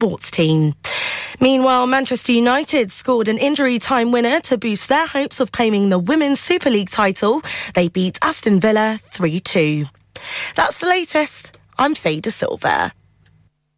[0.00, 0.72] sports team.
[1.40, 5.98] Meanwhile, Manchester United scored an injury time winner to boost their hopes of claiming the
[5.98, 7.42] Women's Super League title.
[7.74, 9.84] They beat Aston Villa 3 2.
[10.54, 11.58] That's the latest.
[11.78, 12.92] I'm Faye De Silva.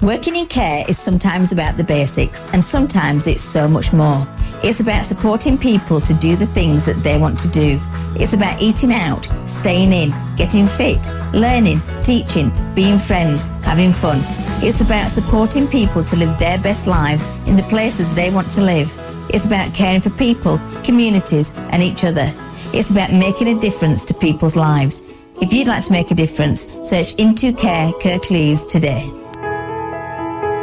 [0.00, 4.28] Working in care is sometimes about the basics, and sometimes it's so much more.
[4.62, 7.80] It's about supporting people to do the things that they want to do.
[8.14, 14.20] It's about eating out, staying in, getting fit, learning, teaching, being friends, having fun.
[14.62, 18.60] It's about supporting people to live their best lives in the places they want to
[18.60, 18.96] live.
[19.30, 22.32] It's about caring for people, communities, and each other.
[22.72, 25.02] It's about making a difference to people's lives.
[25.42, 29.10] If you'd like to make a difference, search Into Care Kirklees today.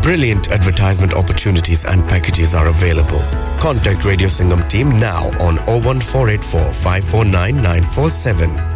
[0.00, 3.20] Brilliant advertisement opportunities and packages are available.
[3.60, 6.72] Contact Radio Singham team now on 01484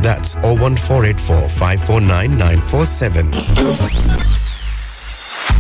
[0.03, 2.61] That's 01484 549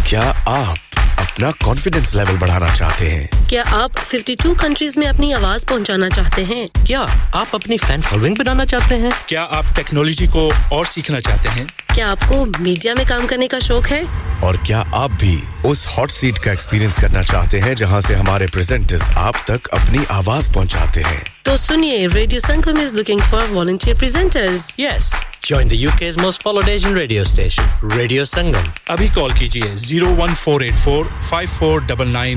[0.04, 0.78] کیا آپ
[1.20, 6.44] اپنا confidence level بڑھانا چاہتے ہیں کیا آپ 52 countries میں اپنی آواز پہنچانا چاہتے
[6.44, 11.20] ہیں کیا آپ اپنی فین فالوئنگ بنانا چاہتے ہیں کیا آپ ٹیکنالوجی کو اور سیکھنا
[11.20, 11.64] چاہتے ہیں
[11.97, 14.00] کیا آپ کو میڈیا میں کام کرنے کا شوق ہے
[14.42, 18.47] اور کیا آپ بھی اس ہاٹ سیٹ کا ایکسپیرینس کرنا چاہتے ہیں جہاں سے ہمارے
[18.55, 23.97] پریزنٹرز آپ تک اپنی آواز پہنچاتے ہیں تو سنیے radio Sangam is looking for volunteer
[24.00, 27.64] presenters yes Join the UK's most followed Asian radio station,
[27.96, 28.70] Radio Sangam.
[28.89, 31.07] Abhi call kijiye 01484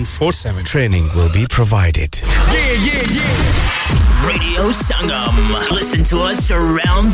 [0.10, 2.22] four Training will be provided.
[2.24, 4.28] Yeah, yeah, yeah.
[4.30, 5.42] Radio Sangam.
[5.72, 7.14] Listen to us around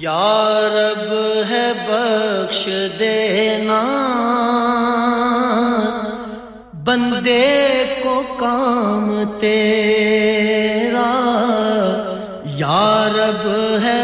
[0.00, 1.12] یارب
[1.50, 2.68] ہے بخش
[2.98, 3.82] دینا
[6.84, 7.46] بندے
[8.02, 9.06] کو کام
[9.40, 11.08] تیرا۔
[12.56, 13.46] یارب
[13.82, 13.97] ہے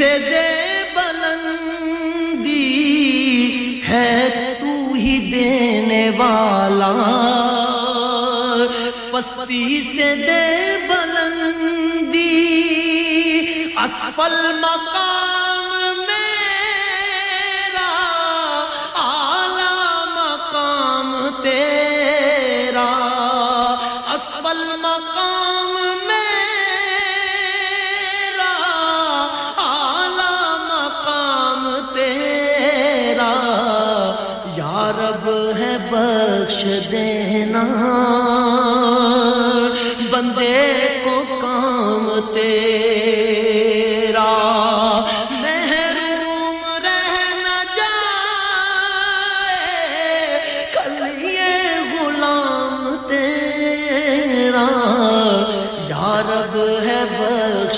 [0.00, 2.54] سے دے بلندی
[3.88, 6.92] ہے تو ہی دینے والا۔
[9.10, 10.46] پستی سے دے
[10.88, 12.36] بلندی
[13.76, 14.99] اسفل مقام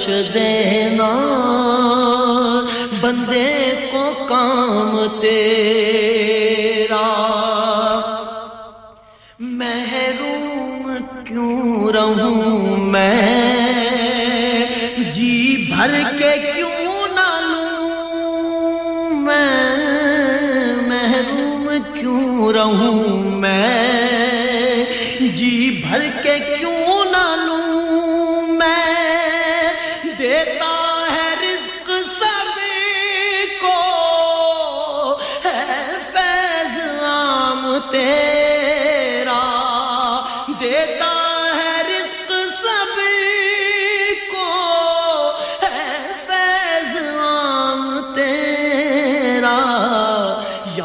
[0.02, 1.08] بخش دینا،
[3.00, 7.02] بندے کو کام تیرا۔
[9.40, 10.92] محروم
[11.24, 13.22] کیوں رہوں میں؟
[15.12, 23.11] جی بھر کے کیوں نہ لوں میں؟ محروم کیوں رہوں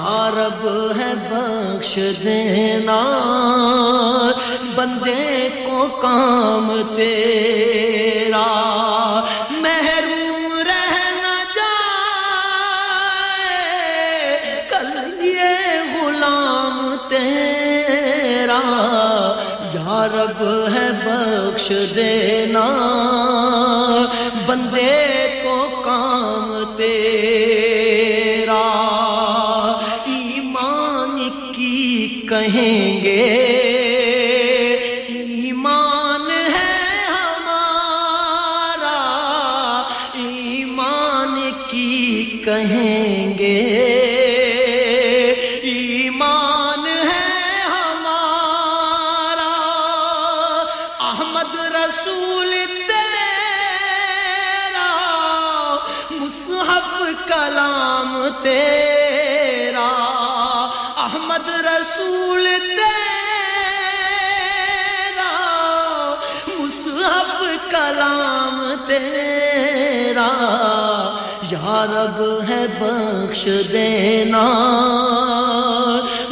[0.06, 0.68] رب
[0.98, 3.02] ہے بخش دینا،
[4.76, 8.46] بندے کو کام تیرا،
[9.50, 11.90] محروم رہ نہ جائے،
[14.70, 18.62] کل یہ غلام تیرا۔
[19.74, 22.68] یا رب ہے بخش دینا،
[24.46, 25.07] بندے
[71.70, 74.46] رب ہے بخش دینا،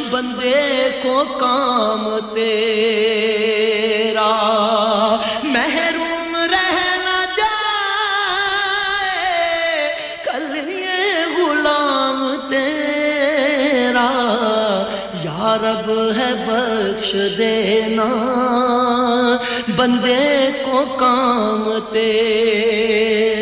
[0.10, 2.66] بندے کو کام تیرا۔
[5.44, 7.84] محروم رہنا جائے،
[10.24, 14.10] کل یہ غلام تیرا۔
[15.24, 18.08] یا رب ہے بخش دینا،
[19.76, 23.35] بندے کو کام تیرا۔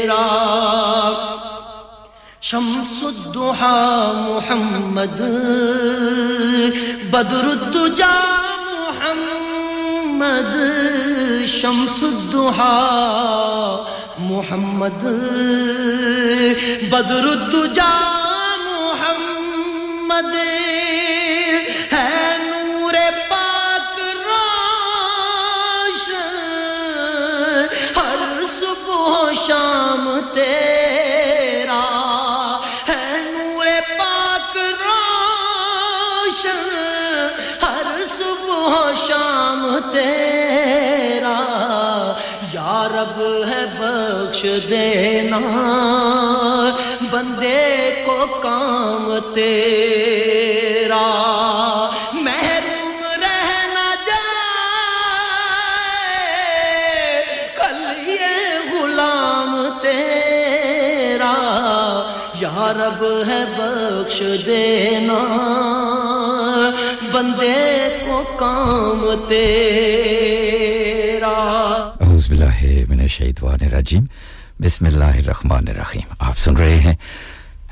[2.54, 5.20] شمس الدحا محمد
[7.14, 8.18] بدر الدجا
[8.90, 10.54] محمد
[11.46, 13.86] شمس الدحا
[14.20, 15.04] محمد
[16.92, 17.94] بدر الدجا
[43.04, 45.40] طلب ہے بخش دینا۔
[47.12, 51.04] بندے کو کام تیرا۔
[52.14, 54.46] محروم رہنا جائے۔
[57.56, 61.34] کل یہ غلام تیرا۔
[62.40, 65.20] یا رب ہے بخش دینا۔
[67.12, 70.73] بندے کو کام تیرا۔
[73.14, 74.06] الشیطان الرجیم
[74.60, 76.96] بسم اللہ الرحمن الرحیم۔ آپ سن رہے ہیں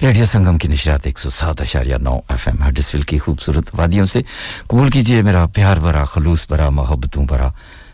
[0.01, 4.05] ریڈیو سنگم کی نشرات ایک سو سات اشاریہ نو ایف ایم۔ ہڈسفل کی خوبصورت وادیوں
[4.05, 4.21] سے
[4.67, 7.49] قبول کیجیے میرا پیار برا خلوص برا محبتوں برا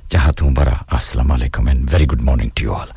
[0.10, 2.88] چاہتوں برا السلام علیکم and very good morning to all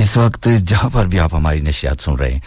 [0.00, 2.40] اس وقت جہاں پر بھی آپ ہماری نشریات سن رہے ہیں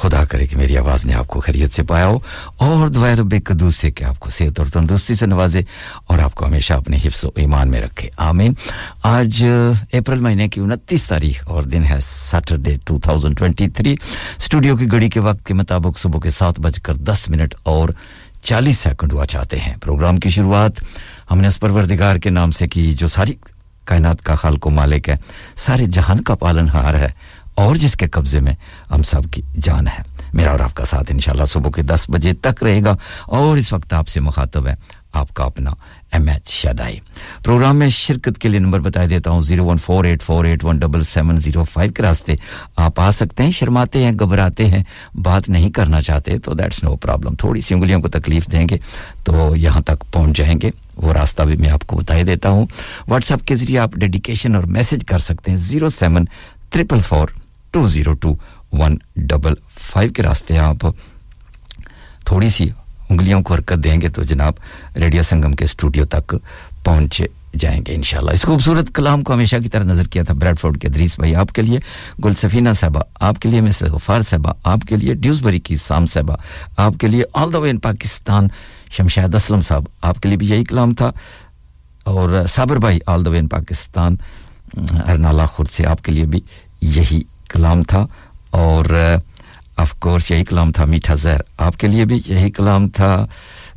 [0.00, 2.18] خدا کرے کہ میری آواز نے آپ کو خیریت سے پایا ہو
[2.56, 5.60] اور دعا رب قدوس سے کہ آپ کو صحت اور تندرستی سے نوازے
[6.06, 8.54] اور آپ کو ہمیشہ اپنے حفظ و ایمان میں رکھے۔ آمین۔
[9.02, 9.44] آج
[9.92, 13.96] اپریل مہینے کی انتیس تاریخ اور دن ہے سیٹرڈے 2023
[14.38, 17.88] اسٹوڈیو کی گھڑی کے وقت کے مطابق صبح کے سات بج کر دس منٹ اور
[18.42, 20.72] چالیس سیکنڈ ہوا چاہتے ہیں۔ پروگرام کی شروعات
[21.30, 23.34] ہم نے اس پروردگار کے نام سے کی، جو ساری
[23.84, 25.16] کائنات کا خالق و مالک ہے،
[25.56, 28.52] سارے جہان کا پالن ہار ہے۔ اور جس کے قبضے میں
[28.90, 30.02] ہم سب کی جان ہے۔
[30.32, 33.72] میرا اور آپ کا ساتھ انشاءاللہ صبح کے دس بجے تک رہے گا۔ اور اس
[33.72, 34.74] وقت آپ سے مخاطب ہے
[35.12, 35.70] آپ کا اپنا
[36.12, 36.66] ایم ایچ
[37.44, 40.64] پروگرام میں شرکت کے لیے نمبر بتا دیتا ہوں، zero one four eight four eight
[40.64, 42.34] one double seven zero five کے راستے۔
[42.76, 44.82] آپ آ سکتے ہیں، شرماتے ہیں، گھبراتے ہیں،
[45.14, 48.78] بات نہیں کرنا چاہتے، تو دیٹس نو پرابلم تھوڑی سی انگلیوں کو تکلیف دیں گے
[49.24, 52.66] تو یہاں تک پہنچ جائیں گے۔ وہ راستہ بھی میں آپ کو بتا دیتا ہوں۔
[53.08, 56.24] واٹس ایپ کے ذریعے آپ ڈیڈیکیشن اور میسج کر سکتے ہیں، zero seven
[56.70, 57.28] triple four
[57.70, 58.34] two zero two
[58.72, 60.86] one double five کے راستے آپ
[62.24, 62.68] تھوڑی سی
[63.08, 64.54] انگلیوں کو حرکت دیں گے تو جناب
[64.96, 66.34] ریڈیو سنگم کے اسٹوڈیو تک
[66.84, 67.22] پہنچ
[67.54, 70.80] جائیں گے انشاءاللہ۔ اس خوبصورت کلام کو ہمیشہ کی طرح نظر کیا تھا بریڈ فورڈ
[70.80, 71.78] کے دریس بھائی آپ کے لیے
[72.24, 75.76] گل سفینہ صاحبہ آپ کے لیے مس غفار صاحبہ آپ کے لیے ڈیوز بری کی
[75.76, 76.36] سام صاحبہ
[76.76, 78.48] آپ کے لیے آل دا وے ان پاکستان
[78.90, 81.10] شمشاد اسلم صاحب آپ کے لیے بھی یہی کلام تھا۔
[82.04, 84.16] اور صابر بھائی آل دا وے ان پاکستان
[85.06, 86.40] ارنالہ خورد سے آپ کے لیے بھی
[86.80, 88.06] یہی کلام تھا
[88.50, 89.18] اور uh,
[89.76, 93.26] آف کورس یہی کلام تھا میٹھا زہر۔ آپ کے لیے بھی یہی کلام تھا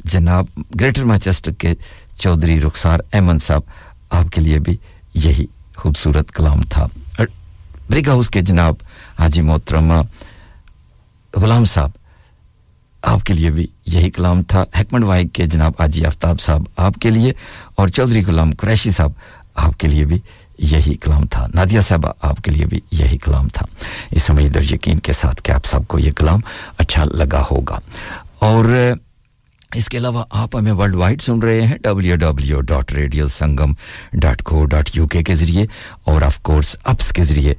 [0.04, 0.46] جناب
[0.80, 1.74] گریٹر مانچسٹر کے
[2.18, 3.62] چودھری رخسار ایمن صاحب۔
[4.10, 4.78] آپ کے لیے بھی
[5.14, 6.86] یہی خوبصورت کلام تھا۔
[7.90, 8.76] برگ ہاؤس کے جناب
[9.20, 10.02] حاجی محترمہ
[11.36, 11.92] غلام صاحب،
[13.02, 16.96] آپ کے لیے بھی یہی کلام تھا۔ حکمنڈ وائگ کے جناب حاجی آفتاب صاحب، آپ
[17.02, 17.34] کے لیے
[17.76, 19.12] اور چودھری غلام قریشی صاحب،
[19.56, 20.20] آپ کے لیے بھی
[20.58, 23.66] یہی کلام تھا۔ نادیہ صاحبہ، آپ کے لیے بھی یہی کلام تھا۔
[24.12, 26.40] اس امید اور یقین کے ساتھ کہ آپ سب کو یہ کلام
[26.78, 27.80] اچھا لگا ہوگا۔
[28.40, 28.94] اور
[29.74, 33.74] اس کے علاوہ آپ ہمیں ورلڈ وائڈ سن رہے ہیں W W dot radio Sangam
[34.14, 35.66] dot co dot U K ذریعے
[36.04, 37.54] اور آف کورس اپس کے ذریعے۔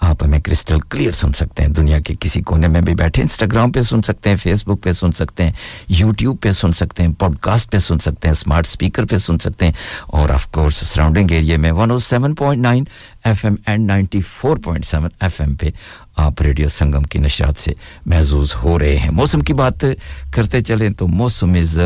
[0.00, 3.72] آپ ہمیں کرسٹل کلیئر سن سکتے ہیں۔ دنیا کے کسی کونے میں بھی بیٹھے انسٹاگرام
[3.72, 5.52] پہ سن سکتے ہیں فیس بک پہ سن سکتے ہیں
[5.88, 9.38] یوٹیوب پہ سن سکتے ہیں پوڈ کاسٹ پہ سن سکتے ہیں اسمارٹ اسپیکر پہ سن
[9.38, 9.72] سکتے ہیں۔
[10.06, 12.84] اور آف کورس سراؤنڈنگ ایریا میں one O seven point nine
[13.24, 15.70] F M and ninety four point seven F M پہ
[16.16, 17.72] آپ ریڈیو سنگم کی نشات سے
[18.06, 19.84] محظوظ ہو رہے ہیں۔ موسم کی بات
[20.30, 21.78] کرتے چلیں تو موسم is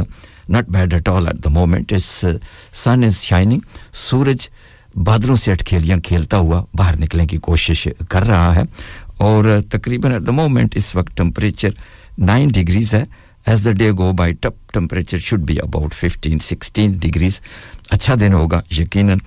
[0.49, 2.25] not bad at all at the moment is
[2.73, 3.61] sun is shining
[3.92, 4.49] سورج
[4.94, 8.62] بادلوں سے اٹکھیلیاں کھیلتا ہوا باہر نکلنے کی کوشش کر رہا ہے
[9.26, 11.70] اور تقریباً ایٹ دا مومنٹ اس وقت ٹمپریچر
[12.18, 13.04] نائن ڈگریز ہے.
[13.46, 17.40] As the day go by tip temperature should be about fifteen sixteen degrees
[17.90, 19.18] اچھا دن ہوگا، یقیناً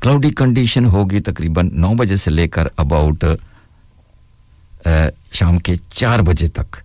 [0.00, 6.48] کلاؤڈی کنڈیشن ہوگی تقریباً نو بجے سے لے کر اباؤٹ uh, شام کے چار بجے
[6.48, 6.76] تک.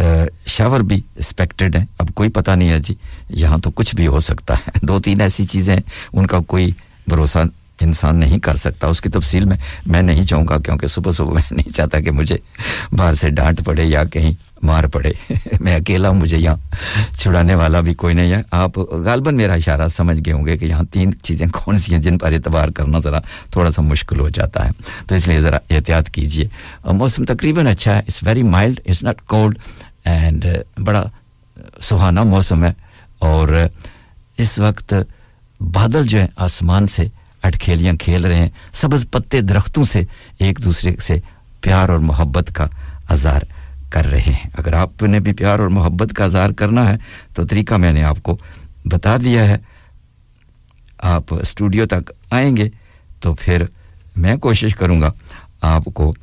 [0.00, 1.84] Uh, شاور بھی ایکسپیکٹڈ ہیں.
[1.98, 2.94] اب کوئی پتہ نہیں ہے جی
[3.40, 4.78] یہاں تو کچھ بھی ہو سکتا ہے.
[4.86, 5.76] دو تین ایسی چیزیں
[6.12, 6.70] ان کا کوئی
[7.10, 7.38] بھروسہ
[7.80, 11.32] انسان نہیں کر سکتا۔ اس کی تفصیل میں میں نہیں چاہوں گا کیونکہ صبح صبح
[11.32, 12.36] میں نہیں چاہتا کہ مجھے
[12.92, 15.12] باہر سے ڈانٹ پڑے یا کہیں مار پڑے۔
[15.60, 16.56] میں اکیلا ہوں، مجھے یہاں
[17.18, 20.64] چھڑانے والا بھی کوئی نہیں ہے۔ آپ غالباً میرا اشارہ سمجھ گئے ہوں گے کہ
[20.64, 23.18] یہاں تین چیزیں کون سی ہیں جن پر اعتبار کرنا ذرا
[23.50, 24.70] تھوڑا سا مشکل ہو جاتا ہے۔
[25.06, 26.48] تو اس لیے ذرا احتیاط کیجیے۔
[26.84, 29.58] موسم تقریباً اچھا ہے it's very mild it's not cold
[30.04, 30.46] and
[30.84, 31.04] بڑا
[31.80, 32.72] سہانا موسم ہے۔
[33.18, 33.48] اور
[34.38, 34.94] اس وقت
[35.60, 37.06] بادل جو ہیں آسمان سے
[37.42, 40.02] اٹکھیلیاں کھیل رہے ہیں، سبز پتے درختوں سے
[40.38, 41.18] ایک دوسرے سے
[41.60, 42.66] پیار اور محبت کا
[43.08, 43.40] اظہار
[43.90, 46.96] کر رہے ہیں۔ اگر آپ نے بھی پیار اور محبت کا اظہار کرنا ہے،
[47.34, 48.38] تو طریقہ میں نے آپ کو
[48.84, 49.56] بتا دیا ہے۔
[50.98, 52.68] آپ اسٹوڈیو تک آئیں گے
[53.20, 53.64] تو پھر
[54.16, 55.12] میں کوشش کروں گا
[55.60, 56.14] آپ کو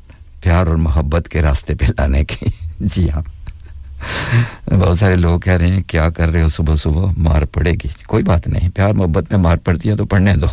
[0.42, 2.46] پیار اور محبت کے راستے پہ لانے کی۔
[2.80, 3.22] جی ہاں۔
[4.70, 7.88] بہت سارے لوگ کہہ رہے ہیں، کیا کر رہے ہو صبح صبح؟ مار پڑے گی۔
[8.06, 10.46] کوئی بات نہیں، پیار محبت میں مار پڑتی ہے تو پڑھنے دو۔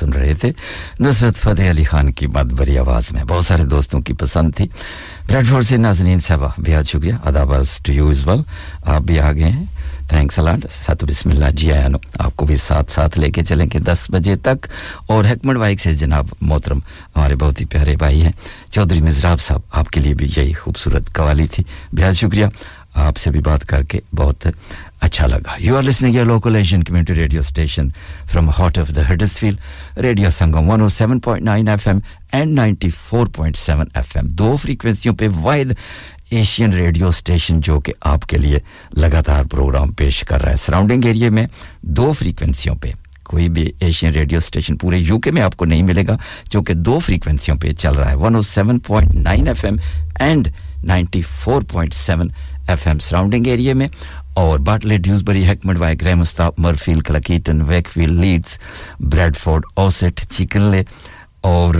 [0.00, 0.52] سن رہے تھے۔
[1.00, 4.68] نصرت فتح علی خان کی بات بری آواز میں بہت سارے دوستوں کی پسند تھی۔
[5.26, 8.42] بریڈ فورڈ سے ناظرین صاحبہ بہت شکریہ۔ اداباز ٹو یو از ویل
[8.84, 9.64] آپ بھی آ گئے ہیں
[10.08, 13.44] تھینکس الاٹ ساتھ بسم اللہ۔ جی آیا نو۔ آپ کو بھی ساتھ ساتھ لے کے
[13.44, 14.66] چلیں کہ دس بجے تک۔
[15.06, 16.78] اور حکمت بائک سے جناب محترم،
[17.16, 18.32] ہمارے بہت ہی پیارے بھائی ہیں۔
[18.70, 22.46] چودھری مزراب صاحب، آپ کے لیے بھی یہی خوبصورت قوالی تھی۔ بہت شکریہ۔
[22.94, 24.46] آپ سے بھی بات کر کے بہت
[25.00, 27.88] اچھا لگا۔ یو آر لسننگ یا local Asian community radio station
[28.30, 29.58] from heart of the Huddersfield,
[29.96, 35.72] Radio Sangam 107.9 FM and 94.7 FM دو فریکوینسیوں پہ وائد
[36.30, 38.58] ایشین ریڈیو سٹیشن جو کہ آپ کے لیے
[38.98, 41.46] لگاتار پروگرام پیش کر رہا ہے سراؤنڈنگ ایریے میں
[41.98, 42.90] دو فریکوینسیوں پہ
[43.24, 46.16] کوئی بھی ایشین ریڈیو سٹیشن پورے یو کے میں آپ کو نہیں ملے گا
[46.50, 49.76] جو کہ دو فریکوینسیوں پہ چل رہا ہے 107.9 F M
[50.20, 50.48] and
[50.86, 52.26] 94.7
[52.68, 53.88] F M surrounding ایریے میں
[54.34, 56.22] اور Batley Dewsbury Heckmondwike grim
[56.58, 58.58] Mirfield, Cleckheaton, Wakefield Leeds Leeds
[59.36, 60.82] Bradford Ossett Chickenley
[61.40, 61.74] اور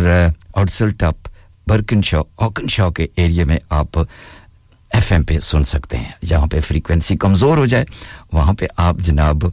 [0.52, 1.28] اوڈسل ٹپ
[1.66, 6.46] برکن شاہ اوکن شاہ کے ایریے میں آپ ایف ایم پہ سن سکتے ہیں۔ جہاں
[6.46, 7.84] پہ فریکوینسی کمزور ہو جائے،
[8.32, 9.44] وہاں پہ آپ جناب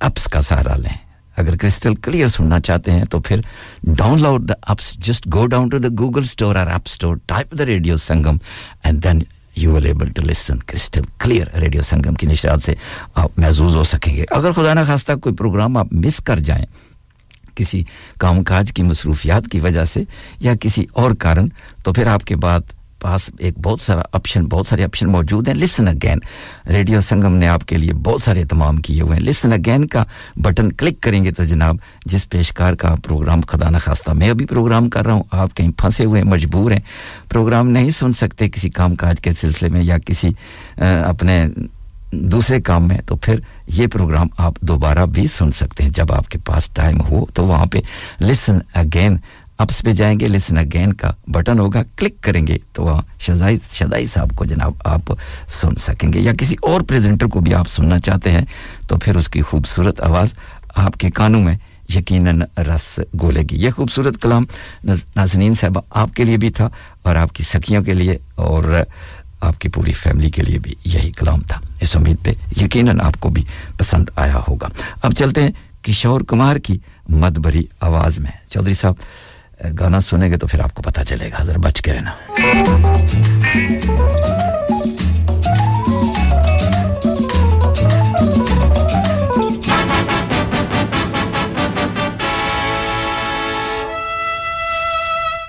[0.00, 0.96] اپس کا سہارا لیں۔
[1.36, 3.40] اگر کرسٹل کلیئر سننا چاہتے ہیں تو پھر
[4.22, 7.66] download the apps, just go down to the Google store اور app store, type the
[7.66, 8.36] radio Sangam,
[8.82, 9.22] and then
[9.56, 12.74] you will able to listen crystal clear radio Sangam کی نشرات سے
[13.14, 16.64] آپ محظوظ ہو سکیں گے اگر خدا نخواستہ کوئی پروگرام آپ مس کر جائیں
[17.54, 17.82] کسی
[18.18, 20.02] کام کاج کی مصروفیات کی وجہ سے
[20.40, 21.48] یا کسی اور کارن
[21.82, 22.72] تو پھر آپ کے بعد
[23.04, 26.18] پاس ایک بہت سارا آپشن بہت سارے آپشن موجود ہیں۔ لسن اگین
[26.68, 30.04] ریڈیو سنگم نے آپ کے لیے بہت سارے تمام کیے ہوئے ہیں۔ لسن اگین کا
[30.36, 34.88] بٹن کلک کریں گے تو جناب جس پیشکار کا پروگرام خدا نخواستہ میں ابھی پروگرام
[34.90, 36.80] کر رہا ہوں، آپ کہیں پھنسے ہوئے ہیں، مجبور ہیں۔
[37.28, 40.30] پروگرام نہیں سن سکتے کسی کام کاج کے سلسلے میں یا کسی
[41.04, 41.44] اپنے
[42.32, 46.28] دوسرے کام میں، تو پھر یہ پروگرام آپ دوبارہ بھی سن سکتے ہیں۔ جب آپ
[46.28, 47.78] کے پاس ٹائم ہو تو وہاں پہ
[48.20, 49.16] لسن اگین
[49.58, 50.28] آپ اس پہ جائیں گے.
[50.28, 51.82] لسن اگین کا بٹن ہوگا.
[51.96, 52.56] کلک کریں گے.
[52.72, 55.12] تو وہاں شدائی شدائی صاحب کو جناب آپ
[55.48, 56.20] سن سکیں گے.
[56.20, 58.44] یا کسی اور پریزنٹر کو بھی آپ سننا چاہتے ہیں،
[58.88, 60.34] تو پھر اس کی خوبصورت آواز
[60.74, 61.56] آپ کے کانوں میں
[61.94, 63.56] یقیناً رس گولے گی.
[63.56, 64.44] یہ خوبصورت کلام
[64.84, 66.68] نازنین صاحب آپ کے لیے بھی تھا
[67.02, 68.82] اور آپ کی سکھیوں کے لیے اور
[69.40, 71.60] آپ کی پوری فیملی کے لیے بھی یہی کلام تھا.
[71.80, 73.44] اس امید پہ یقیناً آپ کو بھی
[73.78, 74.68] پسند آیا ہوگا.
[75.02, 75.50] اب چلتے ہیں
[75.82, 78.30] کشور کمار کی مدبری آواز میں.
[78.50, 78.94] چودھری صاحب
[79.80, 82.10] گانا سنیں گے تو پھر آپ کو پتا چلے گا۔ ذرا بچ کے رہنا۔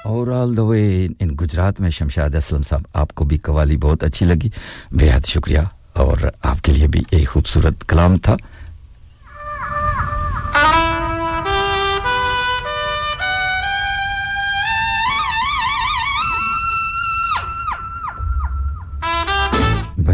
[0.04, 4.04] اور آل دا وے ان گجرات میں شمشاد اسلم صاحب آپ کو بھی قوالی بہت
[4.04, 4.50] اچھی لگی۔
[4.92, 5.60] بے حد شکریہ۔
[5.94, 8.36] اور آپ کے لیے بھی ایک خوبصورت کلام تھا۔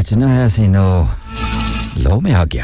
[0.01, 1.03] بچنا ہے سینو
[2.03, 2.63] لو میں آ گیا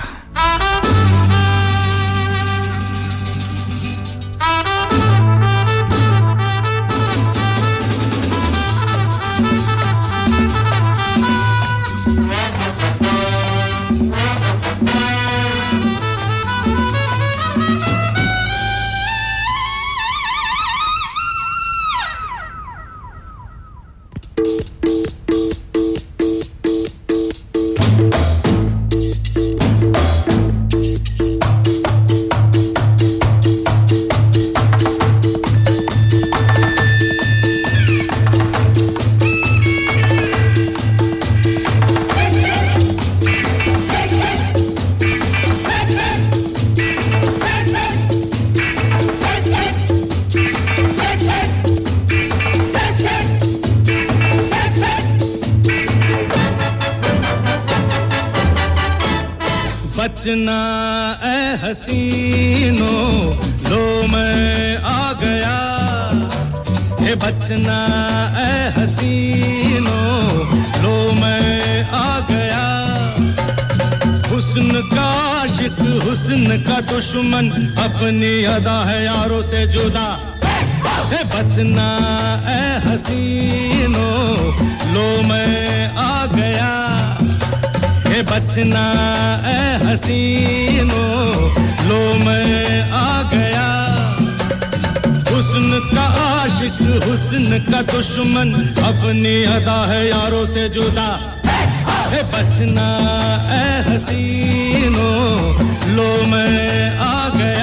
[60.27, 60.61] نچنا
[61.23, 63.31] اے حسینو
[63.69, 65.57] لو میں آ گیا۔
[66.99, 67.77] اے بچنا،
[68.37, 70.43] اے حسینو
[70.81, 72.65] لو میں آ گیا۔
[74.31, 75.07] حسن کا
[75.39, 80.17] عاشق، حسن کا دشمن، اپنی ادا ہے یاروں سے جدا۔
[81.11, 81.89] اے بچنا،
[82.45, 84.35] اے حسینو
[84.93, 86.73] لو میں آ گیا۔
[88.17, 88.83] میں بچنا
[89.47, 91.49] اے حسینوں
[91.85, 93.67] لو میں آ گیا۔
[95.29, 98.53] حسن کا عاشق، حسن کا دشمن،
[98.85, 101.17] اپنی ادا ہے یاروں سے جدا۔
[102.11, 102.87] اے بچنا
[103.51, 107.56] اے حسینوں لو میں آ گیا۔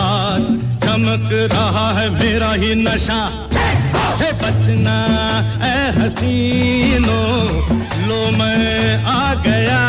[0.00, 0.42] آج
[0.84, 3.22] چمک رہا ہے میرا ہی نشہ
[4.20, 4.98] ہے بچنا
[5.66, 7.22] اے حسینو
[8.06, 9.82] لو میں آ گیا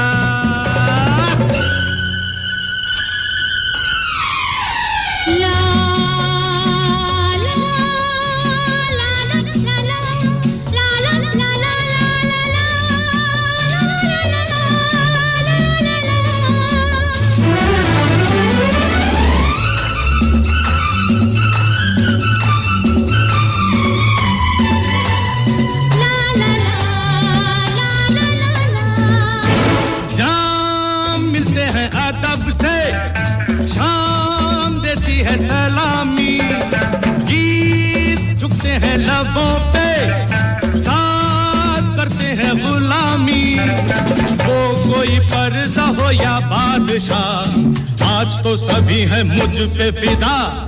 [46.11, 47.59] یا بادشاہ۔
[48.05, 50.65] آج تو سبھی ہیں مجھ پہ فدا۔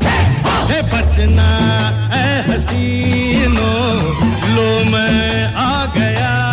[0.70, 1.58] ہے بچنا،
[2.14, 4.14] اے حسینو،
[4.48, 6.47] لو میں آ گیا۔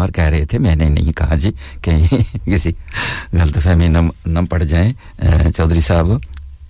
[0.00, 1.50] کمار کہہ رہے تھے، میں نے نہیں کہا جی
[1.82, 2.08] کہیں
[2.46, 2.72] کسی
[3.32, 3.88] غلط فہمی
[4.26, 4.92] نہ پڑ جائیں۔
[5.56, 6.06] چودھری صاحب،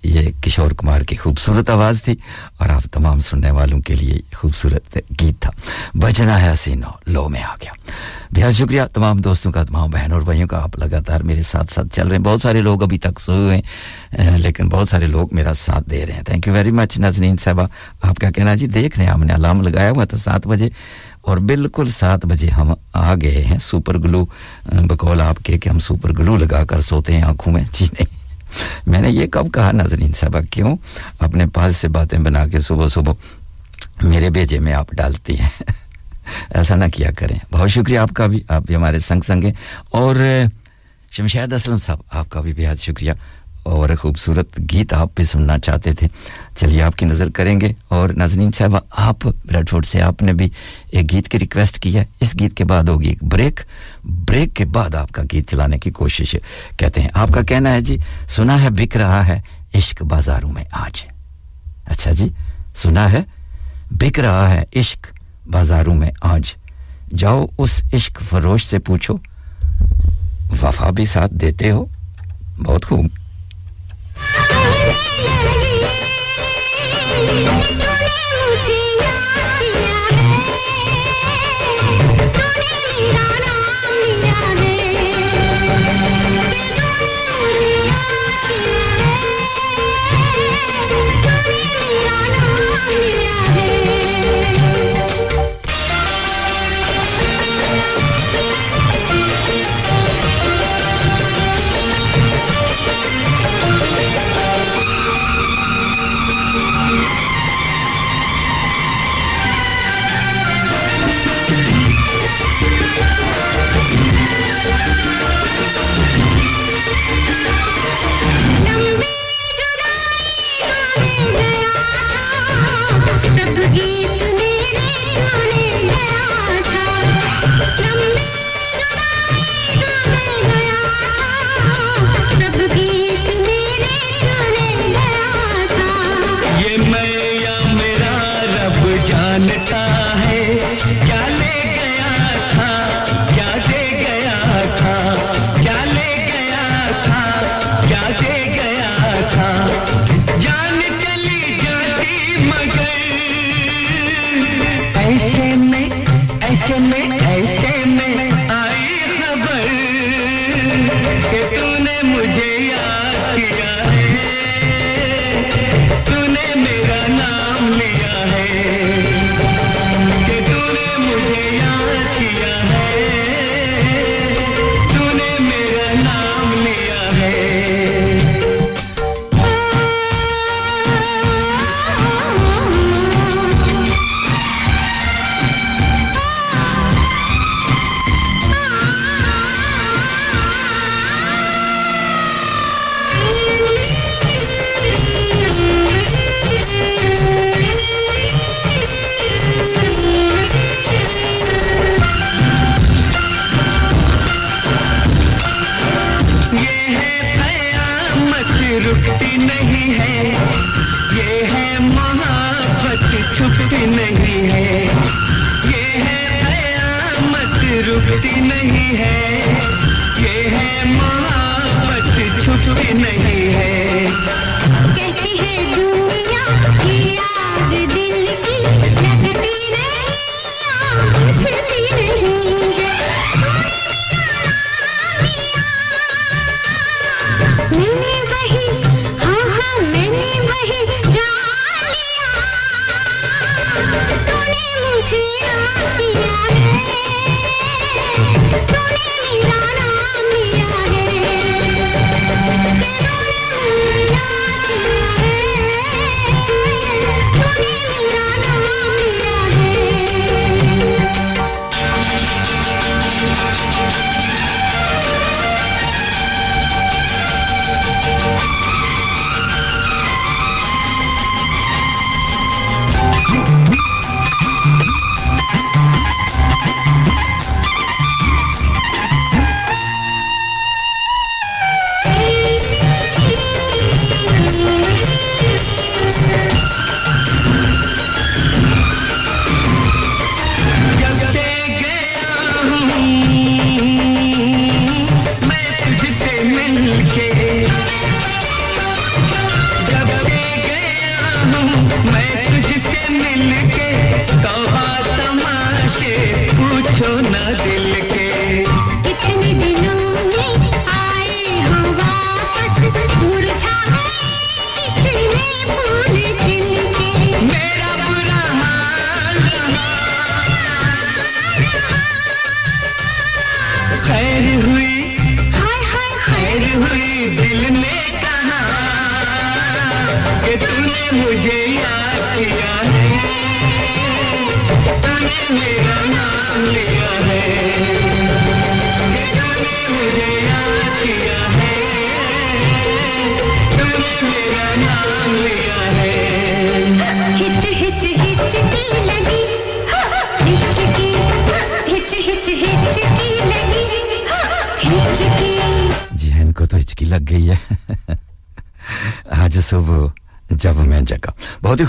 [0.03, 2.17] یہ کشور کمار کی خوبصورت آواز تھی
[2.59, 5.51] اور آپ تمام سننے والوں کے لیے خوبصورت گیت تھا۔
[5.95, 7.73] بجنا ہے سینو لو میں آ گیا۔
[8.37, 11.89] بہت شکریہ تمام دوستوں کا، تمام بہنوں اور بھائیوں کا۔ آپ لگاتار میرے ساتھ ساتھ
[11.93, 13.63] چل رہے ہیں۔ بہت سارے لوگ ابھی تک سوئے ہوئے
[14.19, 17.37] ہیں لیکن بہت سارے لوگ میرا ساتھ دے رہے ہیں۔ Thank you very much Nazneen
[17.37, 17.67] صاحبہ۔
[18.03, 20.69] آپ کا کہنا جی؟ دیکھ رہے ہیں ہم نے الارم لگایا ہوا تھا سات بجے۔
[21.23, 24.27] اور بالکل سات بجے ہم آ گئے ہیں سپر گلو
[24.65, 28.21] بقول آپ کے کہ ہم سپر گلو لگا کر سوتے ہیں آنکھوں میں۔ جی نہیں۔
[28.87, 30.77] میں نے یہ کب کہا ناظرین صاحبہ، کیوں؟
[31.21, 33.13] اپنے پاس سے باتیں بنا کے صبح صبح
[34.03, 35.63] میرے بیجے میں آپ ڈالتی ہیں۔
[36.51, 39.53] ایسا نہ کیا کریں۔ بہت شکریہ آپ کا بھی، آپ بھی ہمارے سنگ سنگ ہیں
[39.91, 40.17] اور
[41.11, 43.13] شمشید اسلم صاحب، آپ کا بھی بہت شکریہ۔
[43.63, 46.09] اور خوبصورت گیت آپ بھی سننا چاہتے تھے۔
[46.57, 50.33] چلیے، آپ کی نظر کریں گے۔ اور ناظرین صاحبہ آپ بریڈ فورٹ سے آپ نے
[50.33, 50.51] بھی
[50.91, 53.61] ایک گیت کی ریکویسٹ کی ہے۔ اس گیت کے بعد ہوگی ایک بریک
[54.05, 56.37] بریک کے بعد آپ کا گیت چلانے کی کوشش
[56.77, 57.97] کہتے ہیں۔ آپ کا کہنا ہے جی
[58.29, 59.41] سنا ہے، بک رہا ہے
[59.75, 61.05] عشق بازاروں میں آج۔
[61.85, 62.29] اچھا جی
[62.75, 63.21] سنا ہے،
[63.91, 65.07] بک رہا ہے عشق
[65.47, 66.55] بازاروں میں آج۔
[67.17, 69.15] جاؤ، اس عشق فروش سے پوچھو۔
[70.63, 71.85] وفا بھی ساتھ دیتے ہو۔
[72.65, 73.07] بہت خوب۔
[77.31, 77.80] Thank you.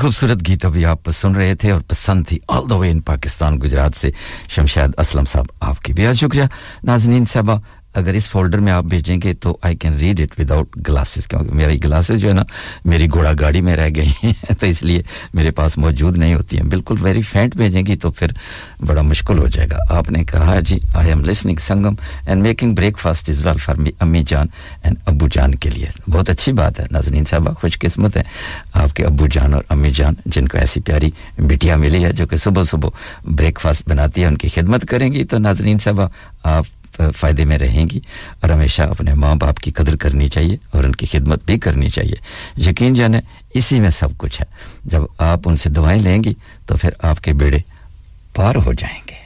[0.02, 3.58] خوبصورت گیت ابھی آپ سن رہے تھے اور پسند تھی آل دا وے ان پاکستان،
[3.60, 4.10] گجرات سے
[4.49, 6.43] شمشاد اسلم صاحب آپ کی بہت شکریہ.
[6.84, 7.58] ناظرین صاحبہ
[7.94, 11.56] اگر اس فولڈر میں آپ بھیجیں گے تو I can read it without glasses کیونکہ
[11.56, 12.44] میری گلاسز جو ہے نا،
[12.86, 15.02] میری گھوڑا گاڑی میں رہ گئی ہیں، تو اس لیے
[15.34, 18.28] میرے پاس موجود نہیں ہوتی ہیں۔ بالکل ویری فینٹ بھیجیں گی تو پھر
[18.86, 21.94] بڑا مشکل ہو جائے گا۔ آپ نے کہا جی I'm listening Sangam
[22.26, 24.48] and making breakfast as well for me امی جان
[24.84, 28.24] اینڈ ابو جان کے لیے۔ بہت اچھی بات ہے۔ نازنین صاحبہ، خوش قسمت ہے
[28.74, 32.28] آپ کے ابو جان اور امی جان جن کو ایسی پیاری بٹیا ملی ہے جو
[32.28, 32.89] کہ صبح صبح
[33.26, 36.08] بریک فاسٹ بناتی ہے، ان کی خدمت کریں گی۔ تو نازنین صاحبہ،
[36.44, 36.66] آپ
[37.16, 38.00] فائدے میں رہیں گی
[38.42, 41.89] اور ہمیشہ اپنے ماں باپ کی قدر کرنی چاہیے اور ان کی خدمت بھی کرنی
[41.89, 42.16] چاہیے۔
[42.58, 43.22] یقین جانیں،
[43.54, 44.46] اسی میں سب کچھ ہے۔
[44.86, 46.34] جب آپ ان سے دعائیں لیں گی
[46.66, 47.58] تو پھر آپ کے بیڑے
[48.36, 49.22] پار ہو جائیں گے۔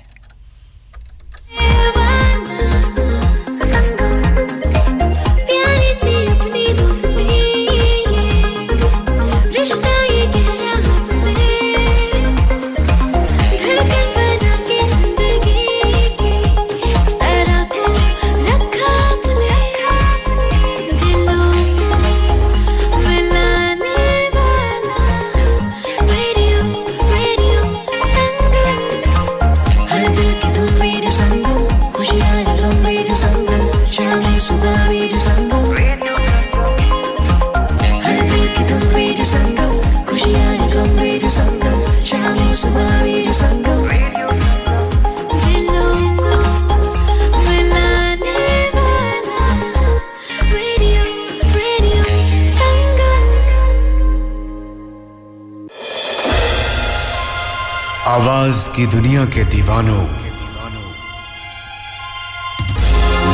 [58.35, 60.05] آواز کی دنیا کے دیوانوں۔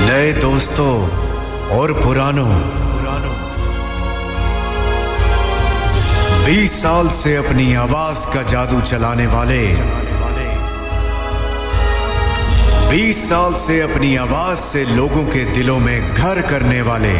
[0.02, 1.08] نئے دوستوں
[1.70, 2.60] اور پرانوں۔
[2.94, 3.36] پرانوں
[6.46, 9.74] بیس سال سے اپنی آواز کا جادو چلانے والے۔
[12.90, 17.20] بیس سال سے اپنی آواز سے لوگوں کے دلوں میں گھر کرنے والے۔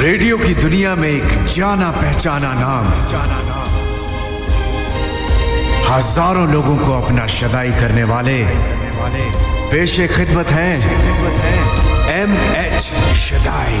[0.00, 3.79] ریڈیو کی دنیا میں ایک جانا پہچانا نام۔ ہے
[5.90, 8.36] ہزاروں لوگوں کو اپنا شدائی کرنے والے
[9.70, 10.78] پیش خدمت ہیں
[12.12, 13.80] M H Shidai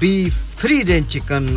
[0.00, 1.56] beef free range chicken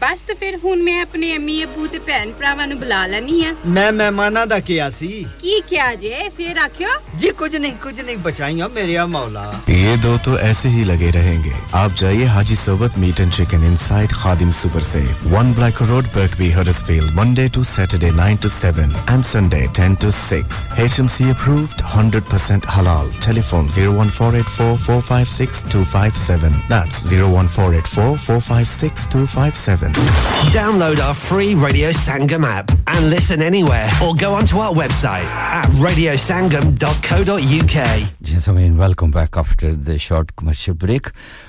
[0.00, 3.54] ਬਸ ਤੇ ਫਿਰ ਹੁਣ ਮੈਂ ਆਪਣੇ ਅੰਮੀ ਅਬੂ ਤੇ ਭੈਣ ਭਰਾਵਾਂ ਨੂੰ ਬੁਲਾ ਲੈਣੀ ਆ
[3.66, 6.88] ਮੈਂ ਮਹਿਮਾਨਾਂ ਦਾ ਕਿਹਾ ਸੀ ਕੀ ਕਿਹਾ ਜੇ ਫਿਰ ਆਖਿਓ
[7.18, 11.52] ਜੀ ਕੁਝ ਨਹੀਂ ਕੁਝ ਨਹੀਂ ਬਚਾਈਆਂ ਮੇਰੇ ਮੌਲਾ ਇਹ ਦੋ ਤੋਂ ਐਸੇ ਹੀ ਲਗੇ ਰਹਿਣਗੇ
[11.74, 16.52] ਆਪ ਜਾਈਏ Haji Sarwat meat and chicken inside Khadim super save 1 Black Road Birkby
[16.52, 20.40] Huddersfield Monday to Saturday 9 to 7 and Sunday 10 to 6
[20.78, 29.95] HMC approved 100% ਹਲਾਲ telephone 01484456257 that's 01484456257 Seven.
[29.96, 35.64] Download our free Radio Sangam app and listen anywhere or go onto our website at
[35.84, 37.76] radiosangam.co.uk.
[38.20, 41.08] Yes, welcome back after the short commercial break.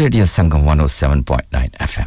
[0.00, 2.06] radio Sangam 107.9 FM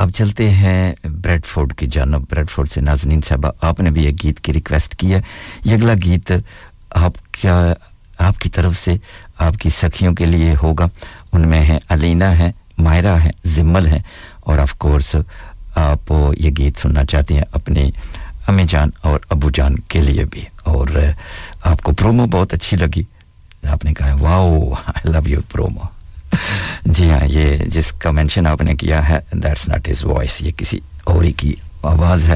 [0.00, 4.04] اب چلتے ہیں bread Ford کی جانب۔ Bread Ford سے نازنین صاحبہ، آپ نے بھی
[4.06, 5.20] ایک گیت کی ریکویسٹ کی ہے۔
[5.64, 6.32] یہ اگلا گیت
[6.90, 7.72] آپ کیا
[8.18, 8.96] آپ کی طرف سے
[9.38, 10.86] آپ کی سخیوں کے لیے ہوگا۔
[11.32, 13.98] ان میں ہیں علینا ہیں ماہرہ ہیں زمل ہیں۔
[14.40, 15.16] اور آف کورس
[15.74, 17.90] آپ یہ گیت سننا چاہتے ہیں اپنے
[18.46, 20.86] امی جان اور ابو جان کے لیے بھی۔ اور
[21.64, 23.02] آپ کو پرومو بہت اچھی لگی۔
[23.64, 25.99] آپ نے کہا، واؤ آئی لو یور پرومو
[26.84, 30.50] جی ہاں یہ جس کا مینشن آپ نے کیا ہے دیٹس ناٹ از وائس یہ
[30.56, 32.34] کسی اور ہی کی آواز ہے۔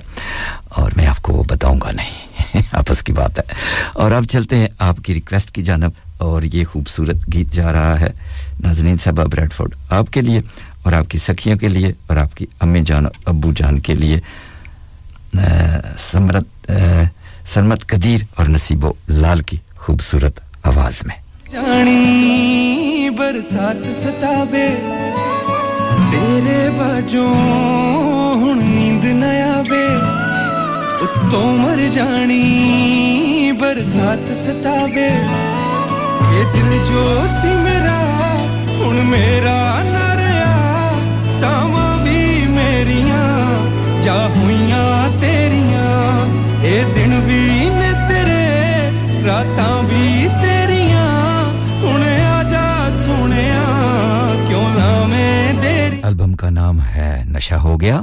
[0.69, 3.55] اور میں آپ کو وہ بتاؤں گا نہیں، آپس کی بات ہے۔
[3.95, 8.01] اور اب چلتے ہیں آپ کی ریکویسٹ کی جانب، اور یہ خوبصورت گیت جا رہا
[8.01, 8.11] ہے۔
[8.63, 10.41] نازنین صاحبہ بریڈ فورڈ آپ کے لیے
[10.83, 13.95] اور آپ کی سکھیوں کے لیے اور آپ کی امی جان اور ابو جان کے
[13.95, 14.21] لیے۔
[15.99, 16.73] سمرت
[17.47, 21.17] سرمت قدیر اور نصیب و لال کی خوبصورت آواز میں۔
[21.53, 22.74] جانی
[23.17, 24.67] ਬਰਸਾਤ ਸਤਾਵੇ
[26.13, 27.29] ਤੇਰੇ ਬਾਝੋਂ
[28.35, 29.85] ਹੁਣ ਨੀਂਦ ਨਾ ਆਵੇ
[31.05, 37.99] ਉੱਤੋਂ ਮਰ ਜਾਣੀ ਬਰਸਾਤ ਸਤਾਵੇ ਇਹ ਦਿਲ ਜੋ ਸੀ ਮੇਰਾ
[38.75, 40.93] ਹੁਣ ਮੇਰਾ ਨਾ ਰਿਹਾ
[41.39, 43.23] ਸਾਵਾਂ ਵੀ ਮੇਰੀਆਂ
[44.05, 46.27] ਜਾ ਹੋਈਆਂ ਤੇਰੀਆਂ
[46.65, 48.43] ਇਹ ਦਿਨ ਵੀ ਨੇ ਤੇਰੇ
[49.27, 49.74] ਰਾਤਾਂ
[56.05, 58.03] البم کا نام ہے نشہ ہو گیا۔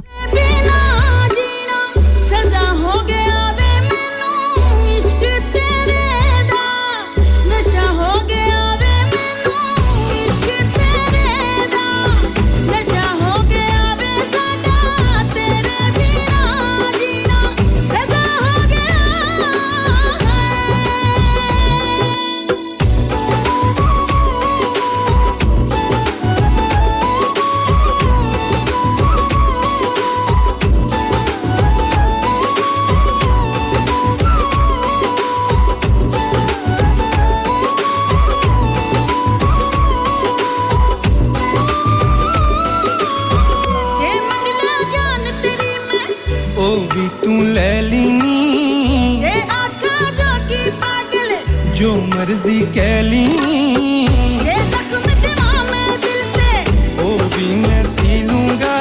[46.60, 51.34] ਉਹ ਵੀ ਤੂੰ ਲੈ ਲੈਨੀ ਜੇ ਆਖਾਂ ਜੋਗੀ ਪਾਗਲ
[51.74, 54.06] ਜੋ ਮਰਜ਼ੀ ਕਹਿ ਲਈ
[54.44, 58.76] ਜੇ ਜ਼ਖਮ ਜਮਾ ਮੈਂ ਦਿਲ ਤੇ ਉਹ ਵੀ ਮੈਂ ਸੀ ਲੂੰਗਾ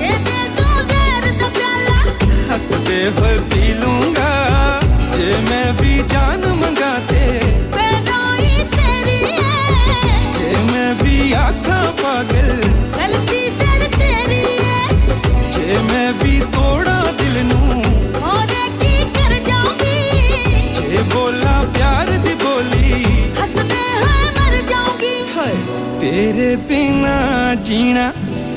[0.00, 1.98] ਜੇ ਦੇ ਤੂੰ ਜ਼ਹਿਰ ਦਾ ਪਿਆਲਾ
[2.54, 4.80] ਹੱਸਦੇ ਹੋਏ ਪੀ ਲੂੰਗਾ
[5.16, 5.72] ਜੇ ਮੈਂ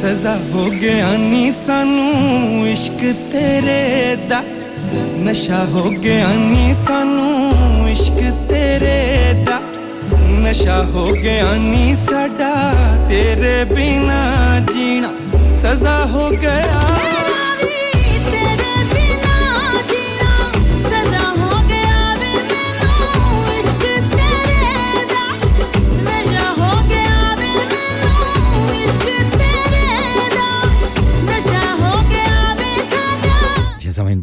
[0.00, 4.42] ਸਜ਼ਾ ਹੋ ਗਿਆ ਨੀ ਸਾਨੂੰ ਇਸ਼ਕ ਤੇਰੇ ਦਾ।
[5.18, 9.60] ਨਸ਼ਾ ਹੋ ਗਿਆ ਨੀ ਸਾਨੂੰ ਇਸ਼ਕ ਤੇਰੇ ਦਾ।
[10.28, 12.74] ਨਸ਼ਾ ਹੋ ਗਿਆ ਨੀ ਸਾਡਾ
[13.08, 15.10] ਤੇਰੇ ਬਿਨਾ ਜੀਣਾ।
[15.56, 17.15] ਸਜ਼ਾ ਹੋ ਗਿਆ।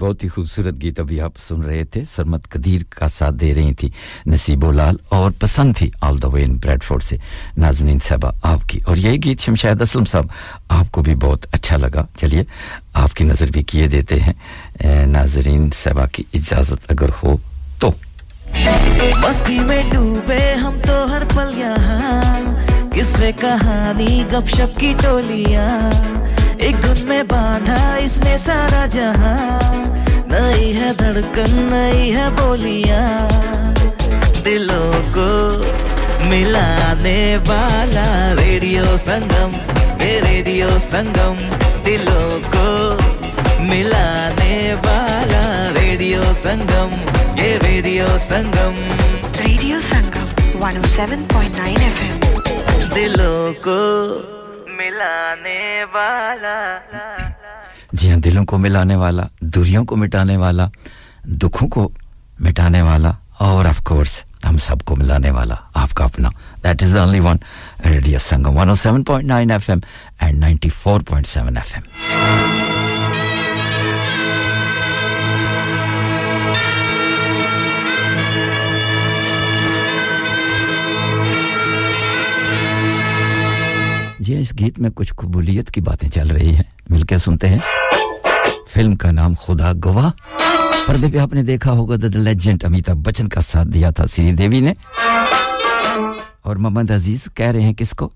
[0.03, 3.73] بہت ہی خوبصورت گیت ابھی آپ سن رہے تھے۔ سرمت قدیر کا ساتھ دے رہی
[3.73, 3.89] تھی
[4.25, 7.17] نصیب و لال اور پسند تھی آل دا وے ان بریڈ فورڈ سے۔
[7.57, 10.25] نازنین صاحبہ آپ کی۔ اور یہ گیت شمشاد اسلم صاحب
[10.69, 12.43] آپ کو بھی بہت اچھا لگا۔ چلیے،
[12.93, 14.33] آپ کی نظر بھی کیے دیتے ہیں۔
[15.05, 17.37] ناظرین صاحبہ کی اجازت اگر ہو
[17.79, 17.91] تو۔
[19.21, 26.22] بستی میں ڈوبے ہم تو ہر پل یہاں۔ کس سے کہانی، گپ شپ کی ٹولیاں۔
[26.57, 29.73] ایک دھن میں باندھا اس نے سارا جہاں۔
[30.27, 33.27] نئی ہے دھڑکن نئی ہے بولیاں۔
[34.45, 35.63] دلوں کو
[36.23, 39.49] ملانے والا ریڈیو سنگم
[39.99, 41.35] اے ریڈیو سنگم۔
[41.85, 42.97] دلوں کو
[43.59, 46.95] ملانے والا ریڈیو سنگم
[47.35, 48.73] یہ radio Sangam.
[49.47, 52.25] Radio Sangam 107.9 F
[52.95, 53.81] دلوں کو
[55.03, 56.77] ملانے والا
[57.91, 59.23] جی ہاں دلوں کو ملانے والا،
[59.55, 60.67] دوریوں کو مٹانے والا،
[61.41, 61.89] دکھوں کو
[62.39, 66.29] مٹانے والا، اور آف کورس ہم سب کو ملانے والا، آپ کا اپنا۔
[66.63, 67.37] That is the only one
[67.85, 69.79] radio Sangam 107.9 F M
[70.19, 72.62] and 94.7 F M
[84.27, 87.57] یہ اس گیت میں کچھ قبولیت کی باتیں چل رہی ہیں۔ مل کے سنتے ہیں۔
[88.73, 90.09] فلم کا نام خدا گواہ۔
[90.87, 94.31] پردے پہ آپ نے دیکھا ہوگا دا لیجنڈ امیتابھ بچن کا ساتھ دیا تھا سری
[94.31, 94.73] دیوی نے۔
[96.41, 98.07] اور محمد عزیز کہہ رہے ہیں کس کو؟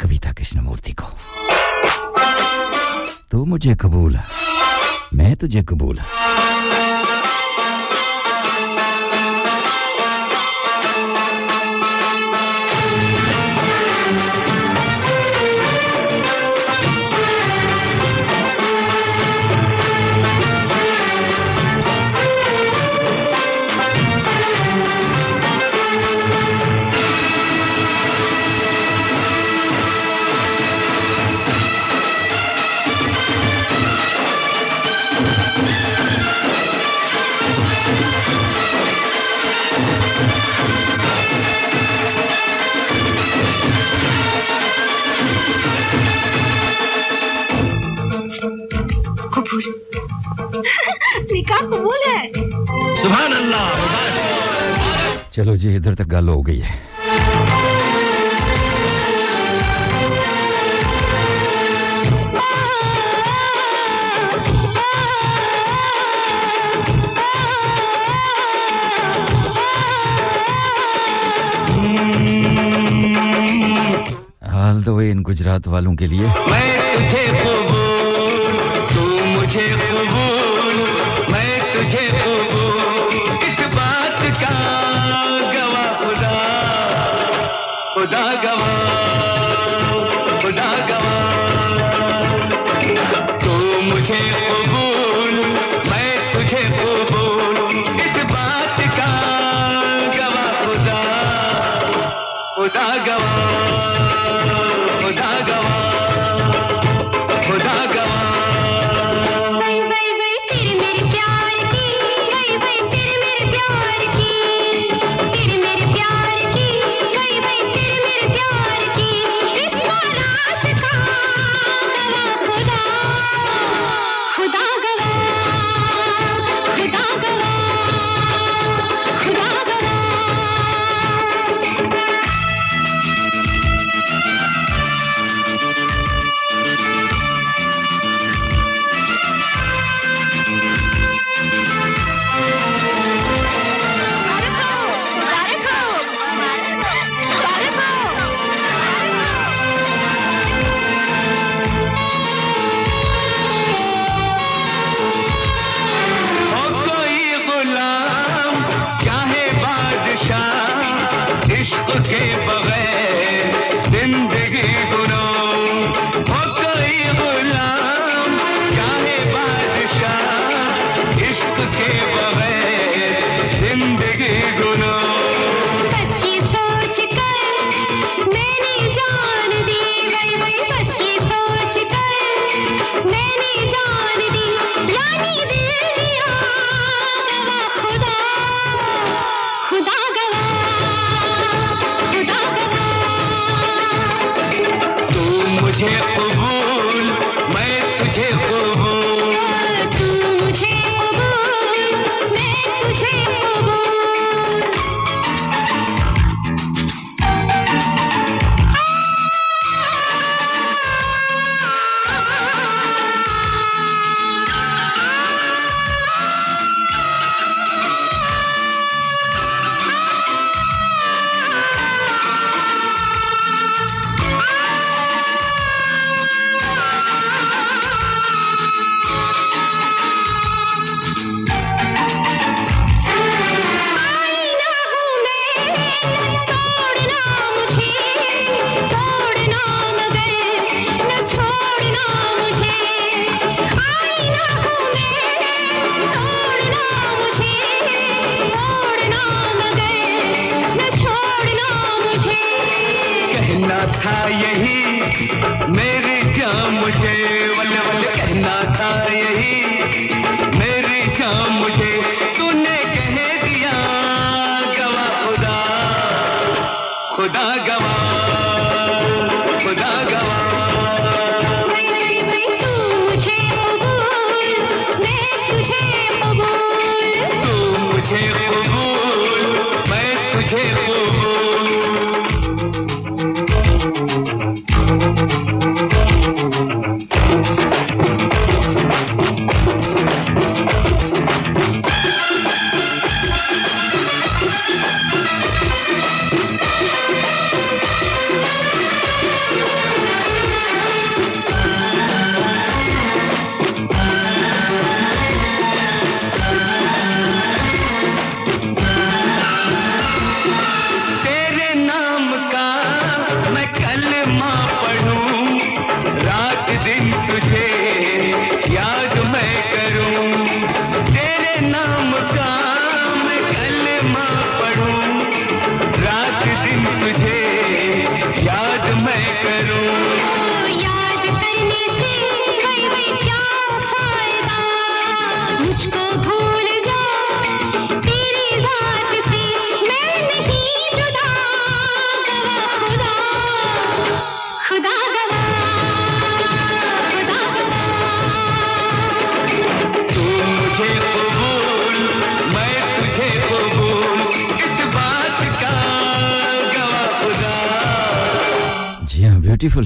[0.00, 1.06] کویتا کشن مورتی کو۔
[3.30, 4.20] تو مجھے قبول ہے۔
[5.12, 6.29] میں تجھے قبول ہے
[55.40, 56.74] چلو جی ادھر تک گل ہو گئی ہے۔
[74.52, 76.28] حال تو وہ ان گجرات والوں کے لیے۔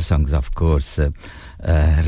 [0.04, 0.98] سانگز آف کورس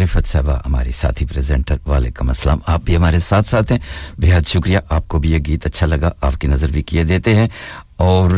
[0.00, 3.78] رفت صاحبہ ہماری ساتھی پریزنٹر وعلیکم السلام آپ بھی ہمارے ساتھ ساتھ ہیں
[4.20, 7.34] بہت شکریہ آپ کو بھی یہ گیت اچھا لگا آپ کی نظر بھی کیے دیتے
[7.34, 7.48] ہیں
[8.02, 8.30] اور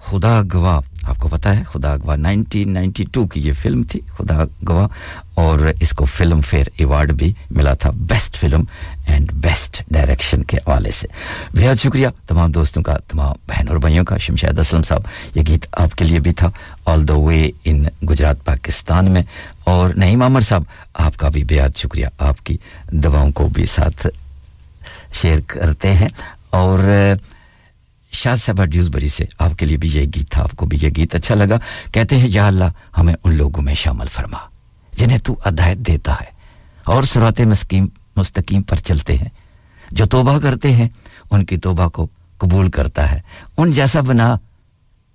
[0.00, 4.00] خدا گواہ آپ کو پتا ہے خدا گواہ نائنٹین نائنٹی ٹو کی یہ فلم تھی
[4.16, 4.86] خدا گواہ
[5.34, 8.64] اور اس کو فلم فیئر ایوارڈ بھی ملا تھا best film
[9.06, 11.08] and best direction کے حوالے سے۔
[11.54, 15.00] بہت شکریہ تمام دوستوں کا، تمام بہن اور بھائیوں کا شمشید اسلم صاحب،
[15.34, 16.50] یہ گیت آپ کے لیے بھی تھا۔
[16.84, 19.22] آل دا وے ان گجرات، پاکستان میں۔
[19.64, 20.62] اور نعیم عامر صاحب،
[20.94, 22.58] آپ کا بھی بہت شکریہ۔ آپ کی
[22.90, 24.06] دواؤں کو بھی ساتھ
[25.12, 26.08] شیئر کرتے ہیں۔
[26.50, 26.78] اور
[28.12, 30.78] شاد صاحبہ ڈیوز بری سے آپ کے لیے بھی یہ گیت تھا، آپ کو بھی
[30.82, 31.58] یہ گیت اچھا لگا۔
[31.92, 34.51] کہتے ہیں، یا اللہ، ہمیں ان لوگوں میں شامل فرما۔
[34.96, 36.26] جنہیں تو ہدایت دیتا ہے۔
[36.84, 37.86] اور سرات مسکیم
[38.16, 39.28] مستقیم پر چلتے ہیں۔
[39.90, 40.88] جو توبہ کرتے ہیں،
[41.30, 42.06] ان کی توبہ کو
[42.38, 43.20] قبول کرتا ہے۔
[43.56, 44.36] ان جیسا بنا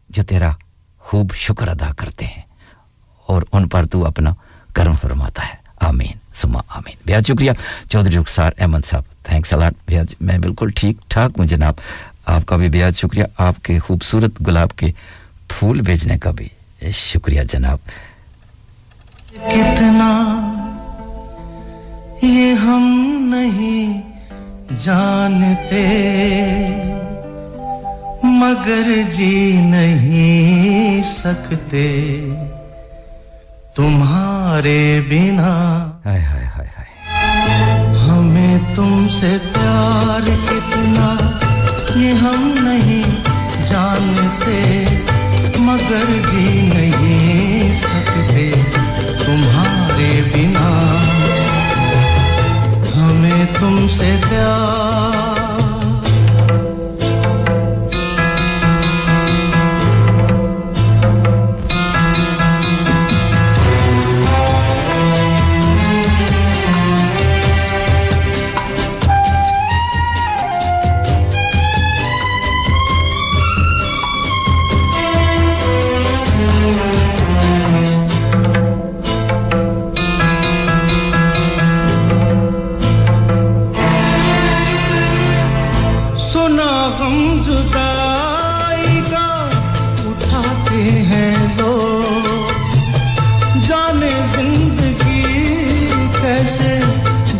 [0.09, 0.51] جو تیرا
[0.99, 2.41] خوب شکر ادا کرتے ہیں۔
[3.27, 4.29] اور ان پر تو اپنا
[4.73, 7.51] کرم فرماتا ہے۔ آمین۔ سما آمین۔ بہت شکریہ۔
[7.89, 11.73] چودھری رخسار احمد صاحب تھینکس الاٹ بہت میں بالکل ٹھیک ٹھاک ہوں جناب۔
[12.25, 14.87] آپ کا بھی بہت شکریہ۔ آپ کے خوبصورت گلاب کے
[15.47, 16.47] پھول بھیجنے کا بھی
[16.91, 17.77] شکریہ جناب۔
[19.45, 20.11] کتنا
[22.21, 22.85] یہ ہم
[23.31, 24.01] نہیں
[24.83, 25.85] جانتے
[28.23, 31.87] مگر جی نہیں سکتے۔
[33.75, 34.79] تمہارے
[35.09, 35.53] بنا
[36.05, 41.15] ہائے ہائے ہائے ہمیں تم سے پیار کتنا
[41.95, 43.15] یہ ہم نہیں
[43.69, 44.83] جانتے
[45.59, 48.51] مگر جی نہیں سکتے۔
[49.27, 50.67] تمہارے بنا
[52.95, 55.46] ہمیں تم سے پیار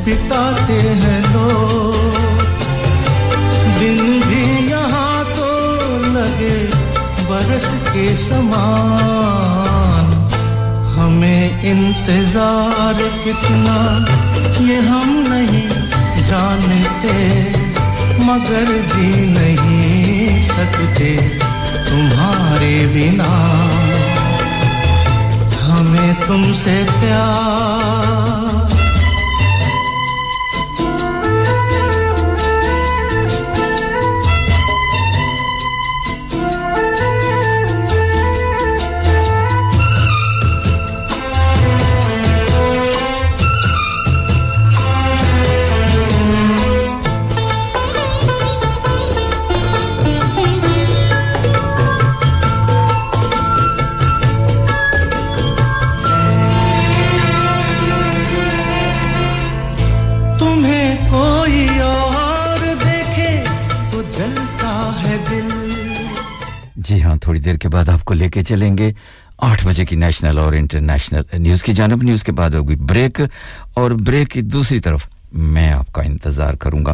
[0.08, 1.92] بتاتے ہیں لو
[3.80, 5.50] دن بھی یہاں تو
[6.14, 6.58] لگے
[7.28, 10.06] برس کے سمان
[10.98, 13.78] ہمیں انتظار کتنا
[14.60, 15.68] یہ ہم نہیں
[16.28, 17.18] جانتے،
[18.26, 21.16] مگر جی نہیں سکتے
[21.90, 23.34] تمہارے بنا۔
[25.68, 27.77] ہمیں تم سے پیار
[67.28, 68.92] تھوڑی دیر کے بعد آپ کو لے کے چلیں گے۔
[69.38, 73.22] آٹھ بجے کی نیشنل اور انٹرنیشنل نیوز کی جانب، نیوز کے بعد ہوگی بریک۔
[73.74, 76.94] اور بریک کی دوسری طرف میں آپ کا انتظار کروں گا۔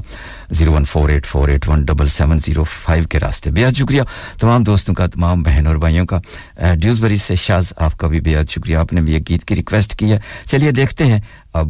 [0.51, 4.01] Zero one four eight four eight one double seven zero five کے راستے۔ بےحد شکریہ
[4.39, 6.19] تمام دوستوں کا، تمام بہن اور بھائیوں کا۔
[6.75, 9.55] ڈیوز بری سے شاز، آپ کا بھی بےحد شکریہ۔ آپ نے بھی یہ گیت کی
[9.55, 11.19] ریکویسٹ کی ہے۔ چلیے دیکھتے ہیں۔
[11.53, 11.67] اب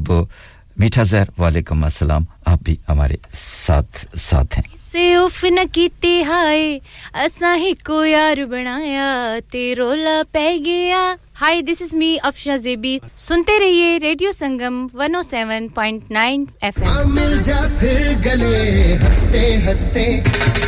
[0.78, 6.80] میٹھا زہر، وعلیکم السلام۔ آپ بھی ہمارے ساتھ ساتھ ہیں۔ سے اف نہ کیتی ہائے۔
[7.14, 12.98] اساں ہی کو یار بنایا، تے رولا پہ گیا۔ Hi this is me Afsha Zebi.
[13.18, 17.94] سنتے رہیے ریڈیو سنگم 107.9 ایف ایم مل جاتے
[18.26, 20.06] گلے، ہنستے ہنستے۔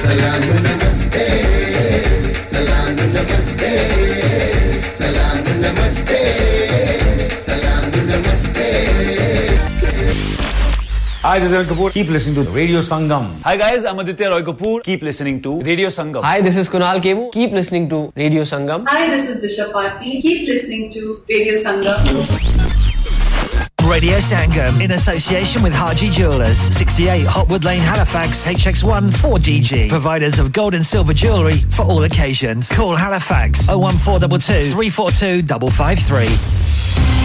[0.04, 1.28] سلام نمستے
[2.50, 3.74] سلام نمستے
[4.98, 6.22] سلام نمستے
[7.46, 8.72] سلام نمستے۔
[11.26, 11.92] Hi, this is Anil Kapoor.
[11.92, 13.42] Keep listening to Radio Sangam.
[13.42, 14.84] Hi guys, I'm Aditya Roy Kapoor.
[14.84, 16.22] Keep listening to Radio Sangam.
[16.22, 17.32] Hi, this is Kunal Kebu.
[17.32, 18.86] Keep listening to Radio Sangam.
[18.88, 20.22] Hi, this is Disha Patni.
[20.22, 21.98] Keep listening to Radio Sangam.
[23.90, 29.90] Radio Sangam in association with Haji Jewelers, 68 Hotwood Lane, Halifax, HX1 4DG.
[29.90, 32.72] Providers of gold and silver jewellery for all occasions.
[32.72, 37.25] Call Halifax 01422 342 553.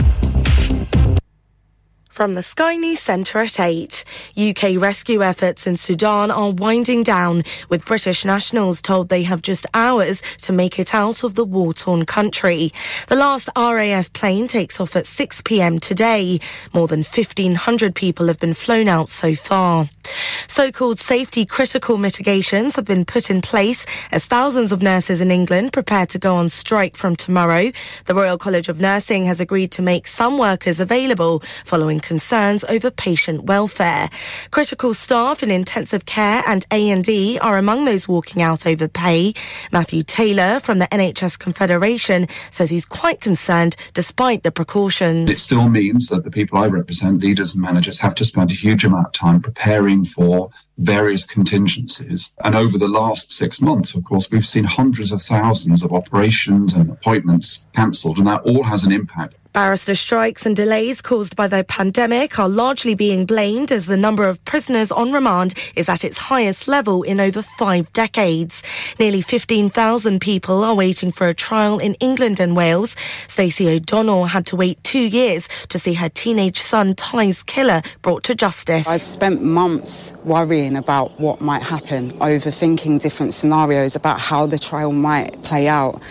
[2.21, 4.05] From the Sky News Centre at 8,
[4.37, 9.65] UK rescue efforts in Sudan are winding down, with British nationals told they have just
[9.73, 12.71] hours to make it out of the war torn country.
[13.07, 16.37] The last RAF plane takes off at 6 pm today.
[16.75, 19.89] More than 1,500 people have been flown out so far.
[20.51, 25.31] So called safety critical mitigations have been put in place as thousands of nurses in
[25.31, 27.71] England prepare to go on strike from tomorrow.
[28.05, 32.91] The Royal College of Nursing has agreed to make some workers available following concerns over
[32.91, 34.09] patient welfare.
[34.51, 39.33] Critical staff in intensive care and A&E are among those walking out over pay.
[39.71, 45.31] Matthew Taylor from the NHS Confederation says he's quite concerned despite the precautions.
[45.31, 48.55] It still means that the people I represent, leaders and managers, have to spend a
[48.55, 50.49] huge amount of time preparing for
[50.79, 52.35] various contingencies.
[52.43, 56.73] And over the last six months, of course, we've seen hundreds of thousands of operations
[56.73, 59.35] and appointments cancelled, and that all has an impact.
[59.53, 64.23] Barrister strikes and delays caused by the pandemic are largely being blamed as the number
[64.23, 68.63] of prisoners on remand is at its highest level in over five decades.
[68.97, 72.95] Nearly 15,000 people are waiting for a trial in England and Wales.
[73.27, 78.23] Stacey O'Donnell had to wait two years to see her teenage son Ty's killer brought
[78.23, 78.87] to justice.
[78.87, 84.93] I'd spent months worrying about what might happen, overthinking different scenarios about how the trial
[84.93, 86.01] might play out.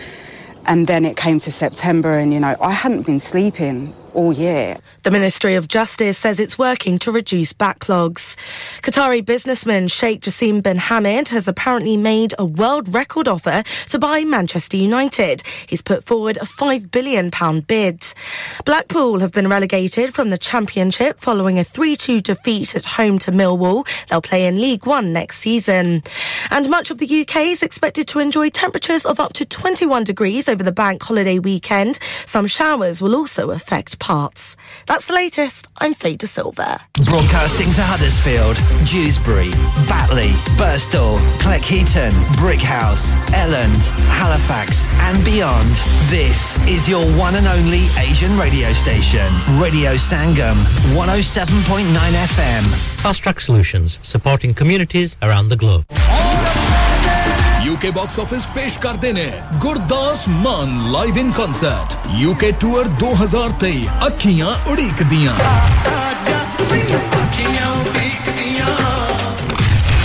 [0.65, 4.33] And then it came to September, and you know, I hadn't been sleeping Oh, all
[4.33, 4.77] year.
[5.03, 8.35] The Ministry of Justice says it's working to reduce backlogs.
[8.81, 14.23] Qatari businessman Sheikh Jassim bin Hamid has apparently made a world record offer to buy
[14.23, 15.43] Manchester United.
[15.67, 17.31] He's put forward a £5 billion
[17.61, 18.03] bid.
[18.65, 23.31] Blackpool have been relegated from the Championship following a 3 2 defeat at home to
[23.31, 23.87] Millwall.
[24.07, 26.03] They'll play in League One next season.
[26.49, 30.47] And much of the UK is expected to enjoy temperatures of up to 21 degrees
[30.47, 31.99] over the bank holiday weekend.
[32.25, 34.57] Some showers will also affect parts.
[34.87, 35.67] That's the latest.
[35.77, 36.81] I'm Faye De Silva.
[37.05, 38.57] Broadcasting to Huddersfield,
[38.89, 39.51] Dewsbury,
[39.87, 43.87] Batley, Birstall, Cleckheaton, Brickhouse, Elland,
[44.17, 45.69] Halifax, and beyond.
[46.09, 49.29] This is your one and only Asian radio station,
[49.61, 50.57] Radio Sangam,
[50.97, 52.63] 107.9 FM.
[53.01, 55.85] Fast Track Solutions, supporting communities around the globe.
[57.81, 59.29] کے box office پیش کرتے ہیں
[59.63, 65.35] Gurdas Maan live in concert U K tour دو ہزار تئی اکھیاں اڑیک دیاں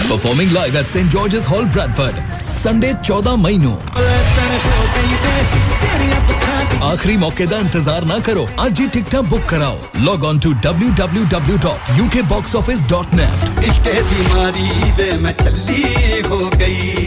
[0.09, 3.59] performing live at Saint George's Hall Bradford Sunday چودہ مئی
[6.83, 10.89] آخری موقع دا انتظار نہ کرو آج ہی ٹکٹ بک کراؤ log on to W
[10.97, 13.49] W W dot U K box office dot net
[14.11, 14.69] بیماری
[16.29, 17.07] ہو گئی۔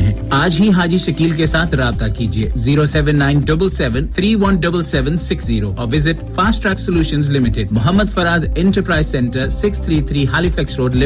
[0.00, 4.34] ہیں۔ آج ہی حاجی شکیل کے ساتھ رابطہ کیجیے۔ Zero seven nine double seven three
[4.34, 7.72] one double seven six zero اور visit fast track solution limited.
[7.72, 10.96] Muhammad Faraz enterprise centre six three three Halifax road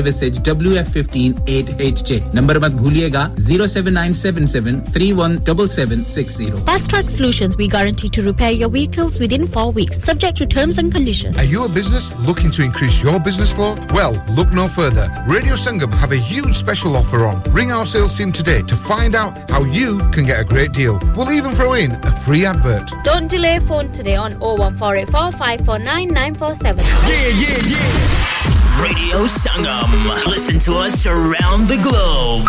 [0.45, 4.81] W F fifteen eight H J number مت بھولیے گا۔ Zero seven nine seven seven
[4.93, 6.57] three one double seven six zero.
[6.67, 10.79] Fast track solution we guarantee to repair your vehicles within four weeks subject to terms
[10.79, 13.71] and condition Are you a business looking to increase your business flow?
[13.97, 15.07] Well, look no further.
[15.33, 17.41] Radio Sangam have a huge special offer on.
[17.59, 18.33] Ring our sales team
[18.85, 20.99] find out how you can get a great deal.
[21.17, 22.93] We'll even throw in a free advert.
[23.03, 26.85] Don't delay phone today on 01484 549 947.
[26.85, 28.83] Yeah, yeah, yeah.
[28.83, 30.27] Radio Sangam.
[30.27, 32.49] Listen to us around the globe.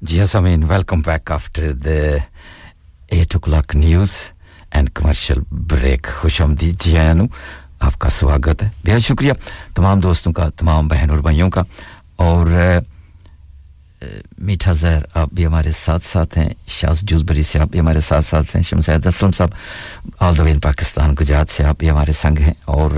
[0.00, 2.00] جی ہاں سامعین welcome back after the
[3.10, 4.12] eight o'clock news
[4.70, 7.26] and commercial break خوش آمدید جی آنو
[7.86, 9.32] آپ کا سواگت ہے بہت شکریہ
[9.74, 11.62] تمام دوستوں کا تمام بہن اور بھائیوں کا
[12.26, 12.46] اور
[14.38, 18.24] میٹھا زہر، آپ بھی ہمارے ساتھ ساتھ ہیں۔ شاز جوزبری سے آپ بھی ہمارے ساتھ
[18.24, 19.48] ساتھ ہیں۔ شمسید اسلم صاحب
[20.20, 22.90] آل دوین پاکستان گجرات سے آپ بھی ہمارے سنگ ہیں۔ اور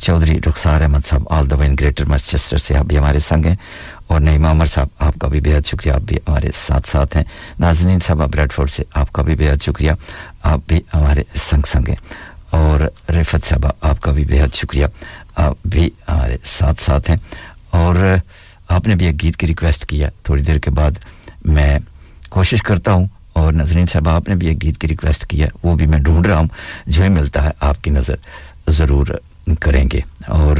[0.00, 3.56] چودھری رخسار احمد صاحب آل دوین گریٹر مانچسٹر سے آپ بھی ہمارے سنگ ہیں۔
[4.06, 7.24] اور نعیم عمر صاحب، آپ کا بھی بےحد شکریہ، آپ بھی ہمارے ساتھ ساتھ ہیں۔
[7.60, 9.90] ناظرین صاحب بریڈ فورڈ سے، آپ کا بھی بےحد شکریہ،
[10.42, 11.96] آپ بھی ہمارے سنگ سنگ ہیں۔
[12.50, 12.80] اور
[13.12, 14.86] رفت صاحبہ، آپ کا بھی بےحد شکریہ،
[15.36, 17.16] آپ بھی ہمارے ساتھ ساتھ ہیں۔
[17.70, 18.16] اور
[18.68, 20.90] آپ نے بھی ایک گیت کی ریکویسٹ کیا تھوڑی دیر کے بعد
[21.44, 21.78] میں
[22.28, 25.76] کوشش کرتا ہوں اور نظرین صاحب، آپ نے بھی ایک گیت کی ریکویسٹ کیا وہ
[25.76, 26.48] بھی میں ڈھونڈ رہا ہوں،
[26.86, 28.14] جو ہی ملتا ہے، آپ کی نظر
[28.66, 29.06] ضرور
[29.60, 30.56] کریں گے۔ اور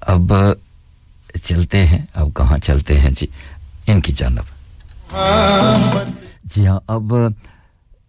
[0.00, 0.32] اب
[1.44, 3.26] چلتے ہیں، اب کہاں چلتے ہیں؟ جی
[3.86, 5.14] ان کی جانب۔
[6.44, 7.14] جی ہاں اب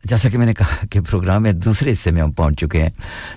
[0.04, 2.90] جیسا کہ میں نے کہا کہ پروگرام میں دوسرے حصے میں ہم پہنچ چکے ہیں۔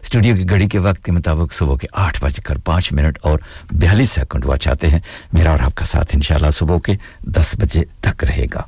[0.03, 3.39] اسٹوڈیو کی گھڑی کے وقت کے مطابق صبح کے آٹھ بج کر پانچ منٹ اور
[3.73, 4.99] بیالیس سیکنڈ ہوا چاہتے ہیں۔
[5.33, 8.63] میرا اور آپ کا ساتھ انشاءاللہ صبح کے دس بجے تک رہے گا۔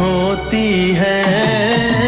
[0.00, 2.07] ہوتی ہے۔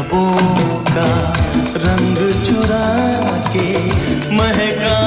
[0.00, 1.32] لبوں کا
[1.76, 2.84] رنگ چرا
[3.52, 3.88] کے
[4.30, 4.99] مہکا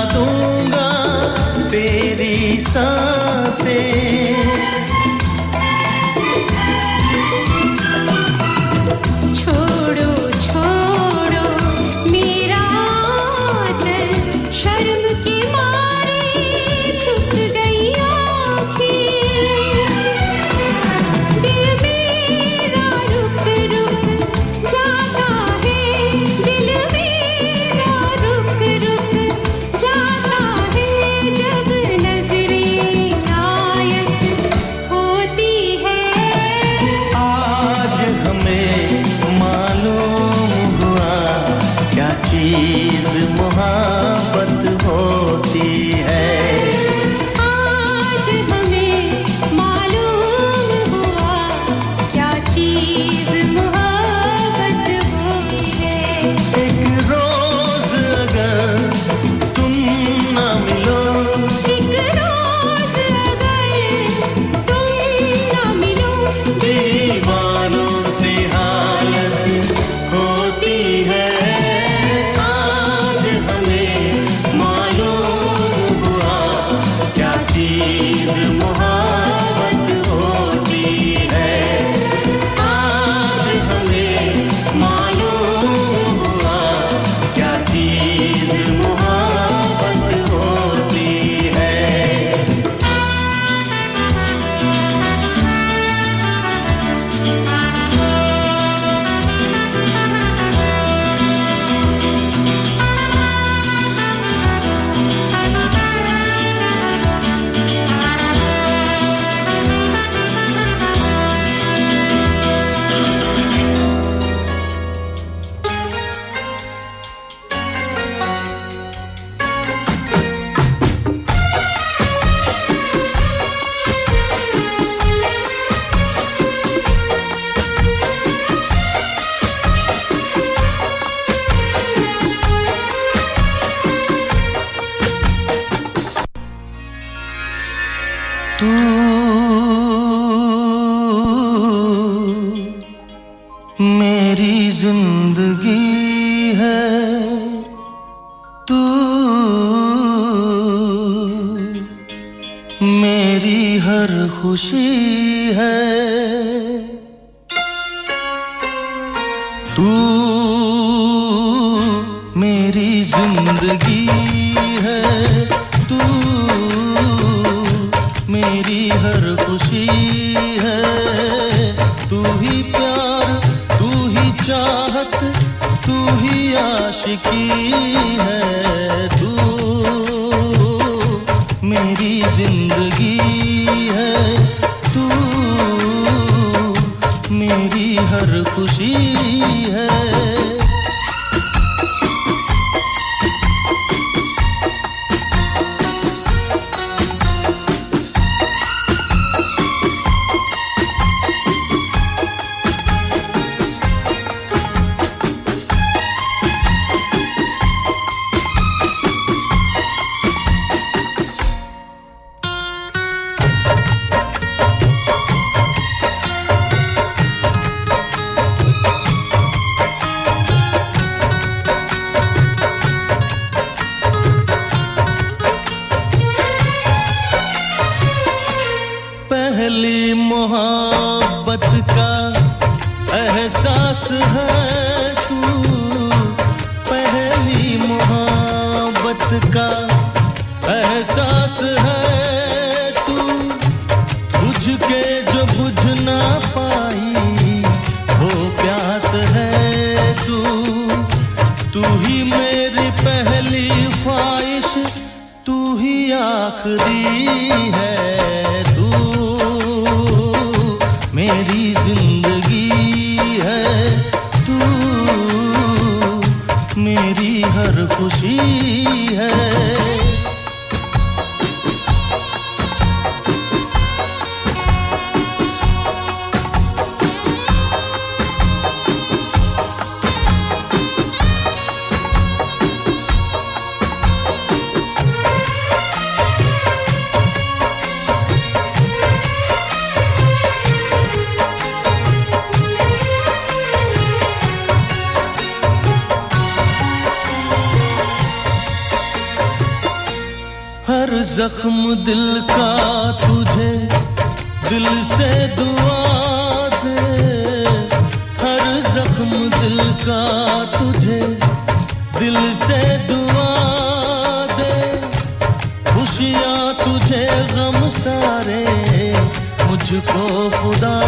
[320.05, 320.99] کو خدا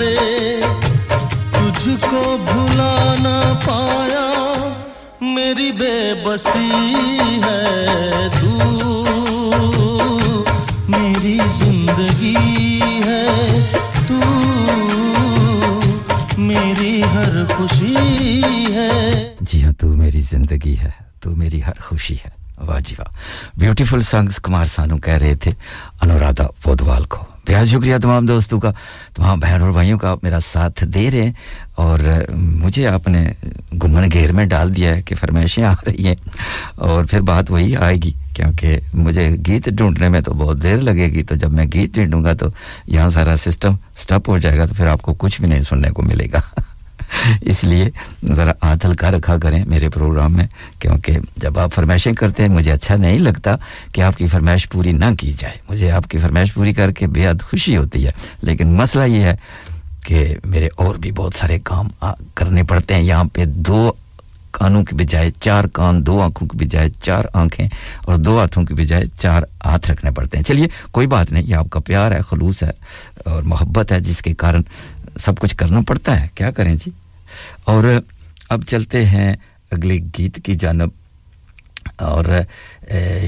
[0.00, 0.16] دے
[1.50, 4.30] تجھ کو بھلا نہ پایا،
[5.20, 6.70] میری بے بسی
[7.44, 8.58] ہے تو۔
[10.88, 13.60] میری زندگی ہے
[14.08, 14.20] تو۔
[16.38, 17.96] میری ہر خوشی
[18.74, 20.90] ہے۔ جی ہاں تو میری زندگی ہے،
[21.20, 23.16] تو میری ہر خوشی ہے۔ واہ جی واہ۔
[23.58, 25.50] بیوٹیفل سانگس کمار سانو کہہ رہے تھے
[26.02, 28.70] انورادھا پودوال کو۔ بہت شکریہ تمام دوستوں کا،
[29.14, 31.32] تمام بہن اور بھائیوں کا میرا ساتھ دے رہے ہیں
[31.74, 31.98] اور
[32.34, 33.24] مجھے آپ نے
[33.82, 36.14] گمن گھیر میں ڈال دیا ہے کہ فرمائشیں آ رہی ہیں
[36.74, 41.06] اور پھر بات وہی آئے گی، کیونکہ مجھے گیت ڈھونڈنے میں تو بہت دیر لگے
[41.12, 42.46] گی، تو جب میں گیت ڈھونڈوں گا تو
[42.86, 45.90] یہاں سارا سسٹم سٹپ ہو جائے گا تو پھر آپ کو کچھ بھی نہیں سننے
[45.90, 46.40] کو ملے گا۔
[47.40, 47.90] اس لیے
[48.32, 50.46] ذرا عادل ہلکا رکھا کریں میرے پروگرام میں،
[50.78, 53.56] کیونکہ جب آپ فرمائشیں کرتے ہیں، مجھے اچھا نہیں لگتا
[53.92, 57.06] کہ آپ کی فرمائش پوری نہ کی جائے۔ مجھے آپ کی فرمائش پوری کر کے
[57.06, 58.10] بے حد خوشی ہوتی ہے۔
[58.42, 59.36] لیکن مسئلہ یہ ہے
[60.04, 63.92] کہ میرے اور بھی بہت سارے کام کرنے پڑتے ہیں۔ یہاں پہ دو
[64.50, 67.68] کانوں کی بجائے چار کان، دو آنکھوں کی بجائے چار آنکھیں
[68.04, 71.54] اور دو ہاتھوں کی بجائے چار ہاتھ رکھنے پڑتے ہیں۔ چلیے، کوئی بات نہیں، یہ
[71.54, 72.70] آپ کا پیار ہے، خلوص ہے
[73.24, 74.62] اور محبت ہے، جس کے کارن
[75.20, 76.90] سب کچھ کرنا پڑتا ہے۔ کیا کریں جی؟
[77.64, 77.84] اور
[78.48, 79.36] اب چلتے ہیں
[79.70, 80.88] اگلے گیت کی جانب۔
[81.96, 82.24] اور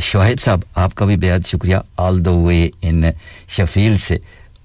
[0.00, 3.04] شعیب صاحب، آپ کا بھی بےحد شکریہ۔ آل دا وے ان
[3.48, 4.18] شفیل سے۔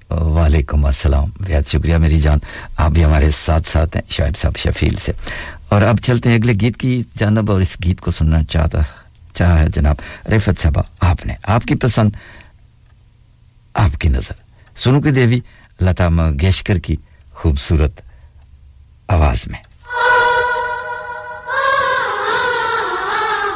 [0.10, 2.38] وعلیکم السلام۔ بےحد شکریہ میری جان۔
[2.78, 5.12] آپ بھی ہمارے ساتھ ساتھ ہیں، شعیب صاحب شفیل سے۔
[5.70, 8.80] اور اب چلتے ہیں اگلے گیت کی جانب۔ اور اس گیت کو سننا چاہتا،
[9.34, 9.96] چاہا ہے جناب
[10.30, 12.10] رفت صاحبہ، آپ نے، آپ کی پسند،
[13.74, 14.34] آپ کی نظر۔
[14.76, 15.40] سنو کی دیوی،
[15.82, 16.96] لتا منگیشکر کی
[17.44, 18.02] خوبصورت
[19.08, 19.60] آواز میں۔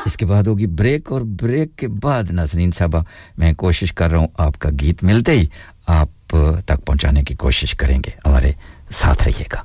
[0.05, 2.99] اس کے بعد ہوگی بریک اور بریک کے بعد ناظرین صاحبہ،
[3.37, 5.45] میں کوشش کر رہا ہوں آپ کا گیت ملتے ہی
[5.87, 6.35] آپ
[6.65, 8.51] تک پہنچانے کی کوشش کریں گے۔ ہمارے
[8.91, 9.63] ساتھ رہیے گا۔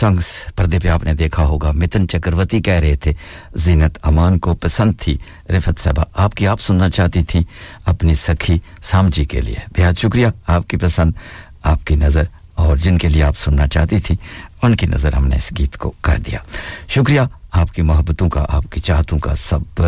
[0.00, 3.12] سنگس پردے پہ آپ نے دیکھا ہوگا۔ متن چکرورتی کہہ رہے تھے،
[3.54, 5.16] زینت امان کو پسند تھی۔
[5.50, 7.42] رفت صاحبہ آپ کی آپ سننا چاہتی تھیں
[7.84, 11.12] اپنی سکھی سامجی کے لیے۔ بہت شکریہ، آپ کی پسند،
[11.62, 12.22] آپ کی نظر
[12.54, 14.16] اور جن کے لیے آپ سننا چاہتی تھی
[14.62, 16.38] ان کی نظر ہم نے اس گیت کو کر دیا۔
[16.88, 17.20] شکریہ،
[17.52, 19.82] آپ کی محبتوں کا، آپ کی چاہتوں کا سب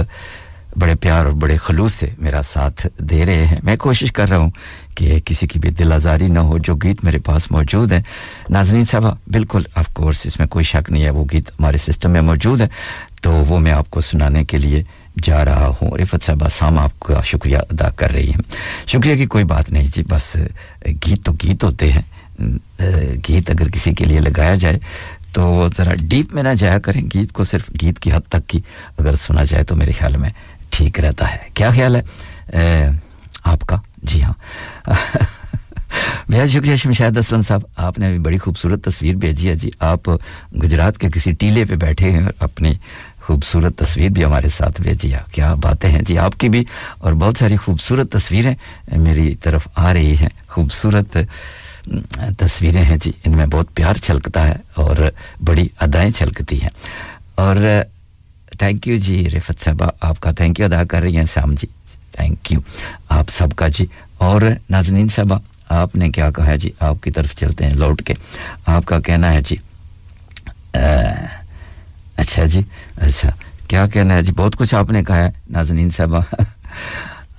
[0.76, 4.38] بڑے پیار اور بڑے خلوص سے میرا ساتھ دے رہے ہیں۔ میں کوشش کر رہا
[4.38, 4.50] ہوں
[4.94, 8.00] کہ کسی کی بھی دل آزاری نہ ہو، جو گیت میرے پاس موجود ہیں۔
[8.50, 12.10] ناظرین صاحبہ، بالکل آف کورس اس میں کوئی شک نہیں ہے۔ وہ گیت ہمارے سسٹم
[12.10, 12.68] میں موجود ہے،
[13.22, 14.82] تو وہ میں آپ کو سنانے کے لیے
[15.22, 18.42] جا رہا ہوں۔ رفت صاحبہ سام آپ کا شکریہ ادا کر رہی ہیں۔
[18.86, 20.36] شکریہ کی کوئی بات نہیں جی بس
[21.06, 22.02] گیت تو گیت ہوتے ہیں۔
[23.28, 24.78] گیت اگر کسی کے لیے لگایا جائے،
[25.32, 28.60] تو ذرا ڈیپ میں نہ جایا کریں۔ گیت کو صرف گیت کی حد تک کی
[28.98, 30.30] اگر سنا جائے تو میرے خیال میں
[30.72, 32.88] ٹھیک رہتا ہے۔ کیا خیال ہے؟
[33.44, 34.32] آپ کا؟ جی ہاں۔
[36.28, 40.08] بہت شکریہ شمشاد اسلم صاحب، آپ نے بڑی خوبصورت تصویر بھیجی ہے۔ جی آپ
[40.62, 42.72] گجرات کے کسی ٹیلے پہ بیٹھے ہیں اور اپنی
[43.22, 46.64] خوبصورت تصویر بھی ہمارے ساتھ بھیجی ہے۔ کیا باتیں ہیں؟ جی آپ کی بھی
[46.98, 48.54] اور بہت ساری خوبصورت تصویریں
[48.96, 51.16] میری طرف آ رہی ہیں۔ خوبصورت
[52.38, 54.96] تصویریں ہیں۔ جی ان میں بہت پیار چھلکتا ہے اور
[55.44, 56.70] بڑی ادائیں چھلکتی ہیں۔
[57.34, 57.56] اور
[58.58, 61.66] تھینک یو جی رفت صاحبہ آپ کا تھینک یو ادا کر رہی ہیں سام جی
[62.12, 62.60] تھینک یو
[63.08, 63.86] آپ سب کا جی
[64.18, 65.38] اور نازنین صاحبہ
[65.68, 68.14] آپ نے کیا کہا ہے جی آپ کی طرف چلتے ہیں لوٹ کے
[68.66, 69.56] آپ کا کہنا ہے جی
[72.16, 72.60] اچھا جی
[72.96, 73.30] اچھا
[73.68, 76.20] کیا کہنا ہے جی بہت کچھ آپ نے کہا ہے نازنین صاحبہ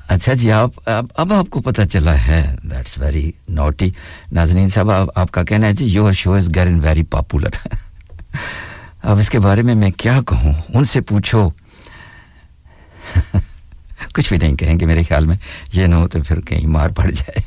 [0.07, 3.90] اچھا جی آپ اب اب آپ کو پتہ چلا ہے دیٹس ویری نوٹی
[4.31, 7.68] نازنین صاحبہ آپ کا کہنا ہے جی your show is getting very popular
[9.03, 11.49] اب اس کے بارے میں میں کیا کہوں؟ ان سے پوچھو۔
[14.13, 15.35] کچھ بھی نہیں کہیں گے میرے خیال میں۔
[15.73, 17.41] یہ نہ ہو تو پھر کہیں مار پڑ جائے۔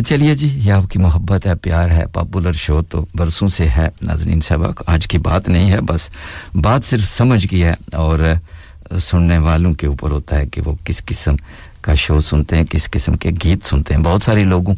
[0.06, 3.88] چلیے جی یہ آپ کی محبت ہے، پیار ہے پاپولر شو تو برسوں سے ہے۔
[4.02, 6.10] ناظرین سبق آج کی بات نہیں ہے، بس
[6.54, 8.18] بات صرف سمجھ کی ہے اور
[8.98, 11.34] سننے والوں کے اوپر ہوتا ہے کہ وہ کس قسم
[11.86, 14.74] کا شو سنتے ہیں، کس قسم کے گیت سنتے ہیں۔ بہت سارے لوگوں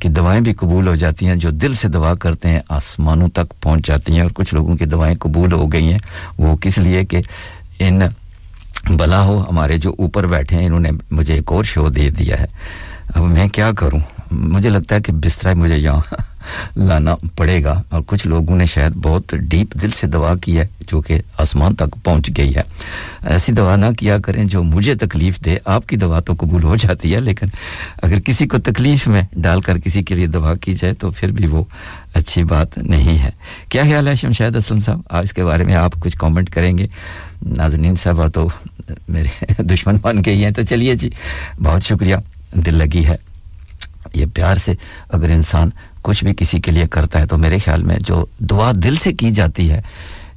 [0.00, 3.60] کی دوائیں بھی قبول ہو جاتی ہیں جو دل سے دعا کرتے ہیں، آسمانوں تک
[3.60, 5.98] پہنچ جاتی ہیں اور کچھ لوگوں کی دوائیں قبول ہو گئی ہیں۔
[6.38, 7.20] وہ کس لیے کہ
[7.78, 8.00] ان
[8.90, 12.40] بلا ہو ہمارے جو اوپر بیٹھے ہیں، انہوں نے مجھے ایک اور شو دے دیا
[12.40, 12.46] ہے۔
[13.14, 14.00] اب میں کیا کروں؟
[14.32, 16.14] مجھے لگتا ہے کہ بستر مجھے یہاں
[16.76, 20.66] لانا پڑے گا۔ اور کچھ لوگوں نے شاید بہت ڈیپ دل سے دعا کی ہے،
[20.86, 22.62] جو کہ آسمان تک پہنچ گئی ہے۔
[23.26, 26.76] ایسی دعا نہ کیا کریں جو مجھے تکلیف دے۔ آپ کی دعا تو قبول ہو
[26.76, 27.46] جاتی ہے، لیکن
[28.02, 31.32] اگر کسی کو تکلیف میں ڈال کر کسی کے لیے دعا کی جائے تو پھر
[31.32, 31.64] بھی وہ
[32.14, 33.30] اچھی بات نہیں ہے۔
[33.68, 36.78] کیا خیال ہے شمشید اسلم صاحب؟ آج اس کے بارے میں آپ کچھ کامنٹ کریں
[36.78, 36.86] گے۔
[37.42, 38.48] ناظرین صاحب تو
[39.08, 41.10] میرے دشمن بن گئی ہیں۔ تو چلیے جی
[41.62, 42.16] بہت شکریہ۔
[42.54, 43.31] دل لگی ہے۔
[44.14, 44.72] یہ پیار سے
[45.08, 45.70] اگر انسان
[46.02, 49.12] کچھ بھی کسی کے لیے کرتا ہے تو میرے خیال میں جو دعا دل سے
[49.12, 49.80] کی جاتی ہے،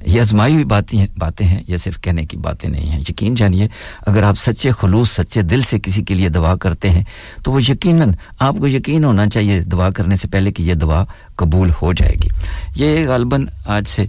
[0.06, 3.34] یہ آزمائی ہوئی باتیں ہیں باتیں ہیں، یہ صرف کہنے کی باتیں نہیں ہیں۔ یقین
[3.34, 3.68] جانیے،
[4.06, 7.02] اگر آپ سچے خلوص، سچے دل سے کسی کے لیے دعا کرتے ہیں
[7.42, 11.04] تو وہ یقیناً آپ کو یقین ہونا چاہیے دعا کرنے سے پہلے کہ یہ دعا
[11.36, 12.28] قبول ہو جائے گی۔
[12.76, 14.06] یہ غالباً آج سے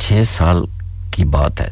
[0.00, 0.64] چھ سال
[1.10, 1.68] کی بات ہے۔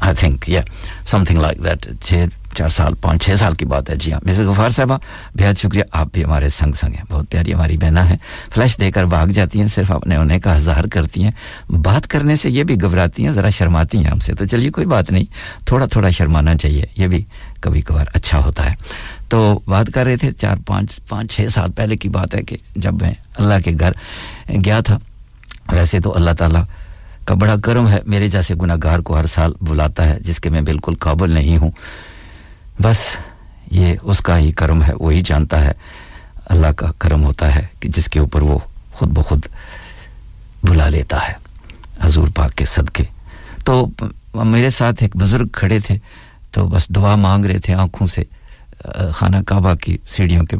[0.00, 0.60] آئی تھنک یا
[1.06, 2.24] سم تھنگ لائک دیٹ چھ
[2.56, 4.98] چار سال، پانچ، چھ سال کی بات ہے۔ جی ہاں مسز غفار صاحبہ،
[5.34, 8.16] بہت شکریہ، آپ بھی ہمارے سنگ سنگ ہیں۔ بہت پیاری ہماری بہنا ہے
[8.54, 11.30] فلش دے کر بھاگ جاتی ہیں، صرف اپنے انہیں کا اظہار کرتی ہیں۔
[11.70, 14.86] بات کرنے سے یہ بھی گھبراتی ہیں، ذرا شرماتی ہیں ہم سے۔ تو چلیے، کوئی
[14.86, 15.24] بات نہیں،
[15.66, 17.24] تھوڑا تھوڑا شرمانا چاہیے۔ یہ بھی
[17.60, 18.76] کبھی کبھار اچھا ہوتا ہے۔
[19.28, 22.56] تو بات کر رہے تھے، چار، پانچ پانچ، چھ سال پہلے کی بات ہے کہ
[22.76, 23.92] جب میں اللہ کے گھر
[24.64, 24.98] گیا تھا،
[25.68, 26.62] ویسے تو اللہ تعالیٰ
[27.24, 30.50] کا بڑا کرم ہے، میرے جیسے گناہ گار کو ہر سال بلاتا ہے، جس کے
[30.50, 31.70] میں بالکل قابل نہیں ہوں۔
[32.82, 33.16] بس
[33.70, 35.72] یہ اس کا ہی کرم ہے وہی جانتا ہے۔
[36.46, 38.58] اللہ کا کرم ہوتا ہے کہ جس کے اوپر وہ
[38.92, 39.46] خود بخود
[40.62, 41.32] بلا لیتا ہے۔
[42.00, 43.04] حضور پاک کے صدقے۔
[43.64, 43.86] تو
[44.34, 45.98] میرے ساتھ ایک بزرگ کھڑے تھے،
[46.50, 48.22] تو بس دعا مانگ رہے تھے آنکھوں سے۔
[49.12, 50.56] خانہ کعبہ کی سیڑھیوں کے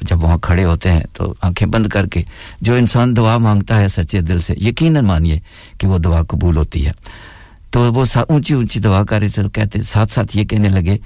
[0.00, 2.22] جب وہاں کھڑے ہوتے ہیں، تو آنکھیں بند کر کے
[2.60, 5.40] جو انسان دعا مانگتا ہے سچے دل سے، یقیناً مانیے
[5.78, 6.92] کہ وہ دعا قبول ہوتی ہے۔
[7.70, 10.98] تو وہ اونچی اونچی دعا کر رہے تھے، تو کہتے ساتھ ساتھ یہ کہنے لگے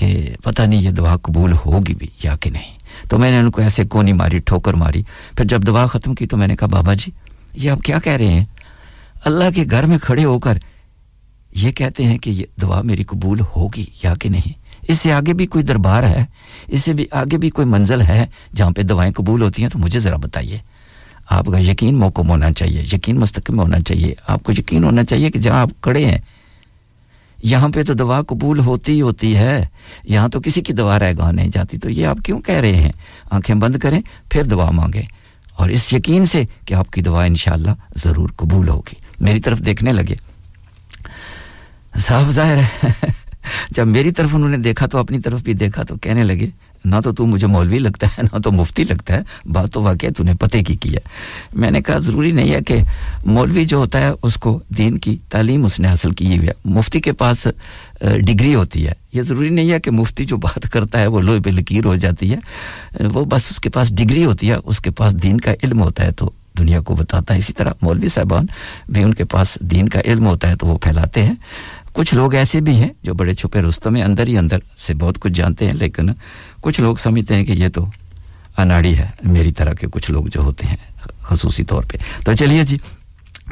[0.00, 2.78] کہ پتہ نہیں یہ دعا قبول ہوگی بھی یا کہ نہیں۔
[3.08, 5.02] تو میں نے ان کو ایسے کونی ماری، ٹھوکر ماری۔
[5.36, 7.10] پھر جب دعا ختم کی تو میں نے کہا، بابا جی
[7.54, 8.44] یہ آپ کیا کہہ رہے ہیں؟
[9.24, 10.58] اللہ کے گھر میں کھڑے ہو کر
[11.54, 14.52] یہ کہتے ہیں کہ یہ دعا میری قبول ہوگی یا کہ نہیں۔
[14.88, 16.24] اس سے آگے بھی کوئی دربار ہے؟
[16.68, 19.78] اس سے بھی آگے بھی کوئی منزل ہے جہاں پہ دوائیں قبول ہوتی ہیں؟ تو
[19.78, 20.58] مجھے ذرا بتائیے۔
[21.30, 25.30] آپ کا یقین موقع ہونا چاہیے، یقین مستقم ہونا چاہیے۔ آپ کو یقین ہونا چاہیے
[25.30, 26.18] کہ جہاں آپ کھڑے ہیں
[27.42, 29.66] یہاں پہ تو دوا قبول ہوتی ہوتی ہے۔
[30.04, 32.92] یہاں تو کسی کی دوا رہ نہیں جاتی۔ تو یہ آپ کیوں کہہ رہے ہیں؟
[33.30, 34.00] آنکھیں بند کریں،
[34.30, 35.06] پھر دوا مانگیں۔
[35.56, 39.92] اور اس یقین سے کہ آپ کی دوا انشاءاللہ ضرور قبول ہوگی۔ میری طرف دیکھنے
[39.92, 40.14] لگے۔
[41.98, 42.90] صاف ظاہر ہے۔
[43.70, 46.48] جب میری طرف انہوں نے دیکھا تو اپنی طرف بھی دیکھا تو کہنے لگے،
[46.84, 50.08] نہ تو تو مجھے مولوی لگتا ہے، نہ تو مفتی لگتا ہے، بات تو واقعہ
[50.16, 51.00] تو نے پتے کی کیا
[51.54, 52.78] میں نے کہا، ضروری نہیں ہے کہ
[53.26, 56.52] مولوی جو ہوتا ہے، اس کو دین کی تعلیم اس نے حاصل کی ہوئی ہے۔
[56.64, 57.48] مفتی کے پاس
[58.00, 61.40] ڈگری ہوتی ہے۔ یہ ضروری نہیں ہے کہ مفتی جو بات کرتا ہے، وہ لوہے
[61.40, 62.38] پہ لکیر ہو جاتی ہے۔
[63.14, 66.06] وہ بس اس کے پاس ڈگری ہوتی ہے، اس کے پاس دین کا علم ہوتا
[66.06, 68.46] ہے تو دنیا کو بتاتا ہے۔ اسی طرح مولوی صاحبان
[68.88, 71.34] بھی ان کے پاس دین کا علم ہوتا ہے تو وہ پھیلاتے ہیں۔
[71.92, 75.18] کچھ لوگ ایسے بھی ہیں جو بڑے چھپے رستم میں اندر ہی اندر سے بہت
[75.20, 76.10] کچھ جانتے ہیں، لیکن
[76.60, 77.86] کچھ لوگ سمجھتے ہیں کہ یہ تو
[78.56, 80.76] اناڑی ہے، میری طرح کے کچھ لوگ جو ہوتے ہیں
[81.22, 82.78] خصوصی طور پہ۔ تو چلیے جی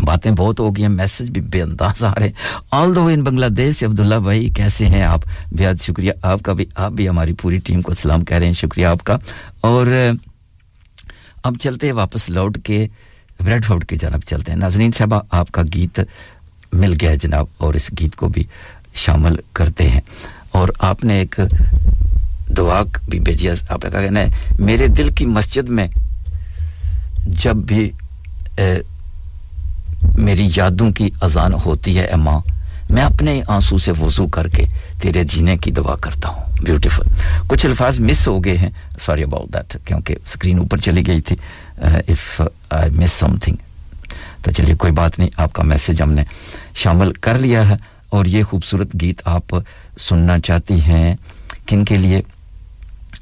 [0.05, 2.33] باتیں بہت ہو گئی ہیں، میسج بھی بے انداز آ رہے ہیں۔
[2.71, 5.21] آل دو ان بنگلہ دیش سے عبداللہ بھائی کیسے ہیں آپ؟
[5.53, 8.53] بےحد شکریہ، آپ کا بھی، آپ بھی ہماری پوری ٹیم کو سلام کہہ رہے ہیں،
[8.53, 9.17] شکریہ آپ کا۔
[9.61, 9.87] اور
[11.43, 12.89] اب چلتے ہیں واپس لوٹ کے
[13.41, 16.01] بریڈ فورڈ کی جانب چلتے ہیں۔ ناظرین صاحبہ، آپ کا گیت
[16.73, 18.45] مل گیا جناب اور اس گیت کو بھی
[18.95, 20.01] شامل کرتے ہیں۔
[20.53, 21.41] اور آپ نے ایک
[22.57, 24.27] دعا بھی بھیجی آپ نے کہا کہ نہیں،
[24.59, 25.89] میرے دل کی مسجد میں
[27.27, 27.91] جب بھی
[30.19, 32.41] میری یادوں کی اذان ہوتی ہے اماں
[32.91, 34.65] میں اپنے آنسو سے وضو کر کے
[35.01, 37.03] تیرے جینے کی دعا کرتا ہوں۔ بیوٹیفل
[37.47, 38.71] کچھ الفاظ مس ہو گئے ہیں۔
[39.01, 41.37] سوری اباؤٹ دیٹ کیونکہ اسکرین اوپر چلی گئی تھی۔
[42.09, 43.57] If I miss some thing
[44.43, 46.25] تو چلیے، کوئی بات نہیں، آپ کا میسج ہم نے
[46.75, 47.75] شامل کر لیا ہے
[48.11, 49.57] اور یہ خوبصورت گیت آپ
[49.99, 51.15] سننا چاہتی ہیں۔
[51.67, 52.23] کن کے لیے؟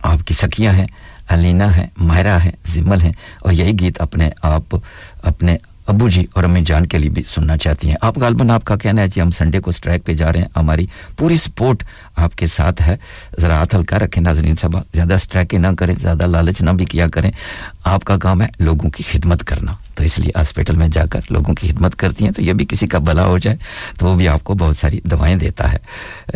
[0.02, 0.86] آپ کی سکیاں ہیں،
[1.28, 4.76] علینا ہے ماہرہ ہے زمل ہیں اور یہی گیت اپنے آپ،
[5.22, 5.56] اپنے
[5.86, 8.76] ابو جی اور امی جان کے لیے بھی سننا چاہتی ہیں۔ آپ غالباً آپ کا
[8.76, 10.86] کہنا ہے جی ہم سنڈے کو اسٹرائک پہ جا رہے ہیں، ہماری
[11.16, 11.82] پوری سپورٹ
[12.16, 12.96] آپ کے ساتھ ہے۔
[13.38, 17.06] ذرا ہاتھ ہلکا رکھیں، ناظرین صاحب زیادہ اسٹرائکیں نہ کریں، زیادہ لالچ نہ بھی کیا
[17.08, 17.30] کریں۔
[17.84, 21.20] آپ کا کام ہے لوگوں کی خدمت کرنا۔ تو اس لیے ہاسپٹل میں جا کر
[21.30, 23.56] لوگوں کی خدمت کرتی ہیں، تو یہ بھی کسی کا بھلا ہو جائے
[23.98, 25.78] تو وہ بھی آپ کو بہت ساری دوائیں دیتا ہے۔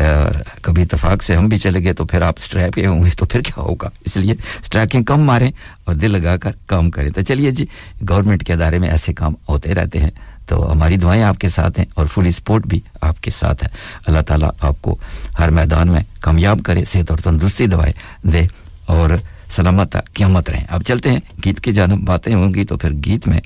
[0.02, 0.32] اور
[0.62, 3.40] کبھی اتفاق سے ہم بھی چلے گئے تو پھر آپ اسٹریک ہوں گے تو پھر
[3.40, 5.50] کیا ہوگا؟ اس لیے اسٹرائکیں کم ماریں
[5.84, 7.66] اور دل لگا کر کام کریں۔ تو چلیے جی
[8.10, 10.10] گورنمنٹ کے ادارے میں ایسے کام ہوتے رہتے ہیں۔
[10.46, 13.68] تو ہماری دعائیں آپ کے ساتھ ہیں اور فل سپورٹ بھی آپ کے ساتھ ہے
[14.06, 14.96] اللہ تعالیٰ آپ کو
[15.38, 17.92] ہر میدان میں کامیاب کرے، صحت اور تندرستی دوائیں
[18.28, 18.46] دے۔
[18.86, 19.10] اور
[19.50, 23.28] سلامت قیامت رہیں۔ اب چلتے ہیں گیت کی جانب باتیں ہوں گی تو پھر گیت
[23.28, 23.40] میں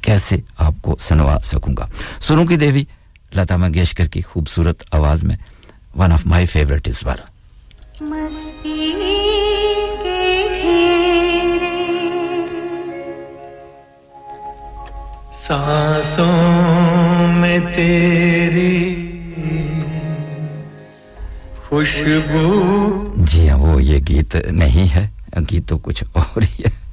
[0.00, 1.86] کیسے آپ کو سنوا سکوں گا۔
[2.20, 2.84] سنو کی دیوی
[3.36, 5.36] لتا منگیشکر کی خوبصورت آواز میں
[5.98, 7.22] one of my favourite as well
[15.42, 16.32] سانسوں
[17.32, 18.94] میں تیری
[21.68, 25.06] خوشبو۔ جی ہاں وہ یہ گیت نہیں ہے۔
[25.50, 26.86] گیت تو کچھ اور ہی ہے۔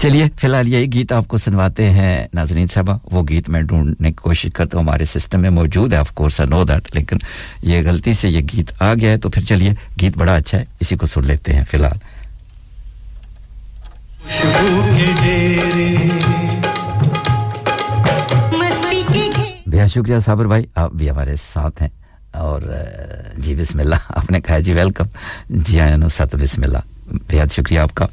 [0.00, 4.08] چلیے فی الحال یہی گیت آپ کو سنواتے ہیں ناظرین صاحبہ۔ وہ گیت میں ڈھونڈنے
[4.08, 7.16] کی کوشش کرتا ہوں۔ ہمارے سسٹم میں موجود ہے آف کورس نو دیٹ لیکن
[7.62, 9.70] یہ غلطی سے یہ گیت آ گیا ہے۔ تو پھر چلیے
[10.00, 11.98] گیت بڑا اچھا ہے اسی کو سن لیتے ہیں فی الحال۔
[19.66, 21.88] بہت شکریہ صابر بھائی آپ بھی ہمارے ساتھ ہیں۔
[22.32, 22.60] اور
[23.38, 25.04] جی بسم اللہ۔ آپ نے کہا جی ویلکم
[25.50, 28.06] جی آئین ست بسم اللہ۔ بہت شکریہ آپ کا۔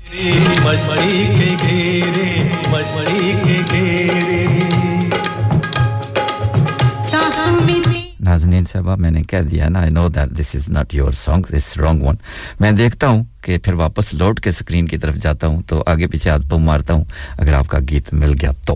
[8.19, 11.43] ناظرین صاحبہ میں نے کہہ دیا نا I know that this is not your song
[11.57, 12.15] this wrong one
[12.59, 16.07] میں دیکھتا ہوں کہ پھر واپس لوٹ کے اسکرین کی طرف جاتا ہوں تو آگے
[16.07, 17.03] پیچھے ہاتھ پاؤں مارتا ہوں
[17.37, 18.75] اگر آپ کا گیت مل گیا تو۔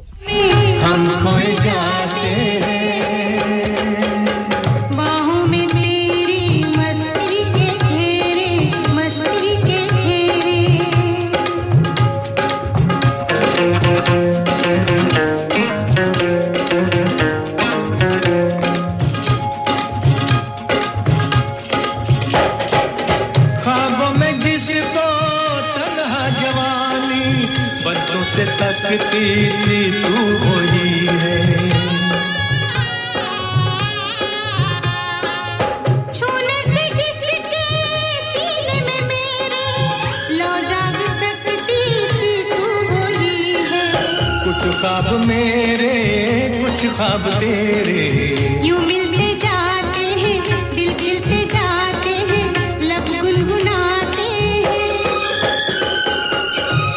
[46.98, 50.40] خواب تیرے۔ یوں ملتے جاتے ہیں
[50.76, 55.02] دل کھلتے جاتے ہیں لب گنگناتے ہیں۔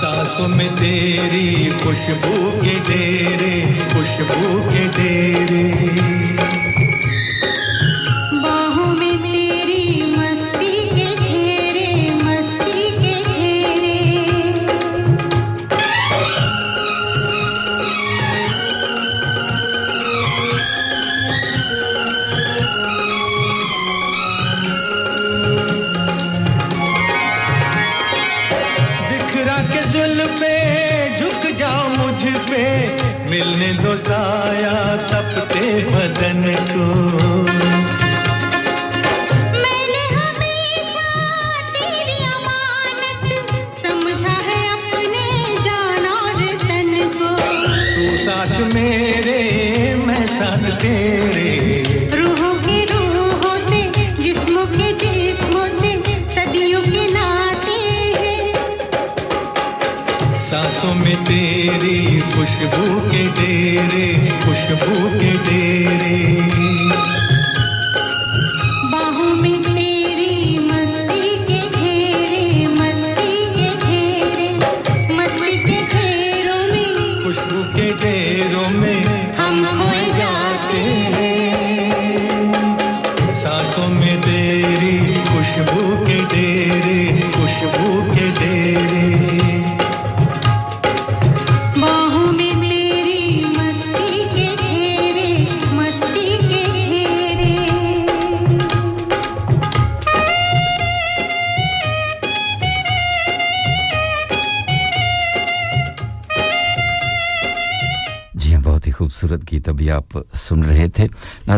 [0.00, 6.17] ساسوں میں تیری خوشبو کے ڈیرے خوشبو کے ڈیرے۔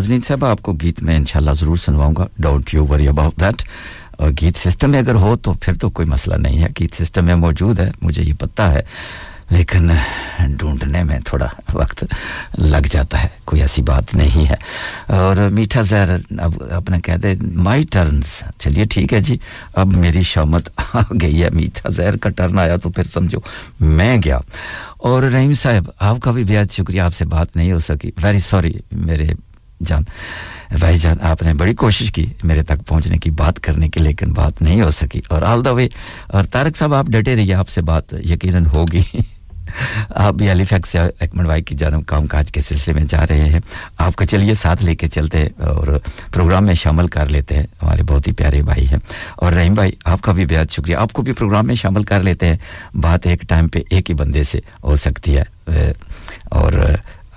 [0.01, 3.63] ناظرین صاحب آپ کو گیت میں انشاءاللہ ضرور سنواؤں گا۔ Don't you worry about that
[4.11, 7.25] اور گیت سسٹم میں اگر ہو تو پھر تو کوئی مسئلہ نہیں ہے۔ گیت سسٹم
[7.25, 8.83] میں موجود ہے، مجھے یہ پتہ ہے،
[9.51, 9.91] لیکن
[10.39, 12.05] ڈھونڈنے میں تھوڑا وقت
[12.59, 14.55] لگ جاتا ہے، کوئی ایسی بات نہیں ہے۔
[15.07, 19.37] اور میٹھا زہر، اب اپنے دے مائی ٹرنز چلیے ٹھیک ہے جی
[19.75, 23.39] اب میری شامت آ گئی ہے۔ میٹھا زہر کا ٹرن آیا تو پھر سمجھو
[23.81, 24.39] میں گیا۔
[24.99, 28.39] اور رحیم صاحب، آپ کا بھی بےحد شکریہ، آپ سے بات نہیں ہو سکی۔ ویری
[28.39, 29.27] سوری میرے
[29.87, 30.03] جان۔
[30.81, 34.33] بھائی جان، آپ نے بڑی کوشش کی میرے تک پہنچنے کی، بات کرنے کی لیکن
[34.33, 35.89] بات نہیں ہو سکی۔ اور آل دا وے،
[36.27, 39.01] اور طارق صاحب، آپ ڈٹے رہیے، آپ سے بات یقیناً ہوگی۔
[40.09, 43.45] آپ بھی علی فیکس اکمن بھائی کی جانب کام کاج کے سلسلے میں جا رہے
[43.45, 43.61] ہیں۔
[43.99, 45.99] آپ کو چلیے، ساتھ لے کے چلتے ہیں اور
[46.35, 48.99] پروگرام میں شامل کر لیتے ہیں۔ ہمارے بہت ہی پیارے بھائی ہیں۔
[49.37, 52.23] اور رحیم بھائی، آپ کا بھی بہت شکریہ۔ آپ کو بھی پروگرام میں شامل کر
[52.23, 52.57] لیتے ہیں۔
[52.95, 55.93] بات ایک ٹائم پہ ایک ہی بندے سے ہو سکتی ہے۔
[56.45, 56.73] اور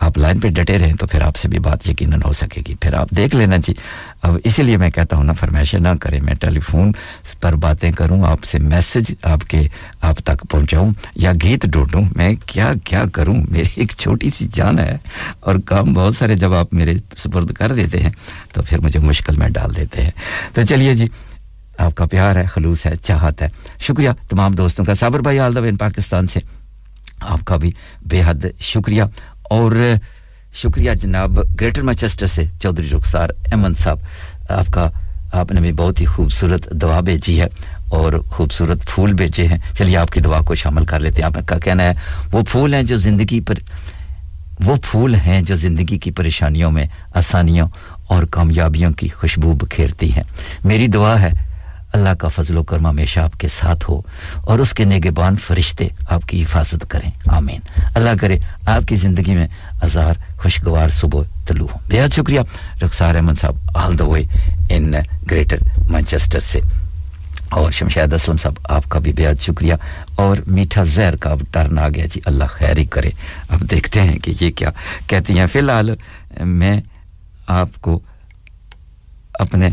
[0.04, 2.76] آپ لائن پہ ڈٹے رہیں تو پھر آپ سے بھی بات یقیناً ہو سکے گی۔
[2.76, 3.74] پھر آپ دیکھ لینا جی۔
[4.22, 6.92] اب اسی لیے میں کہتا ہوں نا، فرمائشیں نہ کریں۔ میں ٹیلی فون
[7.42, 9.68] پر باتیں کروں، آپ سے میسج آپ کے،
[10.02, 14.80] آپ تک پہنچاؤں یا گیت ڈھونڈوں۔ میں کیا کیا کروں؟ میری ایک چھوٹی سی جان
[14.80, 14.98] ہے
[15.40, 18.12] اور کام بہت سارے جب آپ میرے سپرد کر دیتے ہیں
[18.54, 20.12] تو پھر مجھے مشکل میں ڈال دیتے ہیں۔
[20.54, 21.06] تو چلیے جی
[21.78, 23.48] آپ کا پیار ہے، خلوص ہے، چاہت ہے۔
[23.80, 26.40] شکریہ تمام دوستوں کا، صابر بھائی آلدہ بین پاکستان سے۔
[27.20, 27.72] آپ کا بھی
[28.06, 29.04] بے حد شکریہ۔
[29.54, 29.94] اور
[30.54, 34.00] شکریہ جناب گریٹر مچسٹر سے چودھری رخسار، احمد صاحب،
[34.50, 34.90] آپ کا،
[35.34, 37.48] آپ نے بھی بہت ہی خوبصورت دعا بھیجی ہے
[37.90, 41.48] اور خوبصورت پھول بھیجے ہیں۔ چلیے، آپ کی دعا کو شامل کر لیتے ہیں۔ آپ
[41.48, 41.94] کا کہنا ہے،
[42.32, 43.56] وہ پھول ہیں جو زندگی پر،
[44.66, 47.68] وہ پھول ہیں جو زندگی کی پریشانیوں میں، آسانیوں
[48.08, 50.24] اور کامیابیوں کی خوشبو بکھیرتی ہیں۔
[50.64, 51.53] میری دعا ہے
[51.94, 54.02] اللہ کا فضل و کرم ہمیشہ آپ کے ساتھ ہو
[54.42, 57.60] اور اس کے نگبان فرشتے آپ کی حفاظت کریں۔ آمین۔
[57.96, 59.48] اللہ کرے آپ کی زندگی میں
[59.82, 62.40] ازار خوشگوار صبح طلوع ہوں بہت شکریہ۔
[62.82, 64.24] رخسار احمد صاحب، آل دا وے
[64.70, 64.94] ان
[65.32, 65.58] گریٹر
[65.90, 66.60] مانچسٹر سے۔
[67.50, 69.74] اور شمشید اسلم صاحب، آپ کا بھی بہت شکریہ۔
[70.16, 73.10] اور میٹھا زہر کا اب ٹرن آ گیا جی اللہ خیر ہی کرے۔
[73.50, 74.70] اب دیکھتے ہیں کہ یہ کیا
[75.08, 75.90] کہتی ہیں۔ فی الحال
[76.40, 76.82] میں
[77.48, 78.00] آپ کو
[79.34, 79.70] اپنے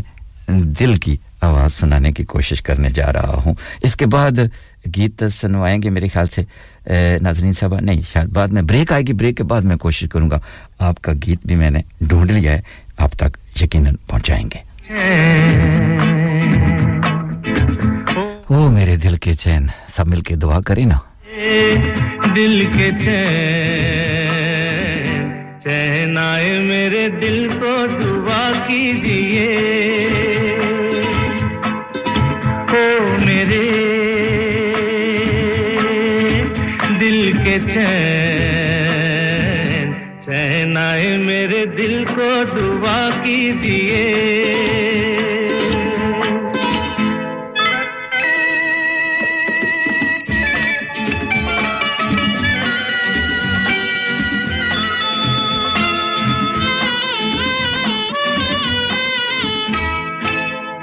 [0.47, 4.31] دل کی آواز سنانے کی کوشش کرنے جا رہا ہوں۔ اس کے بعد
[4.97, 6.43] گیت سنوائیں گے میرے خیال سے۔
[7.21, 10.29] ناظرین صاحبہ، نہیں، شاید بعد میں بریک آئے گی، بریک کے بعد میں کوشش کروں
[10.29, 10.39] گا۔
[10.79, 12.61] آپ کا گیت بھی میں نے ڈھونڈ لیا ہے،
[12.97, 14.71] آپ تک یقیناً پہنچائیں گے۔
[18.47, 20.97] او میرے دل کے چین، سب مل کے دعا کریں نا۔
[22.35, 24.31] دل کے چین
[25.63, 30.10] چین آئے میرے دل کو دعا کیجیے۔
[37.51, 37.91] کے چین۔
[40.25, 44.05] چین آئے میرے دل کو دعا کیجیے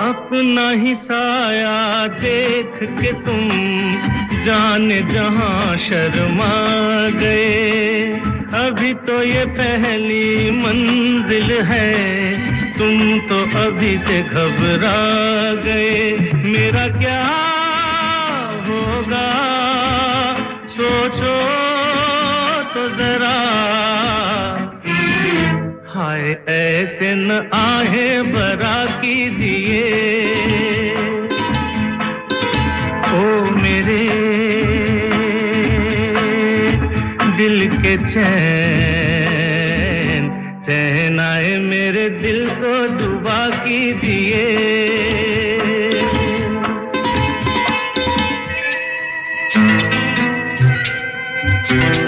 [0.08, 3.48] اپنا ہی سایہ دیکھ کے تم
[4.48, 6.66] جان جہاں شرما
[7.20, 8.18] گئے۔
[8.52, 12.32] ابھی تو یہ پہلی منزل ہے۔
[12.78, 17.24] تم تو ابھی سے گھبرا گئے۔ میرا کیا
[18.68, 19.30] ہوگا؟
[20.76, 21.40] سوچو
[22.72, 23.44] تو ذرا۔
[25.94, 30.27] ہائے، ایسے نہ آہیں برا کیجیے
[37.38, 39.28] دل کے چین۔
[40.66, 44.46] چین آئے میرے دل کو دبا کیجیے
[51.68, 52.07] thank you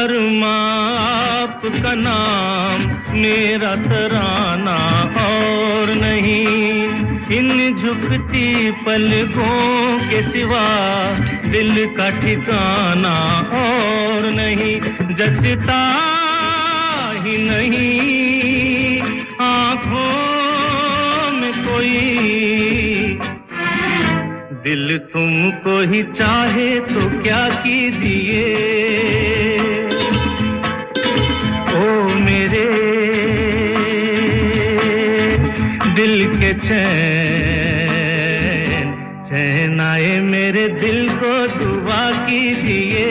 [0.00, 0.94] فرما
[1.42, 2.80] آپ کا نام
[3.20, 6.46] میرا ترانہ اور نہیں۔
[7.28, 11.14] ان جھکتی پلکوں کے سوا
[11.52, 15.94] دل کا ٹھکانا اور نہیں۔ جچتا
[17.24, 19.00] ہی نہیں۔
[19.38, 23.16] آنکھوں میں کوئی
[24.64, 28.66] دل تم کو ہی چاہے تو کیا کیجیے؟
[36.62, 36.78] چین
[39.28, 43.08] چین آئے میرے دل کو دعا کیجیے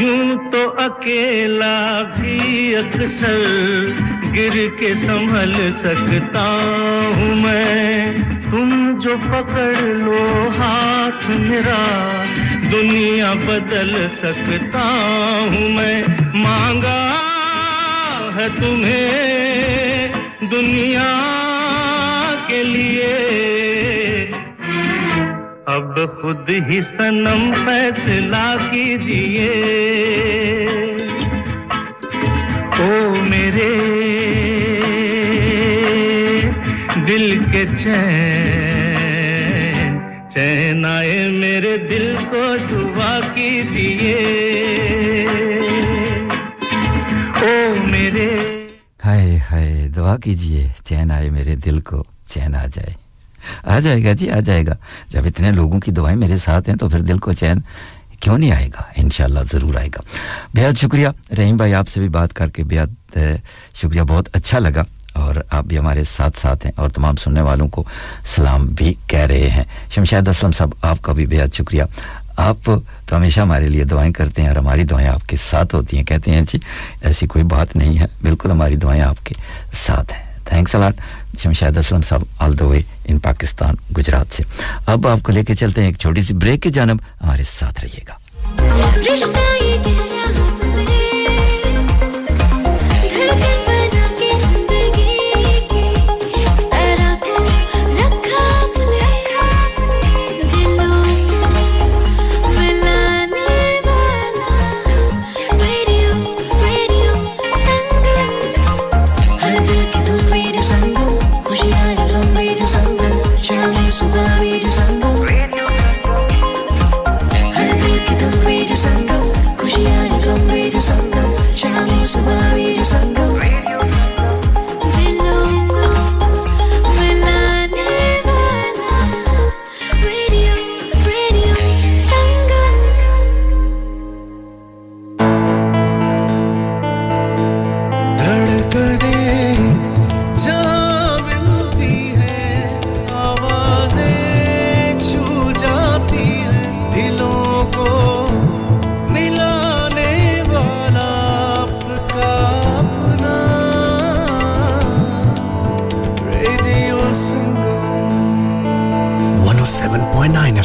[0.00, 1.76] یوں تو اکیلا
[2.16, 6.46] بھی اکثر گر کے سنبھل سکتا
[7.16, 8.12] ہوں میں۔
[8.50, 12.22] تم جو پکڑ لو ہاتھ میرا،
[12.72, 14.98] دنیا بدل سکتا
[15.54, 16.02] ہوں میں۔
[16.34, 17.18] مانگا
[18.36, 20.08] ہے تمہیں
[20.50, 21.12] دنیا
[22.46, 23.18] کے لیے۔
[25.66, 29.52] اب خود ہی سنم فیصلہ کیجیے
[32.78, 34.01] او میرے
[37.12, 37.88] دل کے چین
[40.34, 44.14] چین آئے میرے دل کو، دعا کیجیے
[47.40, 48.30] او میرے۔
[49.04, 52.94] ہائے ہائے، دعا کیجیے چین آئے میرے دل کو، چین آ جائے۔
[53.64, 54.76] آ جائے گا جی آ جائے گا۔
[55.08, 57.58] جب اتنے لوگوں کی دعائیں میرے ساتھ ہیں تو پھر دل کو چین
[58.20, 60.00] کیوں نہیں آئے گا؟ انشاءاللہ ضرور آئے گا۔
[60.54, 61.08] بہت شکریہ۔
[61.38, 63.18] رحیم بھائی آپ سے بھی بات کر کے بہت
[63.74, 67.68] شکریہ، بہت اچھا لگا۔ اور آپ بھی ہمارے ساتھ ساتھ ہیں اور تمام سننے والوں
[67.68, 67.84] کو
[68.24, 69.64] سلام بھی کہہ رہے ہیں۔
[69.94, 71.82] شمشید اسلم صاحب، آپ کا بھی بےحد شکریہ۔
[72.36, 75.96] آپ تو ہمیشہ ہمارے لیے دعائیں کرتے ہیں اور ہماری دعائیں آپ کے ساتھ ہوتی
[75.96, 76.58] ہیں۔ کہتے ہیں جی
[77.02, 79.34] ایسی کوئی بات نہیں ہے۔ بالکل ہماری دعائیں آپ کے
[79.72, 80.94] ساتھ ہیں۔ تھینکس الاٹ
[81.38, 84.42] شمشید اسلم صاحب آل دا وے ان پاکستان گجرات سے۔
[84.86, 87.84] اب آپ کو لے کے چلتے ہیں ایک چھوٹی سی بریک کی جانب۔ ہمارے ساتھ
[87.84, 88.14] رہیے گا۔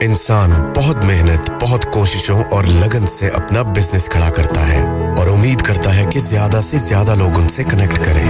[0.02, 4.80] انسان بہت محنت بہت کوششوں اور لگن سے اپنا بزنس کھڑا کرتا ہے
[5.18, 8.26] اور امید کرتا ہے کہ زیادہ سے زیادہ لوگ ان سے کنیکٹ کریں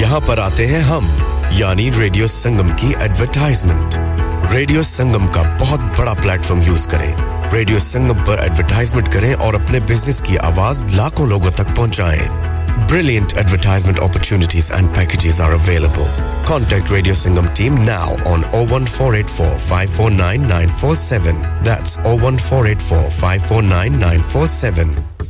[0.00, 1.10] یہاں پر آتے ہیں ہم
[1.58, 3.98] یعنی ریڈیو سنگم کی ایڈورٹائزمنٹ
[4.52, 7.12] ریڈیو سنگم کا بہت بڑا پلیٹ فارم یوز کریں
[7.52, 12.50] ریڈیو سنگم پر ایڈورٹائزمنٹ کریں اور اپنے بزنس کی آواز لاکھوں لوگوں تک پہنچائیں
[12.88, 16.08] Brilliant advertisement opportunities and packages are available.
[16.44, 21.40] Contact Radio Singham team now on 01484 549 947.
[21.62, 25.29] That's 01484 549 947.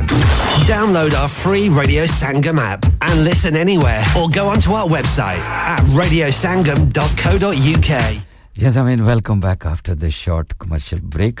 [0.00, 0.16] London.
[0.66, 5.80] Download our free Radio Sangam app and listen anywhere or go onto our website at
[6.00, 8.16] radiosangam.co.uk.
[8.54, 11.40] Yes, I mean, welcome back after the short commercial break.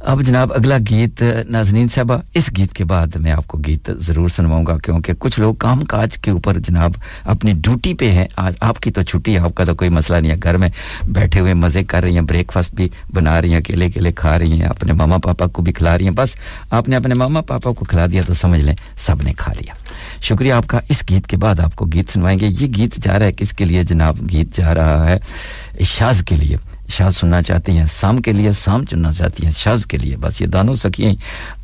[0.00, 4.28] اب جناب اگلا گیت ناظرین صاحبہ، اس گیت کے بعد میں آپ کو گیت ضرور
[4.28, 6.92] سنواؤں گا، کیونکہ کچھ لوگ کام کاج کے اوپر جناب
[7.24, 10.18] اپنی ڈیوٹی پہ ہیں۔ آج آپ کی تو چھٹی ہے، آپ کا تو کوئی مسئلہ
[10.18, 10.68] نہیں ہے۔ گھر میں
[11.08, 14.38] بیٹھے ہوئے مزے کر رہی ہیں بریک فاسٹ بھی بنا رہی ہیں، اکیلے اکیلے کھا
[14.38, 16.34] رہی ہیں، اپنے ماما پاپا کو بھی کھلا رہی ہیں۔ بس
[16.70, 19.74] آپ نے اپنے ماما پاپا کو کھلا دیا تو سمجھ لیں، سب نے کھا لیا۔
[20.20, 23.18] شکریہ آپ کا۔ اس گیت کے بعد آپ کو گیت سنوائیں گے۔ یہ گیت جا
[23.18, 25.18] رہا ہے کس کے لیے جناب؟ گیت جا رہا ہے
[25.80, 26.56] شاز کے لیے۔
[26.88, 30.40] شاز سننا چاہتی ہیں، سام کے لیے سام چننا چاہتی ہیں شاز کے لیے۔ بس
[30.40, 31.14] یہ دونوں سکیاں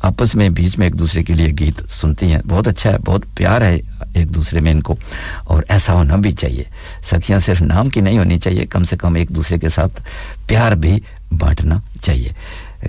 [0.01, 3.21] آپس میں، بیچ میں ایک دوسرے کے لیے گیت سنتی ہیں۔ بہت اچھا ہے، بہت
[3.35, 3.77] پیار ہے
[4.13, 4.95] ایک دوسرے میں ان کو۔
[5.43, 6.63] اور ایسا ہونا بھی چاہیے۔
[7.03, 10.01] سکیاں صرف نام کی نہیں ہونی چاہیے، کم سے کم ایک دوسرے کے ساتھ
[10.47, 10.99] پیار بھی
[11.31, 12.29] بانٹنا چاہیے۔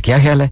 [0.02, 0.48] کیا خیال ہے؟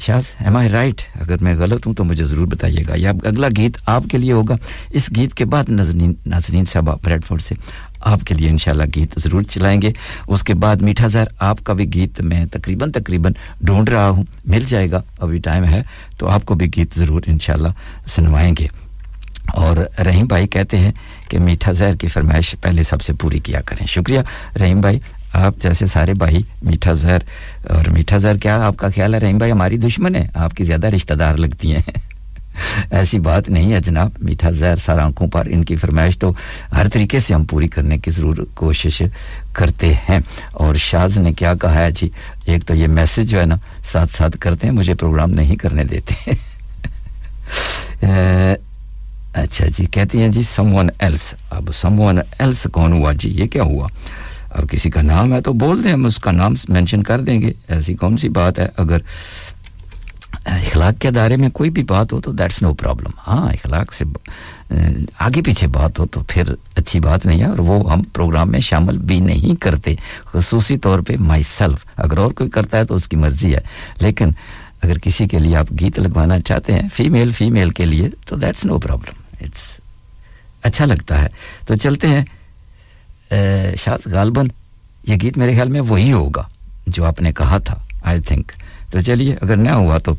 [0.00, 3.46] شاز ایم آئی رائٹ اگر میں غلط ہوں تو مجھے ضرور بتائیے گا۔ یا اگلا
[3.56, 4.54] گیت آپ کے لیے ہوگا۔
[4.90, 7.54] اس گیت کے بعد ناظرین ناظرین صاحبہ بریڈ فورڈ سے
[8.04, 9.92] آپ کے لیے انشاءاللہ گیت ضرور چلائیں گے۔
[10.28, 14.24] اس کے بعد میٹھا زہر، آپ کا بھی گیت میں تقریباً تقریباً ڈھونڈ رہا ہوں۔
[14.44, 15.82] مل جائے گا، ابھی ٹائم ہے
[16.18, 17.68] تو آپ کو بھی گیت ضرور انشاءاللہ
[18.06, 18.66] سنوائیں گے۔
[19.54, 20.92] اور رحیم بھائی کہتے ہیں
[21.28, 24.20] کہ میٹھا زہر کی فرمائش پہلے سب سے پوری کیا کریں۔ شکریہ۔
[24.60, 24.98] رحیم بھائی،
[25.32, 27.18] آپ جیسے سارے بھائی میٹھا زہر،
[27.70, 30.64] اور میٹھا زہر کیا آپ کا خیال ہے؟ رحیم بھائی ہماری دشمن ہے آپ کی
[30.64, 32.13] زیادہ رشتہ دار لگتی ہیں۔
[32.90, 36.32] ایسی بات نہیں ہے جناب۔ میٹھا زہر سارا آنکھوں پر ان کی فرمائش تو
[36.76, 39.02] ہر طریقے سے ہم پوری کرنے کی ضرور کوشش
[39.52, 40.20] کرتے ہیں۔
[40.52, 42.08] اور شاز نے کیا کہا ہے؟ جی
[42.46, 45.84] ایک تو یہ میسج جو ہے نا، ساتھ ساتھ کرتے ہیں، مجھے پروگرام نہیں کرنے
[45.84, 46.30] دیتے۔
[49.34, 53.28] اچھا جی کہتی ہیں جی سم ون ایلس اب سم ون ایلس کون ہوا؟ جی
[53.28, 53.88] یہ کیا ہوا؟
[54.50, 57.40] اب کسی کا نام ہے تو بول دیں، ہم اس کا نام مینشن کر دیں
[57.40, 58.98] گے۔ ایسی کون سی بات ہے؟ اگر
[60.44, 64.04] اخلاق کے دائرے میں کوئی بھی بات ہو تو دیٹس نو پرابلم ہاں اخلاق سے
[65.18, 68.60] آگے پیچھے بات ہو تو پھر اچھی بات نہیں ہے اور وہ ہم پروگرام میں
[68.60, 69.94] شامل بھی نہیں کرتے،
[70.24, 73.60] خصوصی طور پہ مائی سیلف اگر اور کوئی کرتا ہے تو اس کی مرضی ہے،
[74.00, 74.30] لیکن
[74.82, 78.66] اگر کسی کے لیے آپ گیت لگوانا چاہتے ہیں فیمیل فیمیل کے لیے تو دیٹس
[78.66, 79.68] نو پرابلم اٹس
[80.62, 81.28] اچھا لگتا ہے۔
[81.66, 82.24] تو چلتے ہیں۔
[83.78, 84.48] شاید غالباً
[85.08, 86.42] یہ گیت میرے خیال میں وہی ہوگا
[86.86, 88.52] جو آپ نے کہا تھا آئی تھنک
[88.94, 90.14] تو چلیے اگر نہ ہوا تو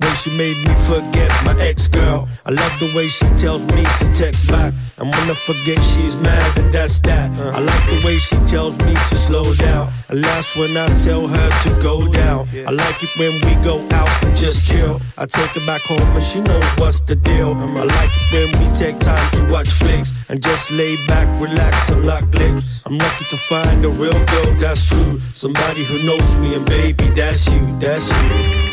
[0.00, 2.26] Way she made me forget my ex-girl.
[2.46, 4.72] I love the way she tells me to text back.
[4.96, 7.28] And when I forget she's mad and that's that.
[7.36, 9.88] I like the way she tells me to slow down.
[10.08, 12.48] And last when I tell her to go down.
[12.66, 15.00] I like it when we go out and just chill.
[15.18, 17.52] I take her back home and she knows what's the deal.
[17.52, 21.90] I like it when we take time to watch flicks and just lay back, relax
[21.90, 22.80] and lock lips.
[22.86, 25.20] I'm lucky to find a real girl that's true.
[25.34, 28.70] Somebody who knows me and baby, that's you, that's you.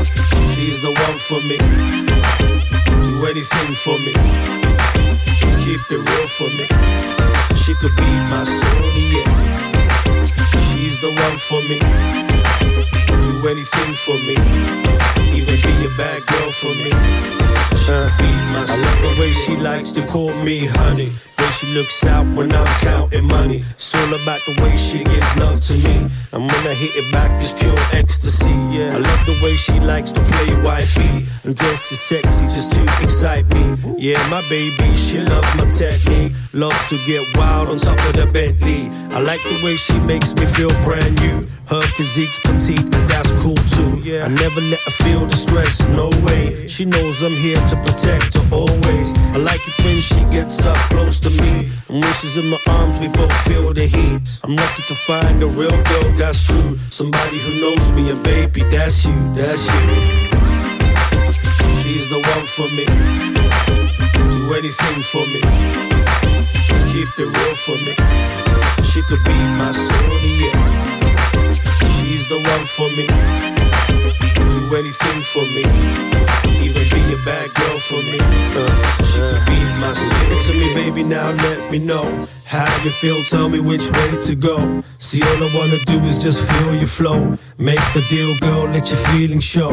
[0.00, 1.58] She's the one for me.
[3.04, 4.12] Do anything for me.
[5.60, 6.66] Keep it real for me.
[7.56, 9.24] She could be my Sonia.
[10.68, 11.78] She's the one for me.
[13.28, 14.36] Do anything for me.
[15.36, 16.90] Even be a bad girl for me.
[17.76, 21.29] She could be my I love the way she likes to call me honey.
[21.40, 23.64] Way she looks out when I'm counting money.
[23.72, 25.96] It's all about the way she gives love to me.
[26.32, 28.52] And when I hit it back, it's pure ecstasy.
[28.70, 32.72] Yeah, I love the way she likes to play wifey and dress is sexy just
[32.72, 33.74] to excite me.
[33.98, 36.32] Yeah, my baby, she loves my technique.
[36.52, 38.86] Loves to get wild on top of the Bentley.
[39.16, 41.46] I like the way she makes me feel brand new.
[41.70, 44.02] Her physique's petite and that's cool too.
[44.02, 46.66] Yeah, I never let her feel the stress, no way.
[46.66, 49.14] She knows I'm here to protect her always.
[49.30, 51.70] I like it when she gets up close to me.
[51.86, 54.26] And when she's in my arms, we both feel the heat.
[54.42, 56.74] I'm lucky to find a real girl that's true.
[56.90, 59.86] Somebody who knows me and baby, that's you, that's you.
[61.78, 62.82] She's the one for me.
[64.26, 65.38] Do anything for me.
[66.90, 67.94] Keep it real for me.
[68.82, 71.09] She could be my Sonia.
[71.96, 73.06] She's the one for me.
[74.50, 75.64] Do anything for me.
[76.62, 78.18] Even be a bad girl for me.
[78.54, 78.68] Uh,
[79.04, 80.38] she could be my Sonia.
[80.46, 82.04] to me, baby, now let me know.
[82.46, 84.82] How you feel, tell me which way to go.
[84.98, 87.38] See, all I wanna do is just feel your flow.
[87.58, 89.70] Make the deal, girl, let your feelings show.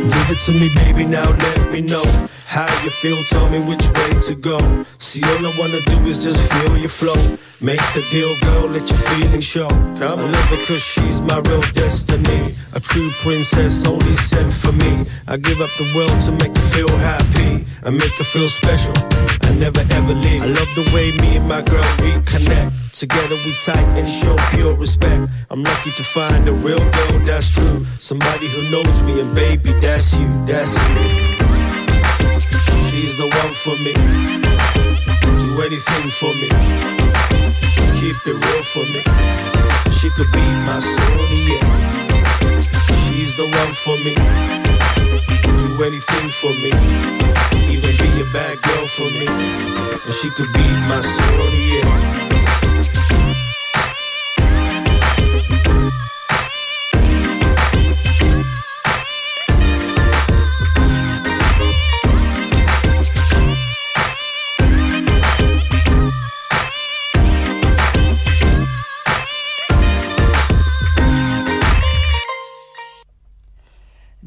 [0.00, 2.04] Give it to me, baby, now let me know.
[2.46, 4.58] How you feel, tell me which way to go.
[4.98, 7.20] See, all I wanna do is just feel your flow.
[7.60, 9.68] Make the deal, girl, let your feelings show.
[10.00, 12.50] Come love cause she's my real destiny.
[12.74, 15.04] A true princess only sent for me.
[15.28, 17.66] I give up the world to make her feel happy.
[17.84, 18.96] I make her feel special.
[19.42, 20.42] I never ever leave.
[20.42, 22.89] I love the way me and my girl reconnect.
[22.92, 25.30] Together we tight and show pure respect.
[25.48, 27.84] I'm lucky to find a real girl that's true.
[27.98, 31.30] Somebody who knows me and baby, that's you, that's you.
[32.90, 33.94] She's the one for me.
[35.38, 36.50] Do anything for me.
[38.00, 39.00] Keep it real for me.
[39.94, 41.60] She could be my Sonia.
[43.06, 44.14] She's the one for me.
[45.62, 46.74] Do anything for me.
[47.70, 49.26] Even be a bad girl for me.
[50.04, 51.00] And she could be my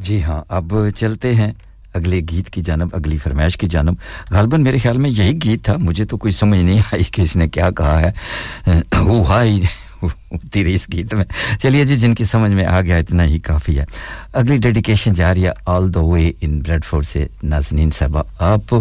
[0.04, 1.52] جی ہاں اب چلتے ہیں
[1.94, 3.94] اگلے گیت کی جانب، اگلی فرمائش کی جانب۔
[4.32, 7.36] غالباً میرے خیال میں یہی گیت تھا، مجھے تو کوئی سمجھ نہیں آئی کہ اس
[7.36, 8.12] نے کیا کہا ہے۔
[9.00, 9.62] وہ ہائی
[10.52, 11.26] تیرے اس گیت میں۔
[11.62, 13.86] چلیے جی جن کی سمجھ میں آ گیا، اتنا ہی کافی ہے۔
[14.34, 18.76] اگلی ڈیڈیکیشن جا رہی ہے آل دا وے ان بریڈ فورڈ سے نازنین صاحبہ۔ آپ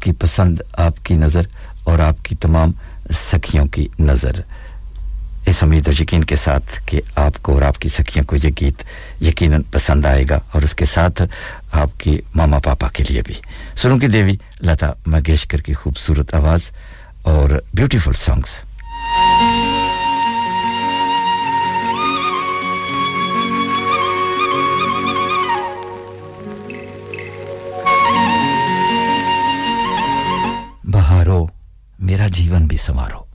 [0.00, 1.42] کی پسند، آپ کی نظر
[1.84, 2.70] اور آپ کی تمام
[3.12, 4.32] سکھیوں کی نظر۔
[5.50, 8.50] اس امید و یقین کے ساتھ کہ آپ کو اور آپ کی سکھیوں کو یہ
[8.60, 8.82] گیت
[9.22, 11.22] یقیناً پسند آئے گا اور اس کے ساتھ
[11.72, 13.34] آپ کے ماما پاپا کے لیے بھی۔
[13.76, 16.70] سنوں کی دیوی، لتا مگیشکر کی خوبصورت آواز
[17.22, 18.58] اور بیوٹیفل سانگز
[30.92, 31.46] بہارو،
[31.98, 33.30] میرا جیون بھی سنوارو۔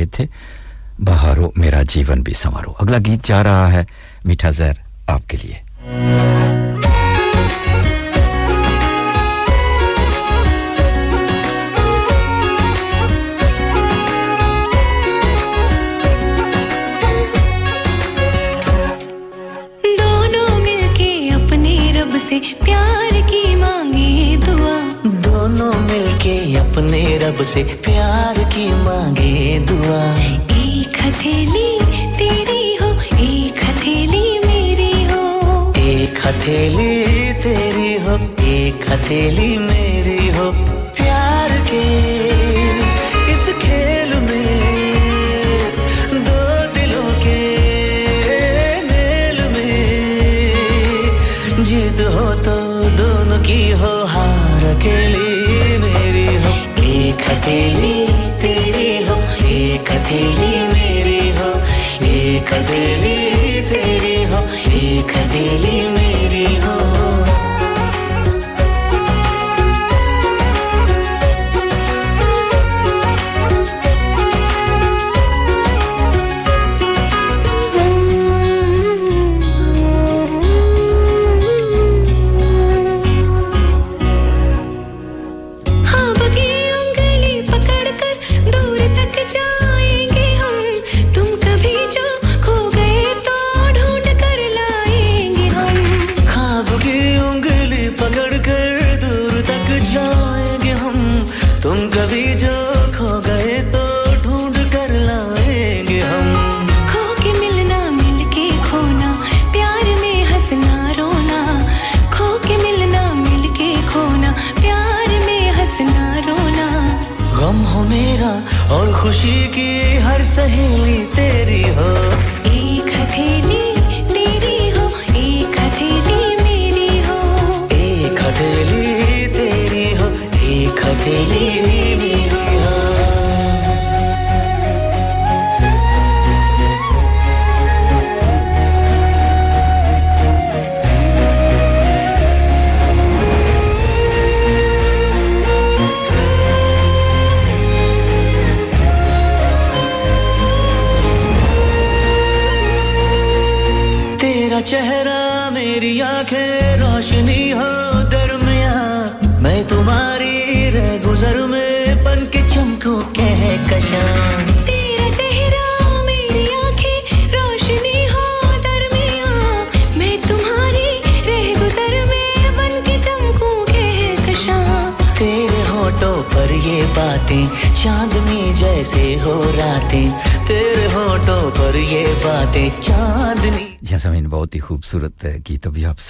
[0.00, 0.26] رہے تھے۔
[0.98, 3.84] بہارو میرا جیون بھی سنوارو۔ اگلا گیت جا رہا ہے
[4.24, 4.89] میٹھا زہر۔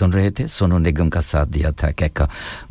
[0.01, 2.27] سن رہے تھے۔ سونو نگم کا ساتھ دیا تھا۔ کیکا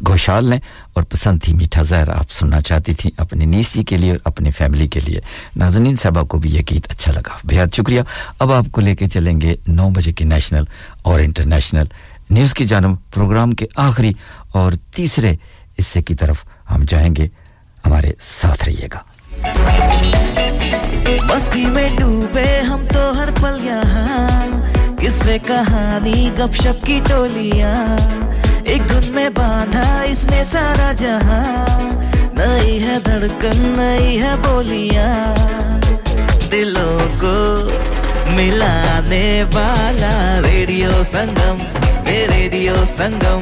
[0.07, 0.60] گوشال نے
[0.93, 4.51] اور پسند تھی میٹھا زہر آپ سننا چاہتی تھیں اپنی نیسی کے لیے اور اپنی
[4.51, 5.22] فیملی کے لیے۔
[5.56, 8.01] نازنین صاحبہ کو بھی یہ گیت اچھا لگا۔ بہت شکریہ۔
[8.39, 10.64] اب آپ کو لے کے چلیں گے نو بجے کی نیشنل
[11.01, 11.85] اور انٹرنیشنل
[12.30, 14.11] نیوز کی جانب پروگرام کے آخری
[14.51, 15.35] اور تیسرے
[15.80, 17.27] حصے کی طرف ہم جائیں گے۔
[17.85, 18.99] ہمارے ساتھ رہیے گا۔
[21.27, 22.81] بستی میں ڈوبے ہم
[25.30, 27.97] سے کہانی گپ شپ کی ٹولیاں۔
[28.64, 31.80] ایک دھن میں باندھا اس نے سارا جہاں۔
[32.34, 35.35] نئی ہے دھڑکن، نئی ہے بولیاں۔
[36.51, 37.69] دلوں کو
[38.30, 41.57] ملانے والا ریڈیو سنگم،
[42.06, 43.41] اے ریڈیو سنگم۔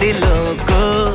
[0.00, 1.12] دلوں کو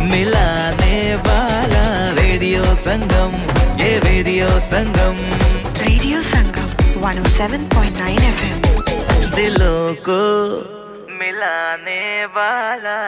[0.00, 3.36] ملانے والا ریڈیو سنگم،
[3.78, 5.32] اے radio Sangam.
[5.88, 8.73] Radio Sangam, 107.9 FM
[9.36, 10.20] دلوں کو
[11.18, 12.04] ملانے
[12.34, 12.98] والا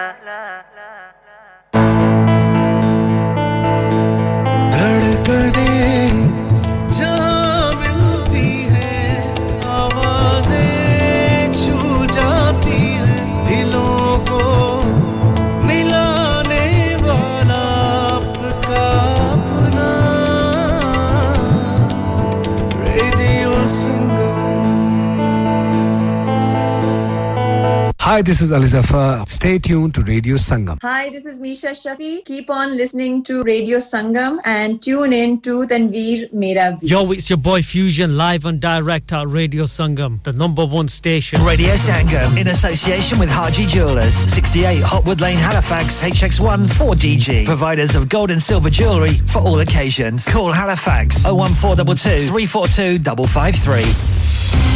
[28.06, 29.26] Hi, this is Ali Zafar.
[29.26, 30.78] Stay tuned to Radio Sangam.
[30.80, 32.24] Hi, this is Misha Shafi.
[32.24, 36.88] Keep on listening to Radio Sangam and tune in to Tanveer Mera Veer.
[36.88, 41.42] Yo, it's your boy Fusion live and direct at Radio Sangam, the number one station.
[41.42, 47.44] Radio Sangam in association with Haji Jewelers, 68 Hotwood Lane, Halifax, HX1 4DG.
[47.44, 50.28] Providers of gold and silver jewellery for all occasions.
[50.28, 54.75] Call Halifax 01422 342 553.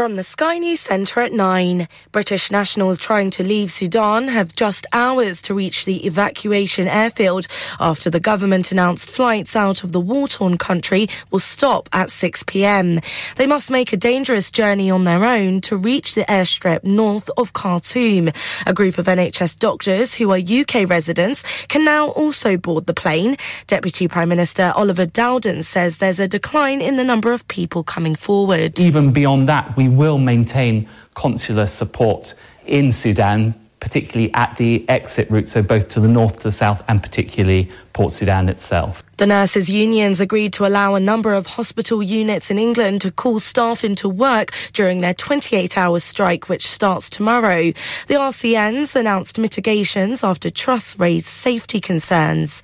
[0.00, 4.86] From the Sky News Centre at 9, British nationals trying to leave Sudan have just
[4.94, 7.46] hours to reach the evacuation airfield
[7.78, 12.44] after the government announced flights out of the war torn country will stop at 6
[12.44, 13.00] pm.
[13.36, 17.52] They must make a dangerous journey on their own to reach the airstrip north of
[17.52, 18.30] Khartoum.
[18.66, 23.36] A group of NHS doctors who are UK residents can now also board the plane.
[23.66, 28.14] Deputy Prime Minister Oliver Dowden says there's a decline in the number of people coming
[28.14, 28.80] forward.
[28.80, 32.34] Even beyond that, we will maintain consular support
[32.66, 36.82] in Sudan, particularly at the exit route, so both to the north, to the south,
[36.88, 39.02] and particularly Port Sudan itself.
[39.20, 43.38] The nurses' unions agreed to allow a number of hospital units in England to call
[43.38, 47.64] staff into work during their 28 hour strike, which starts tomorrow.
[48.06, 52.62] The RCNs announced mitigations after trusts raised safety concerns.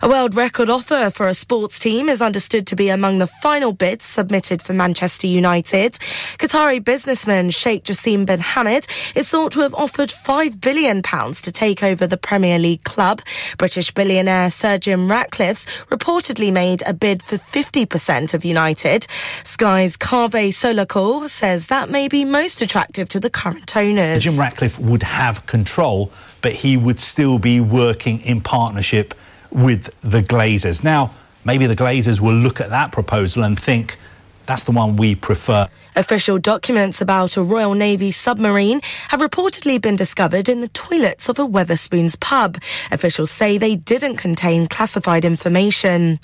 [0.00, 3.74] A world record offer for a sports team is understood to be among the final
[3.74, 5.92] bids submitted for Manchester United.
[6.38, 11.82] Qatari businessman Sheikh Jassim bin Hamad is thought to have offered £5 billion to take
[11.82, 13.20] over the Premier League club.
[13.58, 19.06] British billionaire Sir Jim Ratcliffe's reportedly made a bid for 50% of United.
[19.42, 24.22] Sky's Carve Solacor says that may be most attractive to the current owners.
[24.22, 26.12] Jim Ratcliffe would have control,
[26.42, 29.14] but he would still be working in partnership
[29.50, 30.84] with the Glazers.
[30.84, 33.96] Now, maybe the Glazers will look at that proposal and think
[34.44, 35.68] that's the one we prefer.
[35.96, 41.38] Official documents about a Royal Navy submarine have reportedly been discovered in the toilets of
[41.38, 42.58] a Weatherspoons pub.
[42.92, 46.20] Officials say they didn't contain classified information.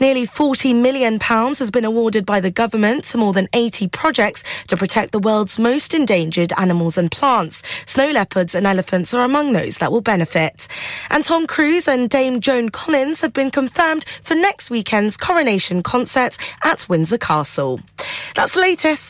[0.00, 4.76] Nearly £40 million has been awarded by the government to more than 80 projects to
[4.76, 7.62] protect the world's most endangered animals and plants.
[7.86, 10.66] Snow leopards and elephants are among those that will benefit.
[11.10, 16.38] And Tom Cruise and Dame Joan Collins have been confirmed for next weekend's coronation concert
[16.64, 17.80] at Windsor Castle.
[18.34, 19.09] That's the latest.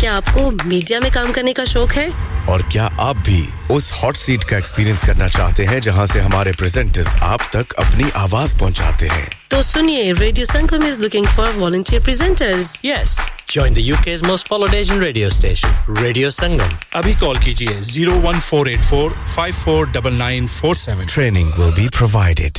[0.00, 2.06] کیا آپ کو media میں کام کرنے کا شوق ہے
[2.46, 6.52] اور کیا آپ بھی اس ہاٹ سیٹ کا ایکسپیرینس کرنا چاہتے ہیں جہاں سے ہمارے
[6.58, 12.00] پریزنٹرز آپ تک اپنی آواز پہنچاتے ہیں تو سنیے radio Sangam is looking for volunteer
[12.04, 13.18] presenters yes
[13.48, 18.20] join the U K most followed Asian radio station radio Sangam ابھی کال کیجیے zero
[18.24, 22.58] one four eight four five four double nine four seven training will be provided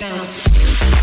[0.00, 0.59] bounce.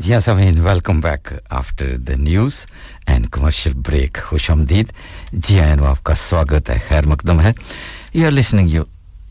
[0.00, 2.54] جی ہاں سامعین welcome back after the news
[3.06, 4.92] and commercial break خوش آمدید
[5.32, 7.52] جی ہاں آپ کا سواگت ہے خیر مقدم ہے
[8.14, 8.84] you are listening you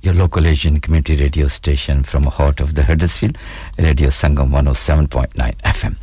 [0.04, 2.88] your local Asian community radio station from heart of the
[3.20, 3.38] Huddersfield
[3.80, 5.94] radio Sangam one O seven point nine F M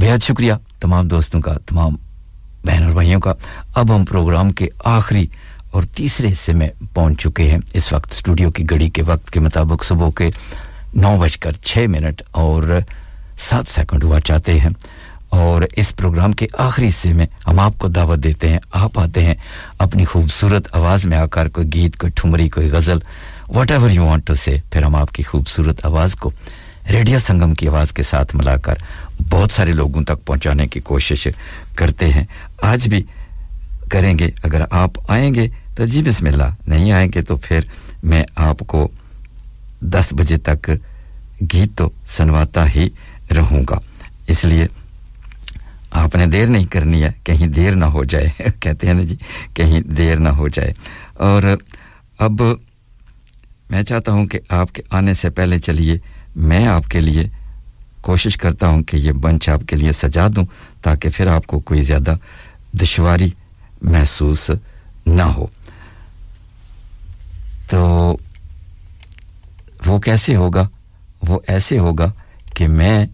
[0.00, 1.96] بہت شکریہ تمام دوستوں کا تمام
[2.64, 3.34] بہن اور بھائیوں کا
[3.74, 5.26] اب ہم پروگرام کے آخری
[5.70, 9.40] اور تیسرے حصے میں پہنچ چکے ہیں اس وقت اسٹوڈیو کی گھڑی کے وقت کے
[9.40, 10.30] مطابق صبح کے
[10.94, 12.80] نو بج کر چھ منٹ اور
[13.40, 14.70] سات سیکنڈ ہوا چاہتے ہیں۔
[15.28, 19.22] اور اس پروگرام کے آخری حصے میں ہم آپ کو دعوت دیتے ہیں، آپ آتے
[19.22, 19.34] ہیں
[19.78, 22.98] اپنی خوبصورت آواز میں آ کر کوئی گیت، کوئی ٹھمری، کوئی غزل
[23.70, 26.30] whatever you want to say پھر ہم آپ کی خوبصورت آواز کو
[26.90, 28.74] ریڈیا سنگم کی آواز کے ساتھ ملا کر
[29.30, 31.28] بہت سارے لوگوں تک پہنچانے کی کوشش
[31.74, 32.24] کرتے ہیں۔
[32.62, 33.02] آج بھی
[33.90, 37.60] کریں گے۔ اگر آپ آئیں گے تو جی بسم اللہ، نہیں آئیں گے تو پھر
[38.02, 38.88] میں آپ کو
[39.80, 40.70] دس بجے تک
[41.52, 42.88] گیت تو سنواتا ہی
[43.36, 43.78] رہوں گا۔
[44.26, 44.66] اس لیے
[45.90, 48.28] آپ نے دیر نہیں کرنی ہے، کہیں دیر نہ ہو جائے۔
[48.60, 49.16] کہتے ہیں نا جی
[49.54, 50.72] کہیں دیر نہ ہو جائے۔
[51.12, 51.42] اور
[52.18, 52.42] اب
[53.70, 55.98] میں چاہتا ہوں کہ آپ کے آنے سے پہلے چلیے۔
[56.36, 57.24] میں آپ کے لیے
[58.00, 60.44] کوشش کرتا ہوں کہ یہ بنچ آپ کے لیے سجا دوں،
[60.82, 62.14] تاکہ پھر آپ کو کوئی زیادہ
[62.72, 63.30] دشواری
[63.82, 64.50] محسوس
[65.06, 65.46] نہ ہو۔
[67.70, 68.16] تو
[69.86, 70.68] وہ کیسے ہوگا؟
[71.28, 72.12] وہ ایسے ہوگا
[72.54, 73.06] کہ میں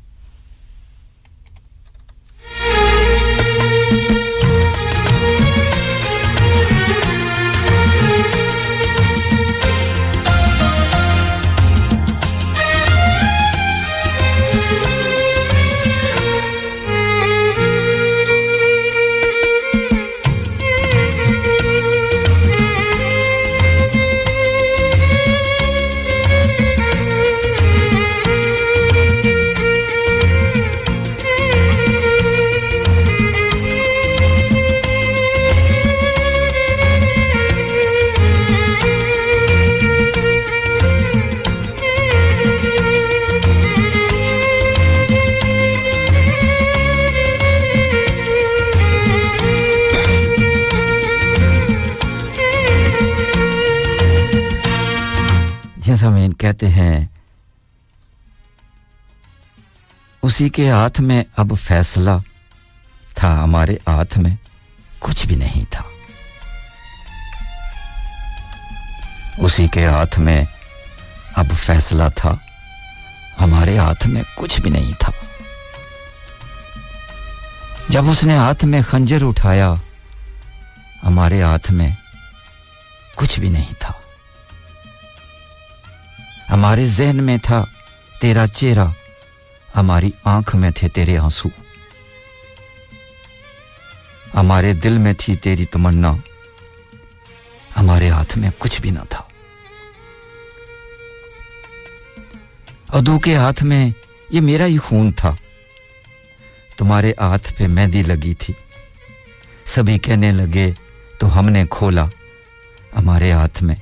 [56.47, 57.07] کہتے ہیں،
[60.23, 62.11] اسی کے ہاتھ میں اب فیصلہ
[63.15, 64.37] تھا، ہمارے ہاتھ میں
[64.99, 65.83] کچھ بھی نہیں تھا۔
[69.39, 70.45] اسی کے ہاتھ میں
[71.37, 72.35] اب فیصلہ تھا،
[73.41, 75.13] ہمارے ہاتھ میں کچھ بھی نہیں تھا۔
[77.89, 79.75] جب اس نے ہاتھ میں خنجر اٹھایا،
[81.05, 81.91] ہمارے ہاتھ میں
[83.15, 83.93] کچھ بھی نہیں تھا۔
[86.51, 87.65] ہمارے ذہن میں تھا،
[88.21, 88.85] تیرا چہرہ
[89.77, 91.49] ہماری آنکھ میں تھے تیرے آنسو۔
[94.35, 96.13] ہمارے دل میں تھی تیری تمنا،
[97.77, 99.23] ہمارے ہاتھ میں کچھ بھی نہ تھا۔
[102.89, 103.91] ادو کے ہاتھ میں
[104.31, 105.37] یہ میرا ہی خون تھا۔
[106.77, 108.55] تمہارے ہاتھ پہ مہندی لگی تھی۔
[109.65, 110.71] سبھی کہنے لگے،
[111.19, 112.05] تو ہم نے کھولا،
[112.99, 113.77] ہمارے ہاتھ میں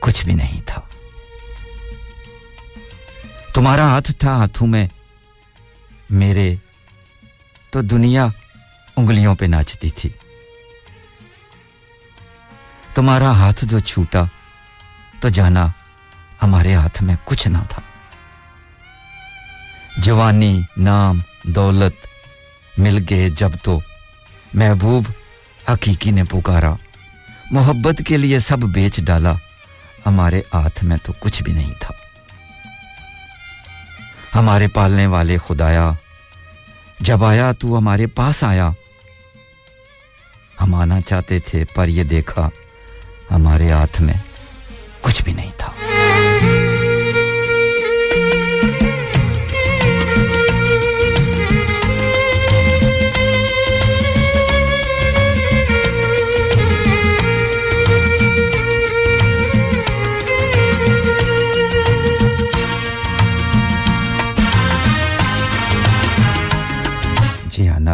[0.00, 0.87] کچھ بھی نہیں تھا۔
[3.54, 4.88] تمہارا ہاتھ تھا ہاتھوں میں
[6.10, 6.54] میرے،
[7.70, 8.26] تو دنیا
[8.96, 10.10] انگلیوں پہ ناچتی تھی۔
[12.94, 14.22] تمہارا ہاتھ جو چھوٹا،
[15.20, 15.66] تو جانا
[16.42, 17.82] ہمارے ہاتھ میں کچھ نہ تھا۔
[19.96, 22.06] جوانی، نام، دولت
[22.78, 23.80] مل گئے جب تو
[24.54, 25.04] محبوب
[25.68, 26.74] حقیقی نے پکارا۔
[27.50, 29.32] محبت کے لیے سب بیچ ڈالا۔
[30.06, 32.07] ہمارے ہاتھ میں تو کچھ بھی نہیں تھا۔
[34.38, 35.90] ہمارے پالنے والے خدایا،
[37.00, 38.70] جب آیا تو ہمارے پاس آیا۔
[40.60, 42.48] ہم آنا چاہتے تھے پر یہ دیکھا
[43.30, 44.14] ہمارے ہاتھ میں
[45.00, 45.72] کچھ بھی نہیں تھا۔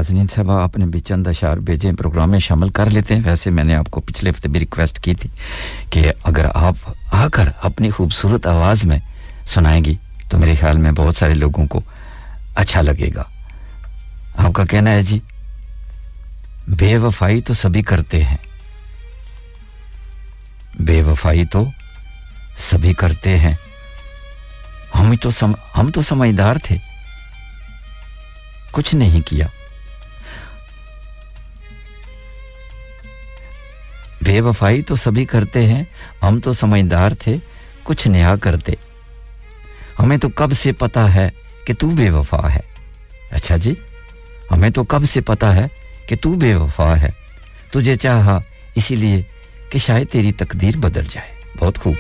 [0.04, 3.50] ناظرین صاحب، آپ نے بھی چند اشعار بھیجے پروگرام میں شامل کر لیتے ہیں۔ ویسے
[3.50, 5.30] میں نے آپ کو پچھلے ہفتے بھی ریکویسٹ کی تھی
[5.90, 6.74] کہ اگر آپ
[7.12, 8.98] آ کر اپنی خوبصورت آواز میں
[9.46, 9.94] سنائیں گی،
[10.28, 11.80] تو میرے خیال میں بہت سارے لوگوں کو
[12.54, 13.22] اچھا لگے گا۔
[14.36, 15.18] آپ کا کہنا ہے جی
[16.68, 18.36] بے وفائی تو سبھی کرتے ہیں۔
[20.80, 21.64] بے وفائی تو
[22.58, 23.54] سبھی کرتے ہیں۔
[24.94, 25.52] ہم تو سم...
[25.78, 26.76] ہم تو سمجھدار تھے۔
[28.70, 29.46] کچھ نہیں کیا۔
[34.24, 35.84] بے وفائی تو سبھی کرتے ہیں،
[36.22, 37.36] ہم تو سمجھدار تھے،
[37.82, 38.72] کچھ نیا کرتے۔
[39.98, 41.30] ہمیں تو کب سے پتہ ہے
[41.64, 42.60] کہ تو بے وفا ہے؟
[43.30, 43.74] اچھا جی
[44.50, 45.66] ہمیں تو کب سے پتہ ہے
[46.06, 47.10] کہ تو بے وفا ہے؟
[47.70, 48.40] تجھے چاہا
[48.74, 49.22] اسی لیے
[49.70, 51.28] کہ شاید تیری تقدیر بدل جائے۔
[51.58, 51.94] بہت خوب۔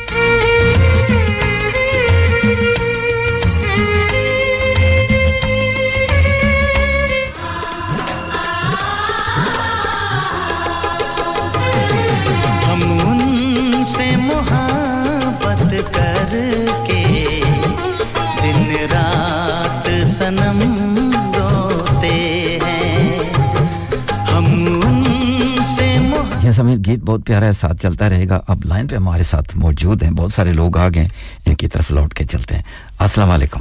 [26.54, 30.02] سمیر گیت بہت پیارا ہے ساتھ چلتا رہے گا۔ اب لائن پہ ہمارے ساتھ موجود
[30.02, 31.06] ہیں بہت سارے لوگ آ گئے
[31.46, 32.62] ان کی طرف لوٹ کے چلتے ہیں۔
[32.98, 33.60] السلام علیکم۔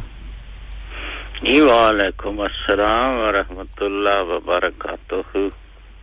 [1.43, 5.37] جی وعلیکم السلام ورحمۃ اللہ وبرکاتہ۔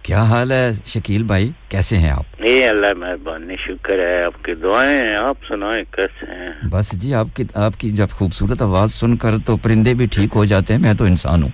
[0.03, 4.55] کیا حال ہے شکیل بھائی؟ کیسے ہیں آپ؟ جی اللہ مہربانی شکر ہے۔ آپ کی
[4.55, 9.17] دعائیں آپ سنائیں کیسے ہیں؟ بس جی آپ کی آپ کی جب خوبصورت آواز سن
[9.17, 11.51] کر تو پرندے بھی ٹھیک ہو جاتے ہیں میں تو انسان ہوں۔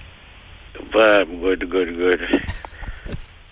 [1.42, 2.20] Good good good.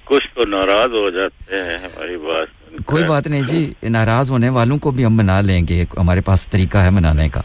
[0.05, 2.49] کچھ تو ناراض ہو جاتے ہیں ہماری بات
[2.85, 6.49] کوئی بات نہیں جی ناراض ہونے والوں کو بھی ہم منا لیں گے۔ ہمارے پاس
[6.49, 7.41] طریقہ ہے منانے کا۔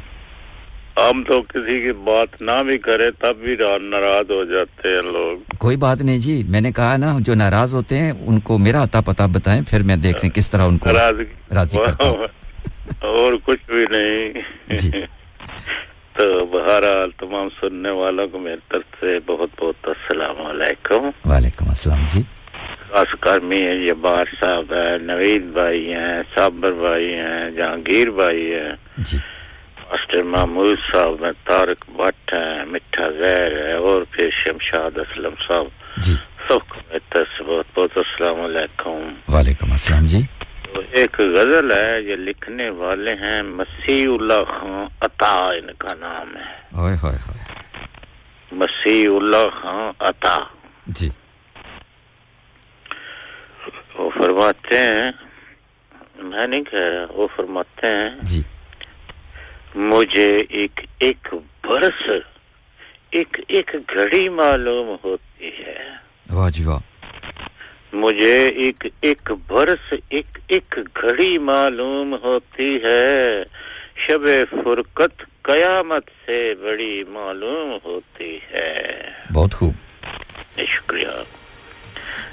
[0.98, 5.56] ہم تو کسی کی بات نہ بھی کرے تب بھی ناراض ہو جاتے ہیں لوگ۔
[5.58, 8.82] کوئی بات نہیں جی میں نے کہا نا جو ناراض ہوتے ہیں ان کو میرا
[8.82, 12.18] اتا پتا بتائیں پھر میں دیکھ لیں کس طرح ان کو راضی کرتا ہوں۔
[13.02, 14.42] اور کچھ بھی نہیں۔
[14.76, 14.92] جی۔
[16.14, 22.04] تو بہرحال تمام سننے والوں کو میرے طرف سے بہت بہت السلام علیکم۔ وعلیکم السلام
[22.14, 22.22] جی۔
[22.92, 28.72] خاص کر میر جبار صاحب ہے نوید بھائی ہیں صابر بھائی ہیں جہانگیر بھائی ہیں۔
[28.98, 29.18] جی۔
[29.90, 35.66] ماسٹر محمود صاحب ہیں تارک بٹ ہیں مٹھا غیر ہے اور پھر شمشاد اسلم صاحب۔
[35.98, 36.14] جی۔
[36.48, 36.76] سب کو
[37.48, 40.22] بہت بہت السلام علیکم۔ وعلیکم السلام جی۔
[40.92, 46.60] ایک غزل ہے یہ لکھنے والے ہیں مسیح اللہ خان عطا ان کا نام ہے۔
[48.52, 50.36] مسیح اللہ خان عطا۔
[50.88, 51.10] جی۔
[54.00, 55.12] وہ فرماتے ہیں
[56.16, 58.42] میں نہیں کہہ رہا وہ فرماتے ہیں جی۔
[59.76, 61.28] مجھے ایک ایک
[61.64, 62.10] برس
[63.12, 65.78] ایک ایک گھڑی معلوم ہوتی ہے۔
[66.30, 66.80] واہ جی واہ۔
[67.94, 73.44] مجھے ایک ایک برس ایک ایک گھڑی معلوم ہوتی ہے۔
[74.08, 74.26] شب
[74.64, 79.02] فرقت قیامت سے بڑی معلوم ہوتی ہے۔
[79.34, 79.74] بہت خوب۔
[80.68, 81.39] شکریہ۔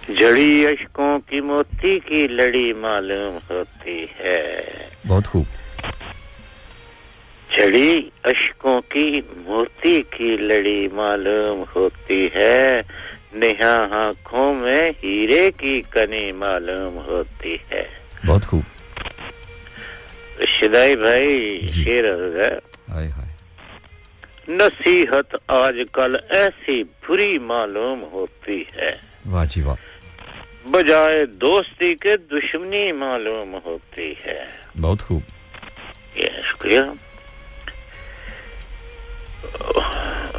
[0.09, 4.61] جڑی اشکوں کی موتی کی لڑی معلوم ہوتی ہے۔
[5.07, 5.45] بہت خوب۔
[7.57, 12.77] جڑی اشکوں کی موتی کی لڑی معلوم ہوتی ہے۔
[13.33, 17.85] نہا آنکھوں میں ہیرے کی کنی معلوم ہوتی ہے۔
[18.27, 18.63] بہت خوب۔
[20.61, 22.05] شدائی بھائی جی۔ شیر
[24.49, 28.91] نصیحت آج کل ایسی بری معلوم ہوتی ہے۔
[29.27, 29.96] واہ جی واہ۔
[30.71, 34.45] بجائے دوستی کے دشمنی معلوم ہوتی ہے۔
[34.81, 35.21] بہت خوب۔
[36.15, 36.81] یہ شکریہ۔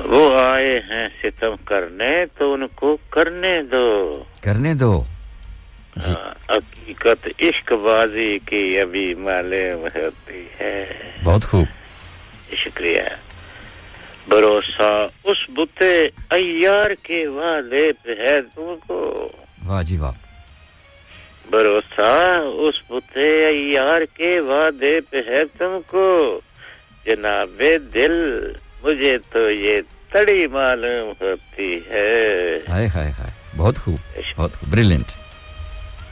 [0.06, 5.04] وہ آئے ہیں ستم کرنے تو ان کو کرنے دو۔ کرنے دو۔
[5.95, 10.86] جی۔ ہاں، حقیقت عشق بازی کی ابھی معلوم ہوتی ہے۔
[11.24, 11.66] بہت خوب۔
[12.56, 13.02] شکریہ۔
[14.28, 15.99] بھروسہ اس بتے
[16.30, 19.30] ایار کے والے پہ ہے تم کو
[19.68, 20.11] واہ جی واہ۔
[21.49, 26.41] بھروسہ اس پتے یار کے وعدے پہ ہے تم کو۔
[27.06, 27.61] جناب
[27.94, 28.48] دل
[28.84, 29.81] مجھے تو یہ
[30.11, 33.98] تڑی معلوم ہوتی ہے۔ ہائے ہائے ہائے بہت خوب
[34.35, 35.06] بہت خوب بریلینٹ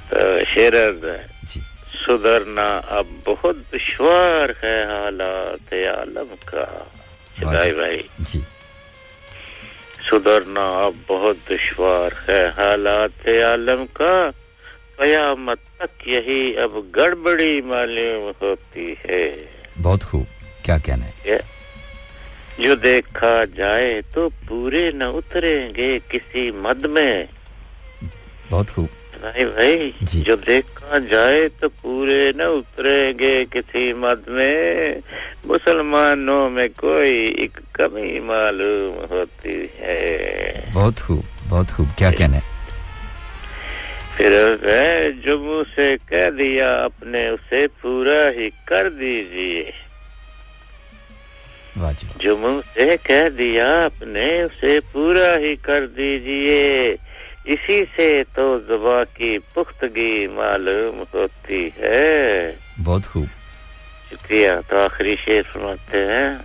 [0.09, 0.17] تو
[0.53, 1.05] شیرد
[1.43, 1.61] جی۔
[2.05, 6.65] سدھرنا اب بہت دشوار ہے حالات عالم کا۔
[7.39, 8.39] جی۔ بھائی۔ جی۔
[10.11, 14.29] سدھرنا اب بہت دشوار ہے۔ حالات عالم کا
[14.95, 19.45] قیامت تک یہی اب گڑبڑی معلوم ہوتی ہے۔
[19.81, 20.25] بہت خوب۔
[20.65, 21.37] کیا کہنا ہے؟
[22.57, 27.23] جو دیکھا جائے تو پورے نہ اتریں گے کسی مد میں۔
[28.49, 30.21] بہت خوب۔ نہیں بھائی جی.
[30.21, 34.75] جو دیکھا جائے تو پورے نہ اترے گے کسی مد میں۔
[35.45, 42.37] مسلمانوں میں کوئی ایک کمی معلوم ہوتی ہے۔ بہت خوب بہت خوب۔ کیا جی۔ کہنا
[42.37, 42.55] ہے؟
[44.17, 44.45] پھر
[45.25, 49.71] جو منہ سے کہہ دیا اپنے اسے پورا ہی کر دیجیے
[52.19, 56.95] جو منہ سے کہہ دیا اپنے اسے پورا ہی کر دیجیے
[57.45, 62.51] اسی سے تو زباں کی پختگی معلوم ہوتی ہے۔
[62.83, 63.25] بہت خوب۔
[64.11, 66.37] شکریہ تو آخری شعر سناتے ہیں۔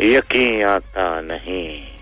[0.00, 1.98] یقین آتا نہیں۔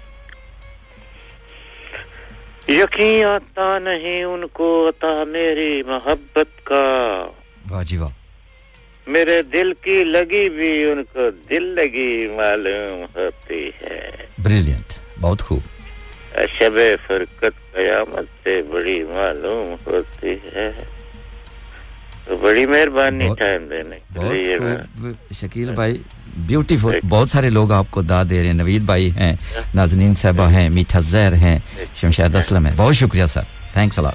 [2.71, 7.27] یقین آتا نہیں ان کو عطا میری محبت کا۔
[7.71, 7.99] واہ جی
[9.07, 14.09] میرے دل کی لگی بھی ان کو دل لگی معلوم ہوتی ہے۔
[14.43, 15.78] بریلینٹ بہت خوب۔
[16.39, 20.71] اچھا شب فرقت قیامت سے بڑی معلوم ہوتی ہے۔
[22.41, 25.97] بڑی مہربانی ٹائم دینے کے شکیل بھائی
[26.47, 29.35] بیوٹیفل بہت سارے لوگ آپ کو دا دے رہے ہیں۔ نوید بھائی ہیں
[29.75, 31.59] نازنین صاحبہ ہیں میٹھا زہر ہیں
[32.01, 33.43] شمشاد اسلم ہیں۔ بہت شکریہ سر۔
[33.73, 34.15] تھینکس اللہ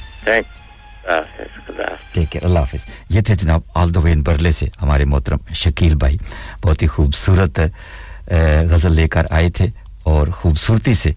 [2.14, 5.96] ٹھیک ہے اللہ حافظ۔ یہ تھے جناب آل دو وین برلے سے ہمارے محترم شکیل
[5.96, 6.18] بھائی۔
[6.64, 7.60] بہت ہی خوبصورت
[8.72, 9.66] غزل لے کر آئے تھے
[10.12, 11.12] اور خوبصورتی سے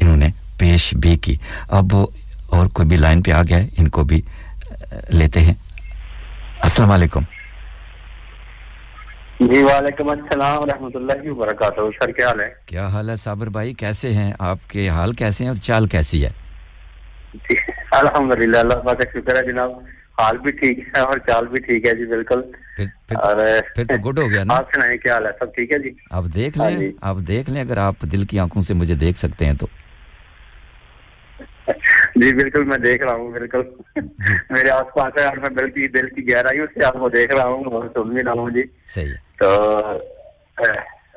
[0.00, 0.28] انہوں نے
[0.58, 1.36] پیش بھی کی۔
[1.68, 1.94] اب
[2.48, 4.20] اور کوئی بھی لائن پہ آ گیا ہے ان کو بھی
[5.08, 5.54] لیتے ہیں۔
[6.60, 7.22] السلام علیکم۔
[9.40, 13.72] جی وعلیکم السلام ورحمۃ اللہ وبرکاتہ۔ سر کیا حال ہے؟ کیا حال ہے صابر بھائی؟
[13.74, 16.30] کیسے ہیں؟ آپ کے حال کیسے ہیں اور چال کیسی ہے؟
[17.34, 17.56] جی،
[17.90, 19.70] الحمد للہ اللہ کا شکر ہے جناب۔
[20.20, 22.40] حال بھی ٹھیک ہے اور چال بھی ٹھیک ہے جی بالکل۔
[23.74, 25.90] پھر تو گڈ ہو گیا نا؟ آپ سنائیں کیا حال ہے؟ سب ٹھیک ہے جی؟
[26.10, 28.94] آپ دیکھ لیں ہاں جی۔ آپ دیکھ لیں اگر آپ دل کی آنکھوں سے مجھے
[28.94, 29.66] دیکھ سکتے ہیں تو۔
[32.16, 33.62] جی بالکل میں دیکھ رہا ہوں بالکل۔
[34.50, 37.34] میرے آس پاس ہے اور میں دل کی دل کی گہرائیوں سے آپ کو دیکھ
[37.34, 39.50] رہا ہوں اور سن بھی رہا ہوں جی۔ صحیح تو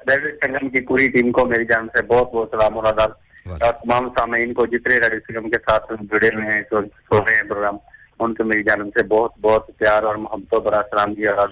[0.10, 3.12] ریڈیو سنگم کی پوری ٹیم کو میری جان سے بہت بہت سلام و آداب۔
[3.46, 7.50] اور تمام سامعین کو جتنے ریڈیو سنگم کے ساتھ جڑے ہوئے ہیں سو رہے ہیں
[7.50, 7.78] پروگرام
[8.20, 11.48] ان کو میری جانب سے بہت بہت پیار اور محبت برا سلام جی اور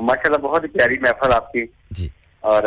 [0.00, 2.08] ماشاء اللہ بہت پیاری محفل آپ کی۔ جی۔
[2.40, 2.62] اور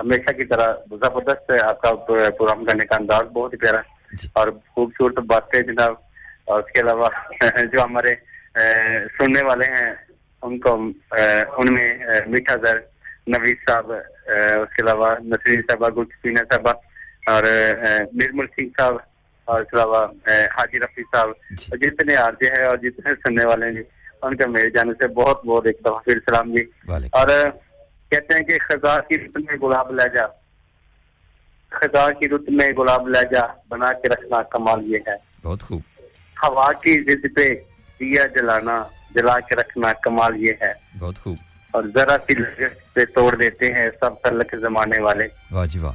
[0.00, 3.93] ہمیشہ کی طرح زبردست آپ کا پروگرام کرنے کا انداز بہت ہی پیارا۔ ہے
[4.32, 5.94] اور خوبصورت باتیں جناب
[6.46, 7.08] اور اس کے علاوہ
[7.64, 8.14] جو ہمارے
[9.18, 9.92] سننے والے ہیں
[10.42, 11.88] ان کو ان میں
[12.28, 12.80] میٹھا زر
[13.28, 16.72] نوید صاحب اس کے علاوہ نسرین صاحبہ گلسینہ صاحبہ
[17.26, 17.42] اور
[18.12, 18.96] نرمل سنگھ صاحب
[19.48, 20.06] اور اس کے علاوہ
[20.52, 23.82] حاجی رفیع صاحب جی۔ جتنے آرجے ہیں اور جتنے سننے والے ہیں
[24.22, 26.62] ان کا میرے جانے سے بہت بہت ایک دفعہ پھر سلام جی۔
[27.12, 27.28] اور
[28.12, 29.16] کہتے ہیں کہ خزاں کی
[29.62, 30.26] گلاب لے جا
[31.80, 35.80] خدا کی رت میں گلاب لہجا بنا کے رکھنا کمال یہ ہے۔ بہت خوب۔
[36.42, 37.48] ہوا کی ضد پہ
[38.00, 41.36] دیا جلانا جلا کے رکھنا کمال یہ ہے۔ بہت خوب۔
[41.70, 45.90] اور ذرا سی لذت پہ توڑ دیتے ہیں سب تلک زمانے والے۔ واجبا.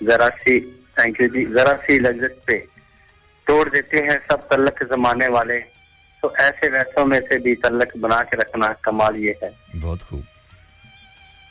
[0.00, 0.60] جی ذرا سی
[0.94, 2.58] تھینک یو جی۔ ذرا سی لذت پہ
[3.46, 5.60] توڑ دیتے ہیں سب تلک زمانے والے۔
[6.22, 10.20] تو ایسے ویسوں میں سے بھی تلق بنا کے رکھنا کمال یہ ہے۔ بہت خوب۔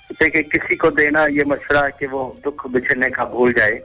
[0.09, 3.79] دیکھیں کسی کو دینا یہ مشورہ کہ وہ دکھ بچھڑنے کا بھول جائے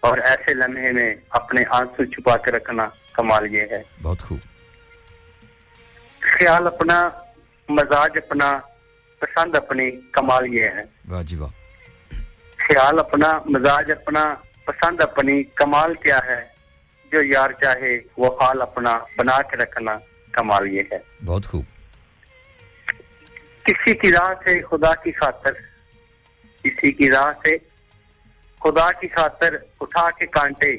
[0.00, 4.38] اور ایسے لمحے میں اپنے آنسو چھپا کے رکھنا کمال یہ ہے۔ بہت خوب۔
[6.20, 7.08] خیال اپنا
[7.68, 8.58] مزاج اپنا
[9.20, 10.82] پسند اپنی کمال یہ ہے۔
[11.22, 11.48] جی واہ
[12.56, 16.44] خیال اپنا مزاج اپنا پسند اپنی کمال کیا ہے؟
[17.12, 19.92] جو یار چاہے وہ حال اپنا بنا کے رکھنا
[20.32, 21.64] کمال یہ ہے۔ بہت خوب۔
[23.64, 25.52] کسی کی راہ سے خدا کی خاطر
[26.64, 27.56] کسی کی راہ سے
[28.60, 30.72] خدا کی خاطر اٹھا کے کانٹے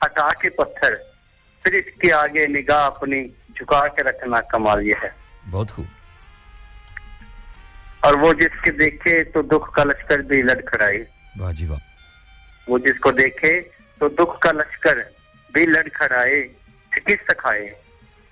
[0.00, 0.94] ہٹا کے پتھر
[1.64, 3.24] پھر اس کے آگے نگاہ اپنی
[3.54, 5.08] جھکا کے رکھنا کمال یہ ہے۔
[5.50, 5.86] بہت خوب۔
[8.00, 11.02] اور وہ جس کے دیکھے تو دکھ کا لشکر بھی لڑکھڑائے
[11.40, 11.78] واہ جی واہ۔
[12.68, 13.60] وہ جس کو دیکھے
[14.00, 14.98] تو دکھ کا لشکر
[15.54, 16.42] بھی لڑکھڑائے
[16.92, 17.66] شکست کھائے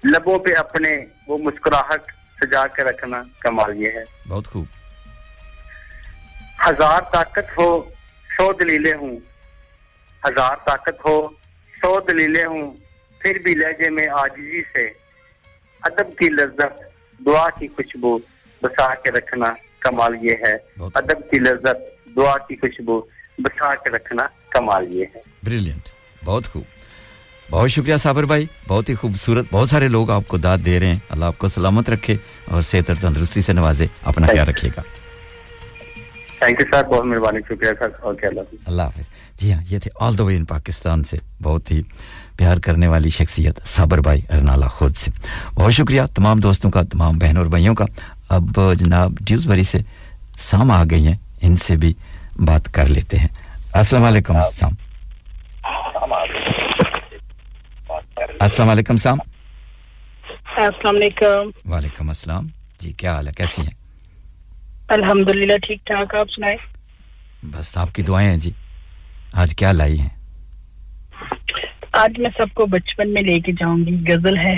[0.05, 0.91] لبوں پہ اپنے
[1.27, 2.11] وہ مسکراہٹ
[2.43, 4.65] سجا کے رکھنا کمال یہ ہے۔ بہت خوب۔
[6.69, 7.83] ہزار طاقت ہو
[8.37, 9.17] سو دلیلیں ہوں۔
[10.25, 11.29] ہزار طاقت ہو
[11.81, 12.73] سو دلیلیں ہوں۔
[13.19, 14.87] پھر بھی لہجے میں آجزی سے۔
[15.83, 16.83] ادب کی لذت
[17.27, 18.19] دعا کی خوشبو۔
[18.63, 19.45] بسا کے رکھنا
[19.81, 23.01] کمال یہ ہے۔ ادب کی لذت دعا کی خوشبو۔
[23.39, 25.89] بسا کے رکھنا کمال یہ ہے۔ بریلینٹ
[26.25, 26.63] بہت خوب۔
[27.53, 30.87] بہت شکریہ صابر بھائی بہت ہی خوبصورت بہت سارے لوگ آپ کو داد دے رہے
[30.87, 34.71] ہیں۔ اللہ آپ کو سلامت رکھے اور صحت اور تندرستی سے نوازے اپنا خیال رکھیے
[34.77, 34.83] گا۔
[38.67, 39.09] اللہ حافظ۔
[39.41, 41.83] جی ہاں یہ تھے آل دا وے ان پاکستان سے بہت ہی
[42.37, 45.11] پیار کرنے والی شخصیت صابر بھائی ارنالا خود سے۔
[45.55, 47.85] بہت شکریہ تمام دوستوں کا تمام بہنوں اور بھائیوں کا۔
[48.29, 49.79] اب جناب ڈیوز بری سے
[50.37, 51.95] سام آ گئی ہیں ان سے بھی
[52.37, 53.29] بات کر لیتے ہیں۔
[53.73, 54.73] السلام علیکم سام۔
[58.43, 59.19] السلام علیکم سام
[60.57, 62.47] السلام علیکم۔ وعلیکم السلام۔
[62.79, 63.75] جی کیا حال ہے؟ کیسی ہیں؟
[64.89, 66.57] الحمد للہ ٹھیک ٹھاک آپ سنائیں۔
[67.43, 68.51] بس آپ کی دعائیں ہیں جی۔
[69.33, 70.09] آج کیا لائی ہیں؟
[71.93, 74.57] آج میں سب کو بچپن میں لے کے جاؤں گی غزل ہے۔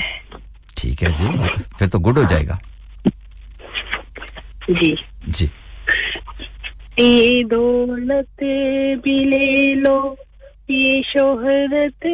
[0.76, 1.26] ٹھیک ہے جی۔
[1.78, 2.56] پھر تو گڈ ہو جائے گا۔
[4.68, 4.94] جی۔
[5.26, 5.46] جی۔
[7.50, 8.38] دولت
[9.02, 10.14] بھی لے لو۔
[10.68, 12.06] یہ شہرت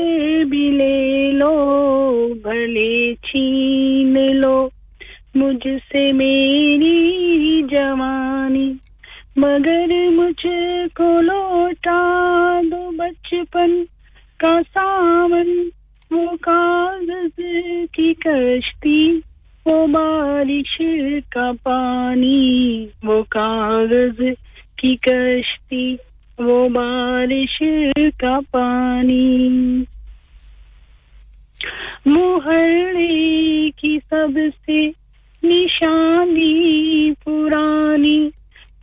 [0.49, 4.69] بھی لے لو، بھلے چھین لو۔
[5.35, 8.73] مجھ سے میری جوانی،
[9.37, 10.47] مگر مجھ
[10.95, 13.85] کو لوٹا دو بچپن
[14.39, 15.69] کا سامن
[16.11, 17.41] وہ کاغذ
[17.93, 19.21] کی کشتی،
[19.67, 20.83] وہ بارش
[21.31, 24.21] کا پانی۔ وہ کاغذ
[24.77, 26.10] کی کشتی۔
[26.41, 27.63] وہ بارش
[28.19, 29.83] کا پانی
[32.07, 34.79] محلے کی سب سے
[35.43, 38.19] نشانی پرانی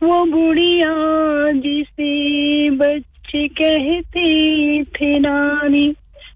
[0.00, 0.94] وہ بڑھیا
[1.54, 2.12] جسے
[2.70, 4.26] بچے کہتے
[4.92, 5.88] تھے نانی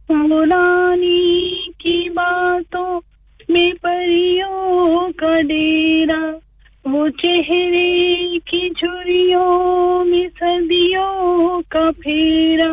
[0.09, 3.01] وہ نانی کی باتوں
[3.49, 6.23] میں پریوں کا ڈیرا
[6.85, 12.73] وہ چہرے کی جھریوں میں صدیوں کا پھیرا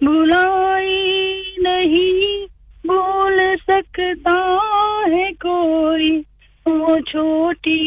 [0.00, 2.46] بلائی نہیں
[2.84, 4.36] بول سکتا
[5.06, 6.10] ہے کوئی
[6.66, 7.78] وہ چھوٹی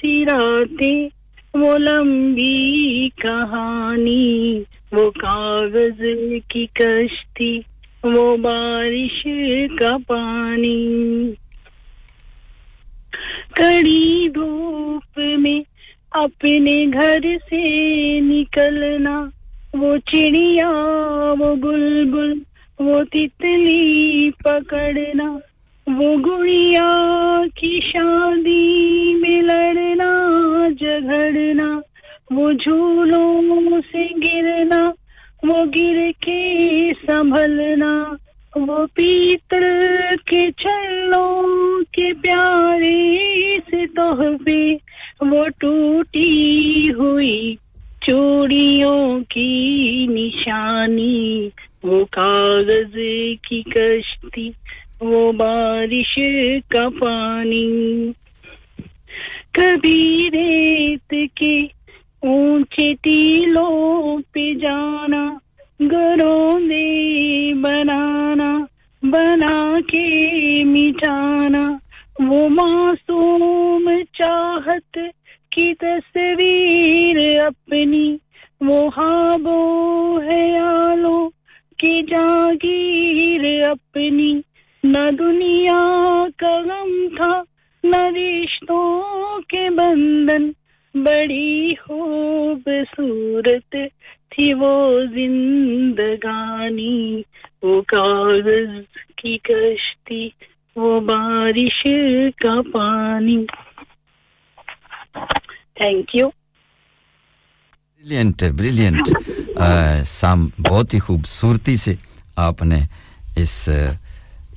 [0.00, 1.08] سی راتیں
[1.54, 6.02] وہ لمبی کہانی وہ کاغذ
[6.48, 7.58] کی کشتی
[8.04, 9.22] وہ بارش
[9.78, 10.76] کا پانی
[13.56, 15.60] کڑی دھوپ میں
[16.10, 19.24] اپنے گھر سے نکلنا۔
[19.74, 20.70] وہ چڑیا،
[21.38, 22.32] وہ بلبل،
[22.78, 25.36] وہ تتلی پکڑنا۔
[25.86, 26.88] وہ گڑیا
[27.54, 30.10] کی شادی میں لڑنا،
[30.78, 31.80] جھگڑنا۔
[32.30, 34.90] وہ جھولوں سے گرنا،
[35.42, 38.04] وہ گر کے سنبھلنا۔
[38.56, 39.64] وہ پیتل
[40.26, 41.42] کے چھلوں
[41.92, 44.72] کے پیارے سے تحفے،
[45.20, 47.56] وہ ٹوٹی ہوئی
[48.06, 51.48] چوڑیوں کی نشانی،
[51.82, 52.96] وہ کاغذ
[53.48, 54.50] کی کشتی،
[55.00, 56.18] وہ بارش
[56.68, 58.12] کا پانی۔
[59.52, 61.60] کبھی ریت کے
[62.22, 65.34] اونچے تیلوں پہ جانا
[65.80, 66.84] گھروں نے
[67.54, 68.52] بنانا
[69.02, 69.56] بنا
[69.88, 70.06] کے
[70.64, 71.64] مٹانا
[72.20, 74.98] وہ معصوم چاہت
[75.52, 78.06] کی تصویر اپنی
[78.60, 79.58] وہ ہابو
[80.20, 81.28] حیالوں
[81.78, 84.32] کی جاگیر اپنی
[84.84, 85.82] نہ دنیا
[86.36, 87.32] کا غم تھا
[87.84, 90.50] نہ رشتوں کے بندن
[90.94, 93.76] بڑی خوبصورت
[94.36, 97.22] تھی وہ زندگانی
[97.62, 98.48] وہ کاغذ
[99.18, 100.28] کی کشتی
[100.76, 101.82] وہ بارش
[102.42, 103.36] کا پانی۔
[105.74, 106.28] تھینک یو
[108.02, 109.08] بریلینٹ بریلینٹ
[110.06, 111.94] سام، بہت ہی خوبصورتی سے
[112.36, 112.80] آپ نے
[113.36, 113.68] اس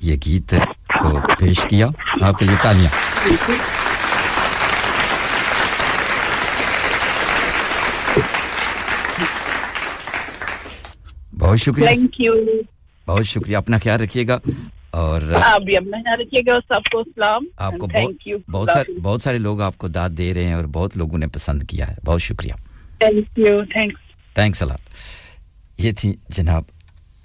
[0.02, 0.54] یہ گیت
[0.98, 1.86] کو پیش کیا۔
[2.22, 2.90] آپ کے لیے تالیاں
[11.40, 12.32] بہت شکریہ۔ تھینک یو
[13.06, 14.38] بہت شکریہ۔ اپنا خیال رکھیے گا
[14.90, 17.86] اور آپ بھی اپنا خیال رکھیے گا۔ سب کو اسلام آپ کو
[18.52, 21.26] بہت سارے بہت سارے لوگ آپ کو داد دے رہے ہیں اور بہت لوگوں نے
[21.26, 22.52] پسند کیا ہے۔ بہت شکریہ۔
[22.98, 24.74] تھینکس تھینکس اللہ
[25.78, 26.62] یہ تھی جناب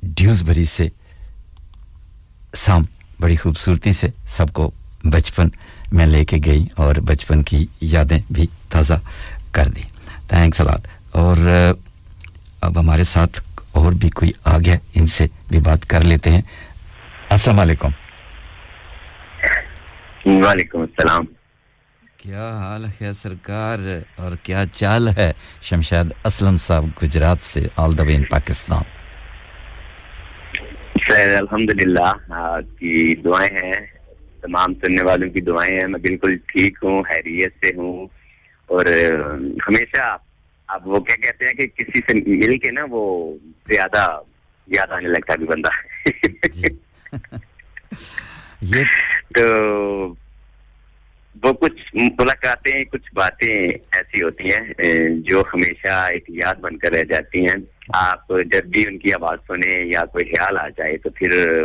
[0.03, 0.87] ڈیوز بری سے۔
[2.55, 2.81] سام
[3.19, 4.71] بڑی خوبصورتی سے سب کو
[5.03, 5.47] بچپن
[5.91, 8.93] میں لے کے گئی اور بچپن کی یادیں بھی تازہ
[9.51, 9.81] کر دی۔
[10.27, 11.35] تھینکس الاٹ اور
[12.61, 13.41] اب ہمارے ساتھ
[13.75, 14.57] اور بھی کوئی آ
[14.95, 16.41] ان سے بھی بات کر لیتے ہیں۔
[17.29, 17.89] السلام علیکم۔
[20.25, 21.25] وعلیکم السلام۔
[22.17, 23.79] کیا حال ہے سرکار؟
[24.15, 25.31] اور کیا چال ہے
[25.61, 28.83] شمشاد اسلم صاحب گجرات سے آل دا وے ان پاکستان؟
[31.09, 33.85] سر الحمد للہ آپ کی دعائیں ہیں۔
[34.41, 38.07] تمام سننے والوں کی دعائیں ہیں۔ میں بالکل ٹھیک ہوں خیریت سے ہوں۔
[38.65, 38.85] اور
[39.67, 40.34] ہمیشہ آپ
[40.67, 43.33] اب وہ کیا کہتے ہیں کہ کسی سے مل کے نا وہ
[43.73, 44.19] زیادہ
[44.67, 45.69] یاد آنے لگتا ہے بندہ۔
[46.47, 46.67] جی۔
[49.35, 49.43] تو
[51.43, 54.73] وہ کچھ ملاقاتیں کچھ باتیں ایسی ہوتی ہیں
[55.09, 57.61] جو ہمیشہ ایک یاد بن کر رہ جاتی ہیں۔
[57.93, 61.57] آپ جب بھی ان کی آواز سنیں یا کوئی خیال آ جائے تو پھر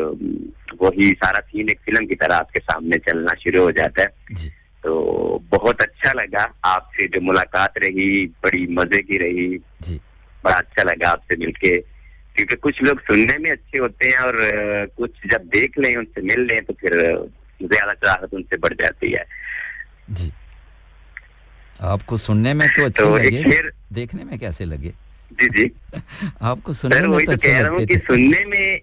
[0.81, 4.35] وہی سارا سین ایک فلم کی طرح آپ کے سامنے چلنا شروع ہو جاتا ہے۔
[4.35, 4.49] جی۔
[4.81, 9.99] تو بہت اچھا لگا آپ سے جو ملاقات رہی بڑی مزے کی رہی۔ جی۔
[10.43, 11.81] بڑا اچھا لگا آپ سے مل کے۔
[12.35, 14.35] کیونکہ کچھ لوگ سننے میں اچھے ہوتے ہیں اور
[14.97, 17.17] کچھ جب دیکھ لیں ان سے مل لیں تو پھر
[17.61, 19.23] زیادہ چاہت ان سے بڑھ جاتی ہے۔
[20.09, 20.31] جی۔
[21.79, 23.59] آپ کو سننے میں تو اچھے لگے
[23.95, 24.91] دیکھنے میں کیسے لگے؟
[25.31, 25.69] جی جی۔
[26.41, 28.79] آپ کو سننے میں تو اچھے لگتے سننے میں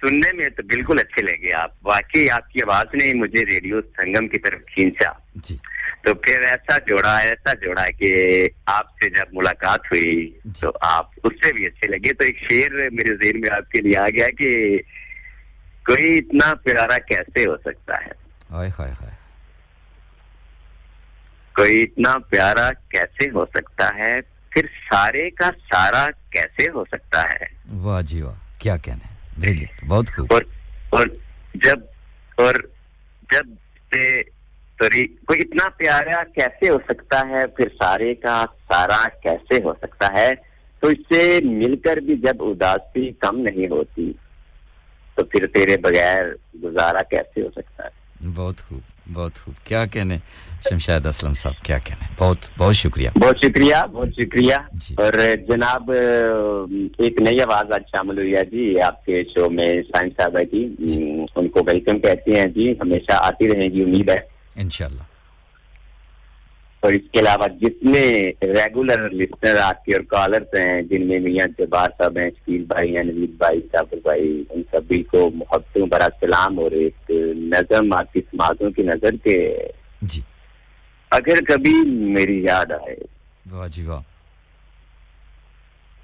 [0.00, 4.28] سننے میں تو بالکل اچھے لگے آپ۔ واقعی آپ کی آواز نے مجھے ریڈیو سنگم
[4.28, 5.56] کی طرف کھینچا۔ جی۔
[6.02, 11.06] تو پھر ایسا جوڑا ایسا جوڑا کہ آپ سے جب ملاقات ہوئی جی۔ تو آپ
[11.24, 14.08] اس سے بھی اچھے لگے۔ تو ایک شعر میرے ذہن میں آپ کے لیے آ
[14.08, 14.78] گیا کہ
[15.86, 18.12] کوئی اتنا پیارا کیسے ہو سکتا ہے؟
[18.50, 18.70] آئے
[21.52, 27.44] کوئی اتنا پیارا کیسے ہو سکتا ہے؟ پھر سارے کا سارا کیسے ہو سکتا ہے؟
[27.76, 30.42] واہ جی واہ کیا کہنے بہت خوب اور
[30.90, 31.06] اور
[31.54, 31.80] جب
[32.36, 32.54] اور
[33.32, 33.48] جب
[33.92, 34.22] سے
[35.24, 40.32] کوئی اتنا پیارا کیسے ہو سکتا ہے؟ پھر سارے کا سارا کیسے ہو سکتا ہے؟
[40.80, 44.12] تو اس سے مل کر بھی جب اداسی کم نہیں ہوتی،
[45.14, 48.03] تو پھر تیرے بغیر گزارا کیسے ہو سکتا ہے؟
[48.34, 48.80] بہت خوب
[49.12, 50.18] بہت خوب۔ کیا کہنے
[50.70, 55.12] شمشاد اسلم صاحب کیا کہنے؟ بہت بہت شکریہ۔ بہت شکریہ بہت شکریہ۔ جی۔ اور
[55.48, 55.90] جناب
[56.98, 60.44] ایک نئی آواز آج شامل ہوئی ہے۔ جی آپ کے شو میں سائنس صاحب ہے
[60.44, 61.04] جی۔, جی.
[61.36, 64.20] ان کو ویلکم کہتے ہیں۔ جی ہمیشہ آتی رہیں گی امید ہے۔
[64.56, 65.13] انشاءاللہ۔
[66.84, 71.46] اور اس کے علاوہ جتنے ریگولر لسنر آپ کے اور کالرز ہیں جن میں میاں
[71.58, 76.06] جبار صاحب ہیں شکیل بھائی ہیں نوید بھائی صابر بھائی ان سبھی کو محبتوں برا
[76.20, 79.56] سلام اور ایک نظم آپ کی سماجوں کی نظر کے
[80.02, 80.20] جی۔
[81.10, 82.96] اگر کبھی میری یاد آئے۔
[83.50, 84.00] واہ جی واہ۔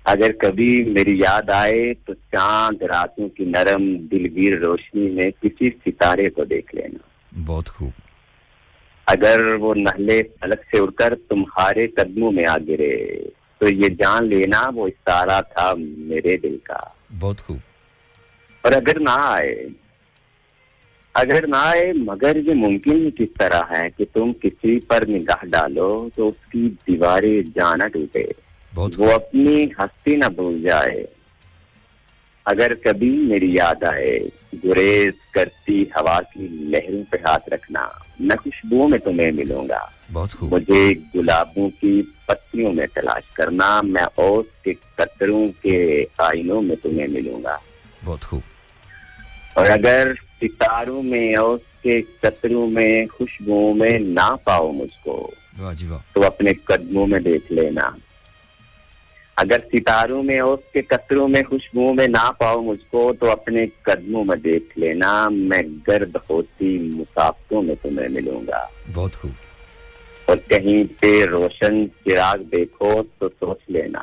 [0.05, 6.31] اگر کبھی میری یاد آئے تو چاند راتوں کی نرم دلگیر روشنی میں کسی ستارے
[6.31, 6.99] کو دیکھ لینا۔
[7.47, 8.10] بہت خوب۔
[9.11, 13.19] اگر وہ نہلے الگ سے اڑ کر تمہارے قدموں میں آ گرے
[13.59, 16.79] تو یہ جان لینا وہ اشارہ تھا میرے دل کا۔
[17.21, 17.59] بہت خوب۔
[18.63, 19.67] اور اگر نہ آئے
[21.15, 25.45] اگر نہ آئے مگر یہ ممکن ہی کس طرح ہے کہ تم کسی پر نگاہ
[25.45, 28.25] ڈالو تو اس کی دیواریں جانا ٹوٹے۔
[28.99, 31.05] وہ اپنی ہستی نہ بھول جائے۔
[32.45, 34.19] اگر کبھی میری یاد آئے
[34.65, 37.89] گریز کرتی ہوا کی لہروں پہ ہاتھ رکھنا۔
[38.21, 43.81] میں خوشبوؤں میں تمہیں ملوں گا۔ بہت خوب۔ مجھے گلابوں کی پتیوں میں تلاش کرنا
[43.83, 47.57] میں اوس کے قطروں کے آئینوں میں تمہیں ملوں گا۔
[48.05, 48.41] بہت خوب۔
[49.55, 55.31] اور اگر ستاروں میں اوس کے قطروں میں خوشبوؤں میں نہ پاؤ مجھ کو
[55.77, 57.91] جی تو اپنے قدموں میں دیکھ لینا۔
[59.41, 63.67] اگر ستاروں میں اور کے قطروں میں خوشبو میں نہ پاؤ مجھ کو تو اپنے
[63.83, 69.31] قدموں میں دیکھ لینا میں گرد ہوتی مسافتوں میں تمہیں ملوں گا۔ بہت خوب۔
[70.25, 74.01] اور کہیں پہ روشن چراغ دیکھو تو سوچ لینا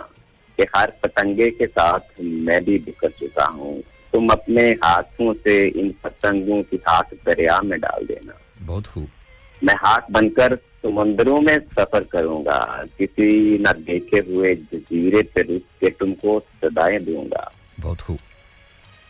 [0.55, 5.89] کہ ہر پتنگے کے ساتھ میں بھی بکھر چکا ہوں۔ تم اپنے ہاتھوں سے ان
[6.01, 8.33] پتنگوں کی ہاتھ دریا میں ڈال دینا۔
[8.65, 9.16] بہت خوب۔
[9.61, 15.39] میں ہاتھ بن کر سمندروں میں سفر کروں گا۔ کسی نہ دیکھے ہوئے جزیرے پہ
[15.39, 17.49] رک کے تم کو سدائیں دوں گا۔
[17.81, 18.17] بہت خوب۔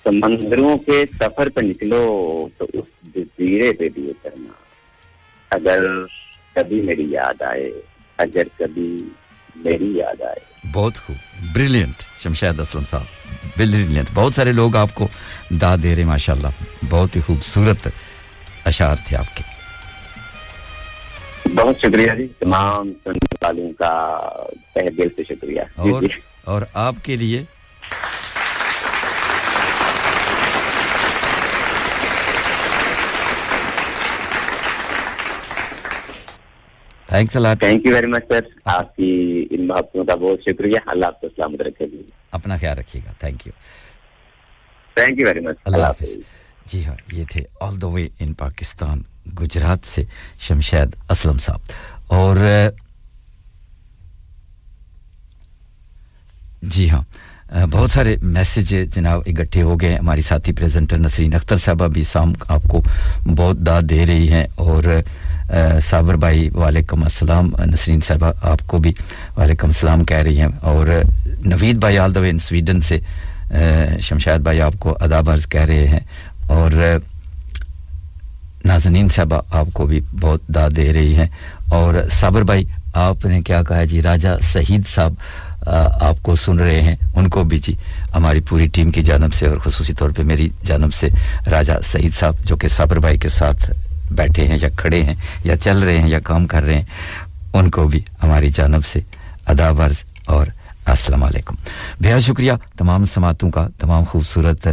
[0.03, 4.51] سمندروں کے سفر پہ نکلو تو اس جزیرے پہ بھی اترنا۔
[5.50, 5.84] اگر
[6.56, 7.72] کبھی میری یاد آئے
[8.17, 9.09] اگر کبھی
[9.56, 11.16] میری یاد آئے۔ بہت خوب۔
[11.53, 13.06] بریلینٹ شمشید اسلم صاحب۔
[13.58, 15.08] بریلینٹ بہت سارے لوگ آپ کو
[15.50, 16.48] دا دے رہے ماشاء اللہ
[16.90, 17.88] بہت ہی خوبصورت
[18.66, 19.57] اشعار تھے آپ کے۔
[21.56, 22.92] بہت شکریہ جی۔ تمام
[23.42, 23.92] والوں کا
[24.74, 26.08] تہ دل سے شکریہ۔ جی، اور, جی.
[26.43, 27.43] اور آپ کے لیے
[37.08, 39.09] thanks Allah thank you very much sir آپ کی
[39.51, 42.01] ان محبتوں کا بہت شکریہ۔ اللہ آپ کو سلامت رکھے گی
[42.32, 43.51] اپنا خیال رکھیے گا۔ Thank you
[44.98, 46.17] thank you very much اللہ حافظ۔
[46.66, 49.01] جی ہاں یہ تھے آل دا وے ان پاکستان
[49.40, 50.04] گجرات سے
[50.40, 51.60] شمشید اسلم صاحب۔
[52.08, 52.38] اور
[56.62, 57.02] جی ہاں
[57.72, 62.34] بہت سارے میسیج جناب اکٹھے ہو گئے ہماری ساتھی پریزنٹر نسرین اختر صاحبہ بھی سام
[62.48, 62.82] آپ کو
[63.36, 64.84] بہت داد دے رہی ہیں۔ اور
[65.82, 68.94] صابر بھائی، وعلیکم السلام۔ نسرین صاحبہ آپ کو بھی
[69.38, 70.88] وعلیکم السلام کہہ رہی ہیں۔ اور
[71.46, 73.00] نوید بھائی آل دا ان سویڈن سے
[74.02, 76.00] شمشاد بھائی آپ کو اداب عرض کہہ رہے ہیں۔
[76.48, 76.72] اور
[78.68, 81.28] نازنین صاحبہ آپ کو بھی بہت داد دے رہی ہیں۔
[81.70, 82.64] اور صابر بھائی،
[82.94, 85.14] آپ نے کیا کہا جی راجہ سعید صاحب
[86.02, 87.74] آپ کو سن رہے ہیں۔ ان کو بھی جی
[88.16, 91.08] ہماری پوری ٹیم کی جانب سے اور خصوصی طور پہ میری جانب سے
[91.52, 93.72] راجہ سعید صاحب، جو کہ صابر بھائی کے ساتھ
[94.12, 96.86] بیٹھے ہیں یا کھڑے ہیں یا چل رہے ہیں یا کام کر رہے ہیں،
[97.54, 99.00] ان کو بھی ہماری جانب سے
[99.48, 100.48] ادا برز اور
[100.86, 101.56] السلام علیکم۔
[102.02, 104.68] بہت شکریہ تمام سماعتوں کا، تمام خوبصورت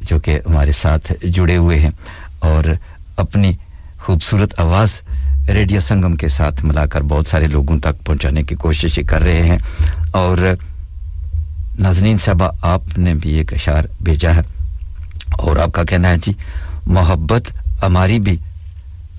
[0.00, 1.90] جو کہ ہمارے ساتھ جڑے ہوئے ہیں۔
[2.40, 2.64] اور
[3.16, 3.52] اپنی
[3.98, 5.00] خوبصورت آواز
[5.48, 9.42] ریڈیو سنگم کے ساتھ ملا کر بہت سارے لوگوں تک پہنچانے کی کوششیں کر رہے
[9.42, 9.58] ہیں۔
[10.12, 10.38] اور
[11.78, 14.40] ناظرین صاحبہ، آپ نے بھی ایک اشار بھیجا ہے
[15.32, 16.32] اور آپ کا کہنا ہے جی
[16.86, 17.42] محبت
[17.82, 18.36] ہماری بھی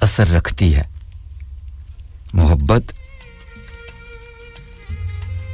[0.01, 0.81] اثر رکھتی ہے۔
[2.33, 2.81] محبت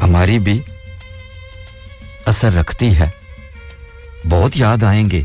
[0.04, 0.62] ہماری بھی
[2.26, 3.10] اثر رکھتی ہے۔
[4.30, 5.24] بہت یاد آئیں گے۔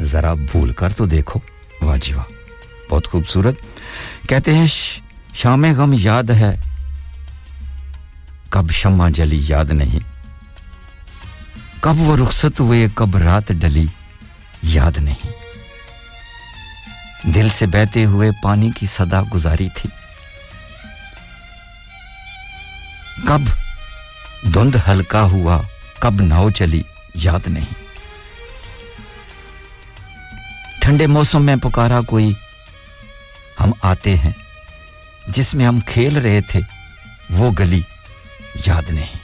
[0.00, 1.40] ذرا بھول کر تو دیکھو۔
[1.80, 2.32] واہ جی واہ،
[2.90, 3.54] بہت خوبصورت۔
[4.28, 4.66] کہتے ہیں
[5.34, 6.56] شام غم یاد ہے۔
[8.48, 9.98] کب شمع جلی یاد نہیں۔
[11.80, 13.86] کب وہ رخصت ہوئے، کب رات ڈلی
[14.62, 15.26] یاد نہیں۔
[17.34, 19.90] دل سے بہتے ہوئے پانی کی صدا گزاری تھی۔
[23.26, 23.40] کب
[24.54, 25.60] دھند ہلکا ہوا،
[25.98, 26.82] کب ناؤ چلی
[27.14, 27.83] یاد نہیں۔
[30.84, 32.32] ٹھنڈے موسم میں پکارا کوئی،
[33.60, 34.30] ہم آتے ہیں۔
[35.28, 36.60] جس میں ہم کھیل رہے تھے،
[37.30, 37.80] وہ گلی
[38.66, 39.16] یاد نہیں۔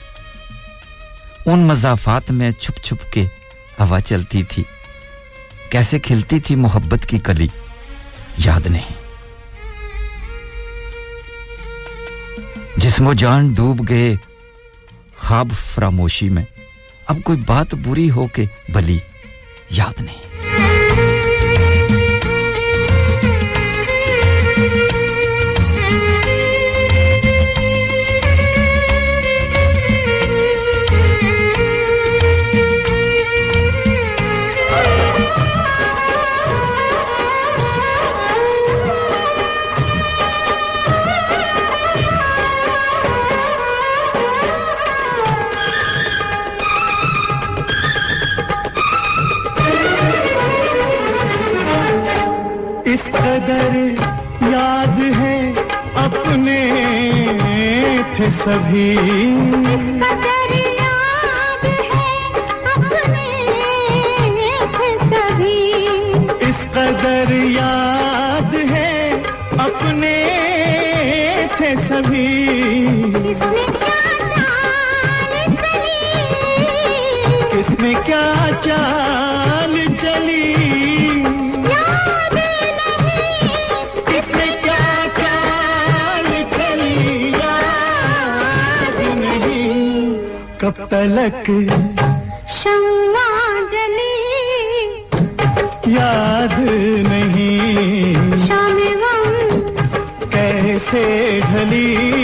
[1.45, 3.25] ان مضافات میں چھپ چھپ کے
[3.79, 4.63] ہوا چلتی تھی۔
[5.69, 7.47] کیسے کھلتی تھی محبت کی کلی،
[8.37, 8.93] یاد نہیں۔
[12.77, 14.15] جسم و جان ڈوب گئے
[15.17, 16.43] خواب فراموشی میں۔
[17.07, 18.99] اب کوئی بات بری ہو کے بلی،
[19.69, 20.30] یاد نہیں۔
[58.29, 58.89] سبھی
[91.01, 91.51] پلک
[92.53, 93.27] شما
[93.71, 94.15] جلی۔
[95.87, 96.59] یاد
[97.09, 98.13] نہیں۔
[98.47, 99.59] شام غم۔
[100.29, 102.20] کیسے ڈھلی۔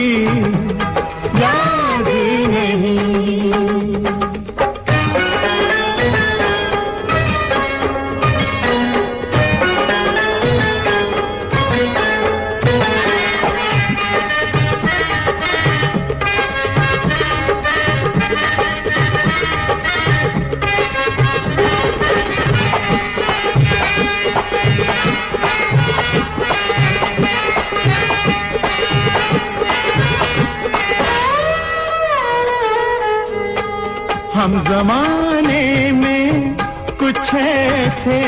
[34.70, 36.54] زمانے میں
[36.98, 38.20] کچھ ایسے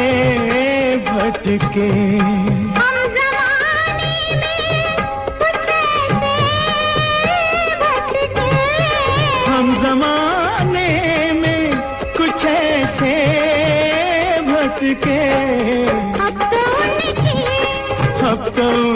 [1.06, 1.90] بھٹکے۔
[9.48, 11.72] ہم زمانے میں
[12.18, 13.16] کچھ ایسے
[18.30, 18.89] اب تو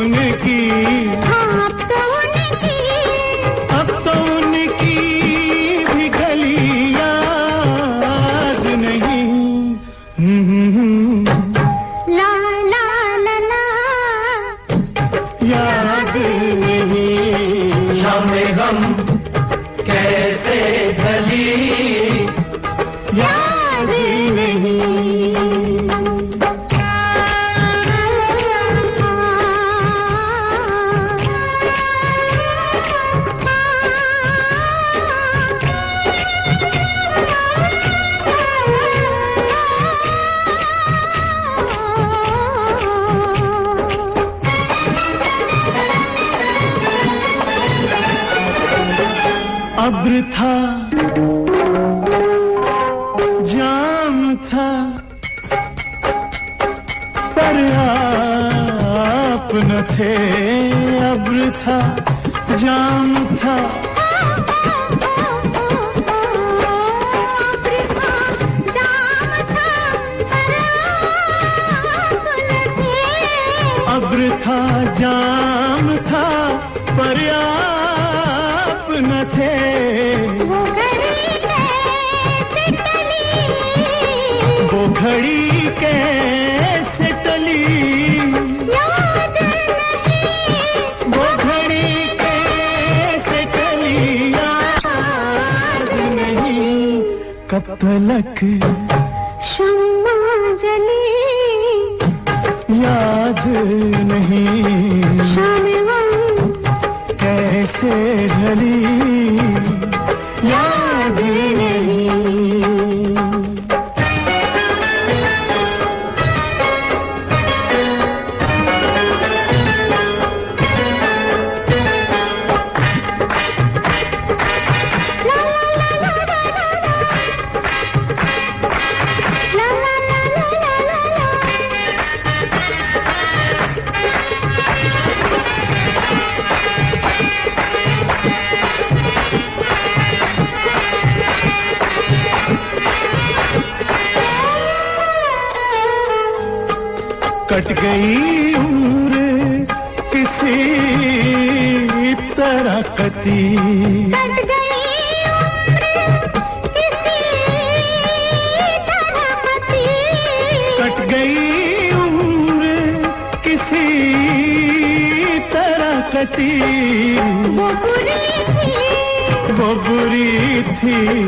[170.79, 171.23] تھی۔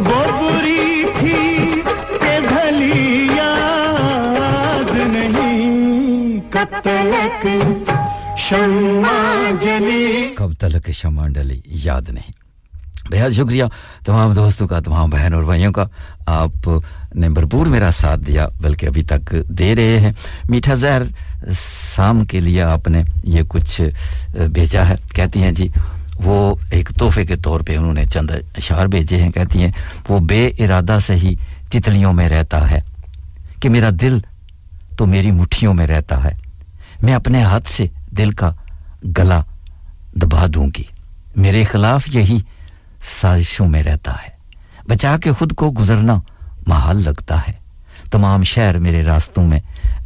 [0.00, 1.80] وہ بری تھی۔
[2.20, 7.46] کہ بھلی یاد نہیں۔ کب تلک
[8.38, 12.42] شما جلی۔ کب تلک شما ڈلی یاد نہیں۔
[13.12, 13.64] بہت شکریہ
[14.06, 15.84] تمام دوستوں کا تمام بہن اور بھائیوں کا۔
[16.26, 16.68] آپ
[17.14, 20.12] نے بھرپور میرا ساتھ دیا بلکہ ابھی تک دے رہے ہیں۔
[20.48, 21.02] میٹھا زہر
[21.94, 23.82] سام کے لیے آپ نے یہ کچھ
[24.34, 25.68] بھیجا ہے۔ کہتی ہیں جی
[26.22, 29.70] وہ ایک تحفے کے طور پہ انہوں نے چند اشعار بھیجے ہیں، کہتی ہیں،
[30.08, 31.34] وہ بے ارادہ سے ہی
[31.70, 32.78] تتلیوں میں رہتا ہے
[33.60, 34.18] کہ میرا دل
[34.96, 36.30] تو میری مٹھیوں میں رہتا ہے،
[37.02, 38.52] میں اپنے ہاتھ سے دل کا
[39.18, 39.40] گلا
[40.12, 40.82] دبا دوں گی۔
[41.36, 42.38] میرے خلاف یہی
[43.02, 44.28] سازشوں میں رہتا ہے۔
[44.88, 46.14] بچا کے خود کو گزرنا
[46.66, 47.52] محال لگتا ہے۔
[48.10, 49.60] تمام شہر میرے راستوں میں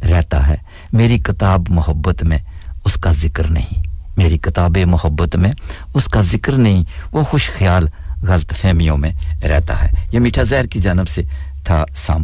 [0.05, 0.55] رہتا ہے۔
[0.93, 2.37] میری کتاب محبت میں
[2.85, 3.86] اس کا ذکر نہیں۔
[4.17, 5.51] میری کتاب محبت میں،
[5.93, 7.87] اس کا ذکر نہیں، وہ خوش خیال
[8.23, 9.11] غلط فہمیوں میں
[9.43, 11.21] رہتا ہے۔ یہ میٹھا زہر کی جانب سے
[11.63, 12.23] تھا سام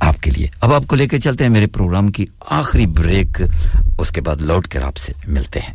[0.00, 3.42] آپ کے لیے۔ اب آپ کو لے کے چلتے ہیں میرے پروگرام کی آخری بریک،
[3.98, 5.74] اس کے بعد لوٹ کر آپ سے ملتے ہیں۔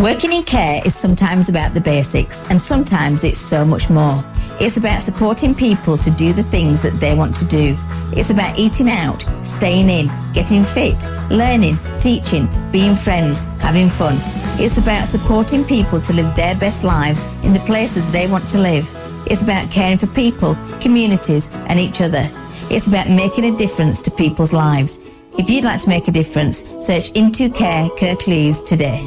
[0.00, 4.24] Working in care is sometimes about the basics and sometimes it's so much more.
[4.58, 7.76] It's about supporting people to do the things that they want to do.
[8.10, 14.16] It's about eating out, staying in, getting fit, learning, teaching, being friends, having fun.
[14.58, 18.58] It's about supporting people to live their best lives in the places they want to
[18.58, 18.90] live.
[19.26, 22.26] It's about caring for people, communities, and each other.
[22.70, 24.98] It's about making a difference to people's lives.
[25.36, 29.06] If you'd like to make a difference, search Into Care Kirklees today.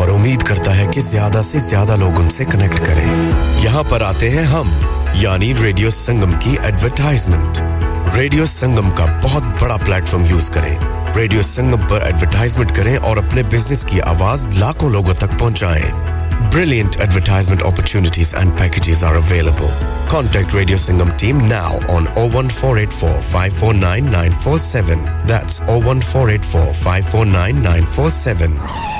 [0.00, 3.06] اور امید کرتا ہے کہ زیادہ سے زیادہ لوگ ان سے کنیکٹ کریں
[3.62, 4.70] یہاں پر آتے ہیں ہم
[5.14, 7.60] یعنی ریڈیو سنگم کی ایڈورٹائزمنٹ
[8.14, 10.74] ریڈیو سنگم کا بہت بڑا پلیٹ فارم یوز کریں
[11.16, 16.08] ریڈیو سنگم پر ایڈورٹائزمنٹ کریں اور اپنے بزنس کی آواز لاکھوں لوگوں تک پہنچائیں
[16.48, 19.70] Brilliant advertisement opportunities and packages are available.
[20.08, 25.04] Contact Radio Singham team now on 01484 549 947.
[25.24, 28.99] That's 01484 549 947.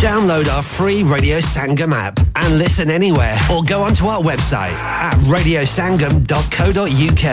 [0.00, 4.74] Download our free Radio Sangam app and listen anywhere or go onto our website
[5.08, 7.24] at radiosangam.co.uk.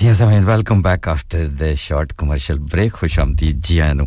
[0.00, 4.06] ਜੀ ਸਾਮੀਨ welcome back after the short commercial break ਖੁਸ਼ਾਮਦੀਦ ਜੀ ਆਇਆਂ ਨੂੰ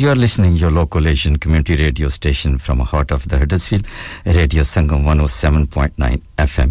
[0.00, 3.84] you are listening your local Asian community radio station from heart of the Huddersfield
[4.38, 6.10] radio Sangam 107.9
[6.44, 6.70] FM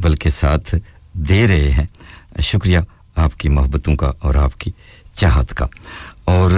[0.00, 0.74] بلکہ ساتھ
[1.12, 1.86] دے رہے ہیں۔
[2.40, 2.78] شکریہ
[3.16, 4.70] آپ کی محبتوں کا اور آپ کی
[5.12, 5.66] چاہت کا۔
[6.24, 6.50] اور،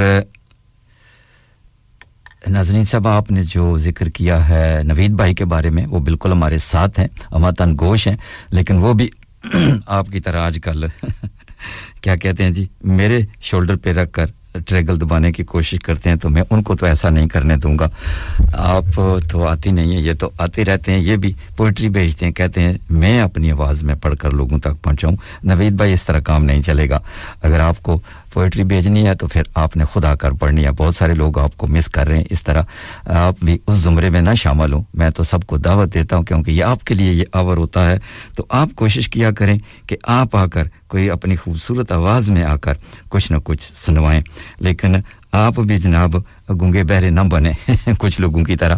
[2.47, 6.33] ناظرین صاحب، آپ نے جو ذکر کیا ہے نوید بھائی کے بارے میں، وہ بالکل
[6.33, 8.17] ہمارے ساتھ ہیں ہماتن گوش ہیں،
[8.51, 9.09] لیکن وہ بھی
[9.87, 10.85] آپ کی طرح آج کل۔
[12.01, 14.27] کیا کہتے ہیں جی؟ میرے شولڈر پہ رکھ کر
[14.67, 17.79] ٹریگل دبانے کی کوشش کرتے ہیں تو میں ان کو تو ایسا نہیں کرنے دوں
[17.79, 17.89] گا۔
[18.53, 22.33] آپ تو آتی نہیں ہے یہ تو آتے رہتے ہیں، یہ بھی پوئٹری بھیجتے ہیں،
[22.33, 26.21] کہتے ہیں میں اپنی آواز میں پڑھ کر لوگوں تک پہنچاؤں۔ نوید بھائی اس طرح
[26.21, 26.99] کام نہیں چلے گا۔
[27.43, 28.01] اگر آپ کو
[28.33, 31.57] پوئٹری بھیجنی ہے تو پھر آپ نے خدا کر پڑھنی ہے۔ بہت سارے لوگ آپ
[31.57, 32.63] کو مس کر رہے ہیں۔ اس طرح
[33.05, 36.23] آپ بھی اس زمرے میں نہ شامل ہوں۔ میں تو سب کو دعوت دیتا ہوں
[36.23, 37.99] کیونکہ یہ آپ کے لیے یہ آور ہوتا ہے۔
[38.37, 42.57] تو آپ کوشش کیا کریں کہ آپ آ کر کوئی اپنی خوبصورت آواز میں آ
[42.57, 42.75] کر
[43.09, 44.21] کچھ نہ کچھ سنوائیں۔
[44.61, 44.97] لیکن
[45.33, 46.17] آپ بھی جناب
[46.51, 48.77] گنگے بہرے نہ بنیں۔ کچھ لوگوں کی طرح۔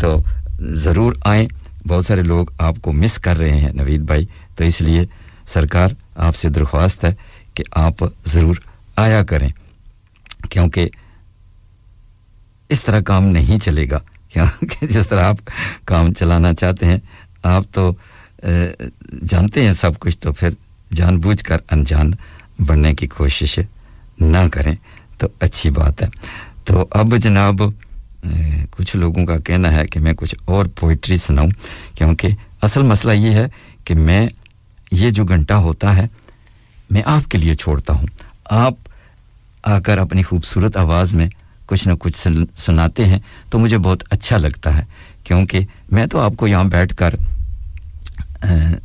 [0.00, 0.22] تو
[0.58, 1.46] ضرور آئیں۔
[1.88, 4.26] بہت سارے لوگ آپ کو مس کر رہے ہیں نوید بھائی۔
[4.56, 5.04] تو اس لیے
[5.46, 7.14] سرکار آپ سے درخواست ہے
[7.54, 7.94] کہ آپ
[8.24, 8.56] ضرور
[8.96, 9.48] آیا کریں،
[10.50, 10.88] کیونکہ
[12.68, 13.98] اس طرح کام نہیں چلے گا۔
[14.32, 15.50] کیونکہ جس طرح آپ
[15.84, 16.98] کام چلانا چاہتے ہیں،
[17.42, 17.90] آپ تو
[19.30, 20.50] جانتے ہیں سب کچھ، تو پھر
[20.92, 22.10] جان بوجھ کر انجان
[22.58, 23.58] بڑھنے کی کوشش
[24.20, 24.74] نہ کریں
[25.18, 26.08] تو اچھی بات ہے۔
[26.64, 27.62] تو اب جناب
[28.70, 31.50] کچھ لوگوں کا کہنا ہے کہ میں کچھ اور پوئٹری سناؤں،
[31.94, 32.28] کیونکہ
[32.62, 33.46] اصل مسئلہ یہ ہے
[33.84, 34.26] کہ میں،
[34.92, 36.06] یہ جو گھنٹہ ہوتا ہے،
[36.90, 38.06] میں آپ کے لیے چھوڑتا ہوں۔
[38.44, 38.74] آپ
[39.66, 41.28] آ کر اپنی خوبصورت آواز میں
[41.66, 42.16] کچھ نہ کچھ
[42.56, 43.18] سناتے ہیں
[43.50, 44.84] تو مجھے بہت اچھا لگتا ہے،
[45.24, 45.60] کیونکہ
[45.92, 47.14] میں تو آپ کو یہاں بیٹھ کر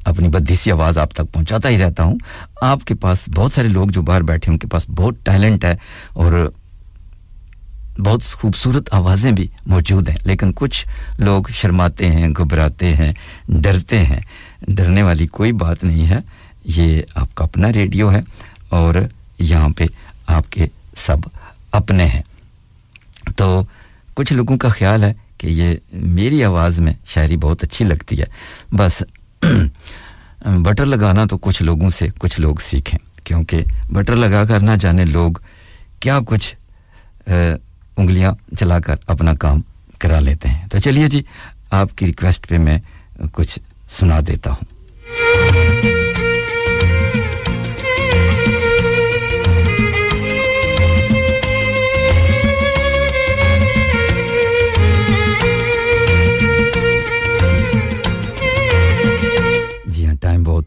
[0.05, 2.17] اپنی بدھی سی آواز آپ تک پہنچاتا ہی رہتا ہوں۔
[2.61, 5.65] آپ کے پاس بہت سارے لوگ جو باہر بیٹھے ہیں، ان کے پاس بہت ٹیلنٹ
[5.65, 5.75] ہے
[6.13, 6.49] اور
[7.99, 10.85] بہت خوبصورت آوازیں بھی موجود ہیں۔ لیکن کچھ
[11.19, 13.13] لوگ شرماتے ہیں، گھبراتے ہیں،
[13.47, 14.19] ڈرتے ہیں۔
[14.67, 16.19] ڈرنے والی کوئی بات نہیں ہے،
[16.65, 18.21] یہ آپ کا اپنا ریڈیو ہے
[18.69, 18.95] اور
[19.39, 19.85] یہاں پہ
[20.27, 21.17] آپ کے سب
[21.71, 22.21] اپنے ہیں۔
[23.37, 23.63] تو
[24.13, 28.25] کچھ لوگوں کا خیال ہے کہ یہ میری آواز میں شاعری بہت اچھی لگتی ہے۔
[28.71, 29.03] بس
[30.45, 35.05] بٹر لگانا تو کچھ لوگوں سے کچھ لوگ سیکھیں، کیونکہ بٹر لگا کر نہ جانے
[35.05, 35.31] لوگ
[35.99, 36.55] کیا کچھ
[37.97, 39.61] انگلیاں چلا کر اپنا کام
[39.99, 41.23] کرا لیتے ہیں۔ تو چلیے جی
[41.71, 42.79] آپ کی ریکویسٹ پہ میں
[43.31, 43.59] کچھ
[43.89, 44.80] سنا دیتا ہوں۔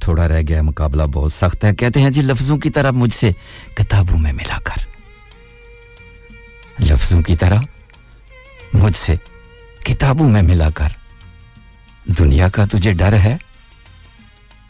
[0.05, 3.31] تھوڑا رہ گیا مقابلہ بہت سخت ہے۔ کہتے ہیں جی لفظوں کی طرح مجھ سے
[3.75, 4.87] کتابوں میں ملا کر۔
[6.81, 7.61] لفظوں کی طرح
[8.73, 9.15] مجھ سے
[9.85, 10.89] کتابوں میں ملا کر۔
[12.07, 13.37] دنیا کا تجھے ڈر ہے،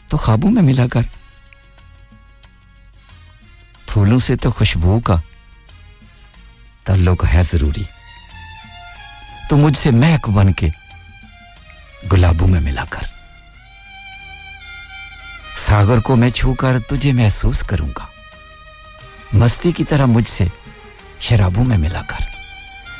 [0.07, 1.01] تو خوابوں میں ملا کر۔
[3.87, 5.15] پھولوں سے تو خوشبو کا
[6.83, 7.83] تعلق ہے ضروری۔
[9.49, 10.69] تو مجھ سے مہک بن کے
[12.11, 13.14] گلابوں میں ملا کر۔
[15.55, 18.05] ساگر کو میں چھو کر تجھے محسوس کروں گا۔
[19.33, 20.45] مستی کی طرح مجھ سے
[21.19, 22.25] شرابوں میں ملا کر۔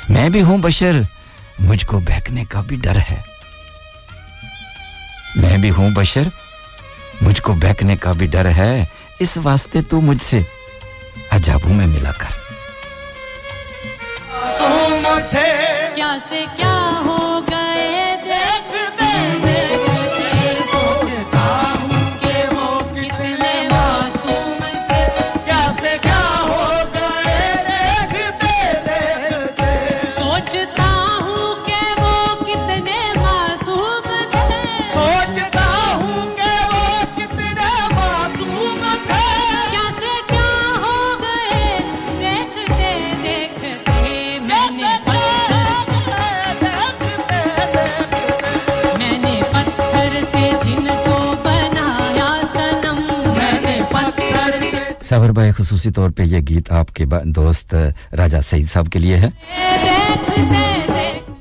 [0.08, 1.00] میں بھی ہوں بشر
[1.58, 3.22] مجھ کو بہکنے کا بھی ڈر ہے۔
[5.36, 6.22] میں بھی ہوں بشر
[7.20, 8.84] مجھ کو بہکنے کا بھی ڈر ہے۔
[9.18, 10.40] اس واسطے تو مجھ سے
[11.30, 12.54] عجابوں میں ملا کر۔
[15.94, 16.75] کیا سے کیا
[55.08, 57.74] صابر بھائی، خصوصی طور پہ یہ گیت آپ کے دوست
[58.18, 59.28] راجہ سعید صاحب کے لیے ہے۔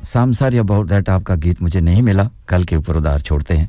[0.07, 3.57] سام یا اباؤٹ دیٹ آپ کا گیت مجھے نہیں ملا، کل کے اوپر ادار چھوڑتے
[3.57, 3.65] ہیں۔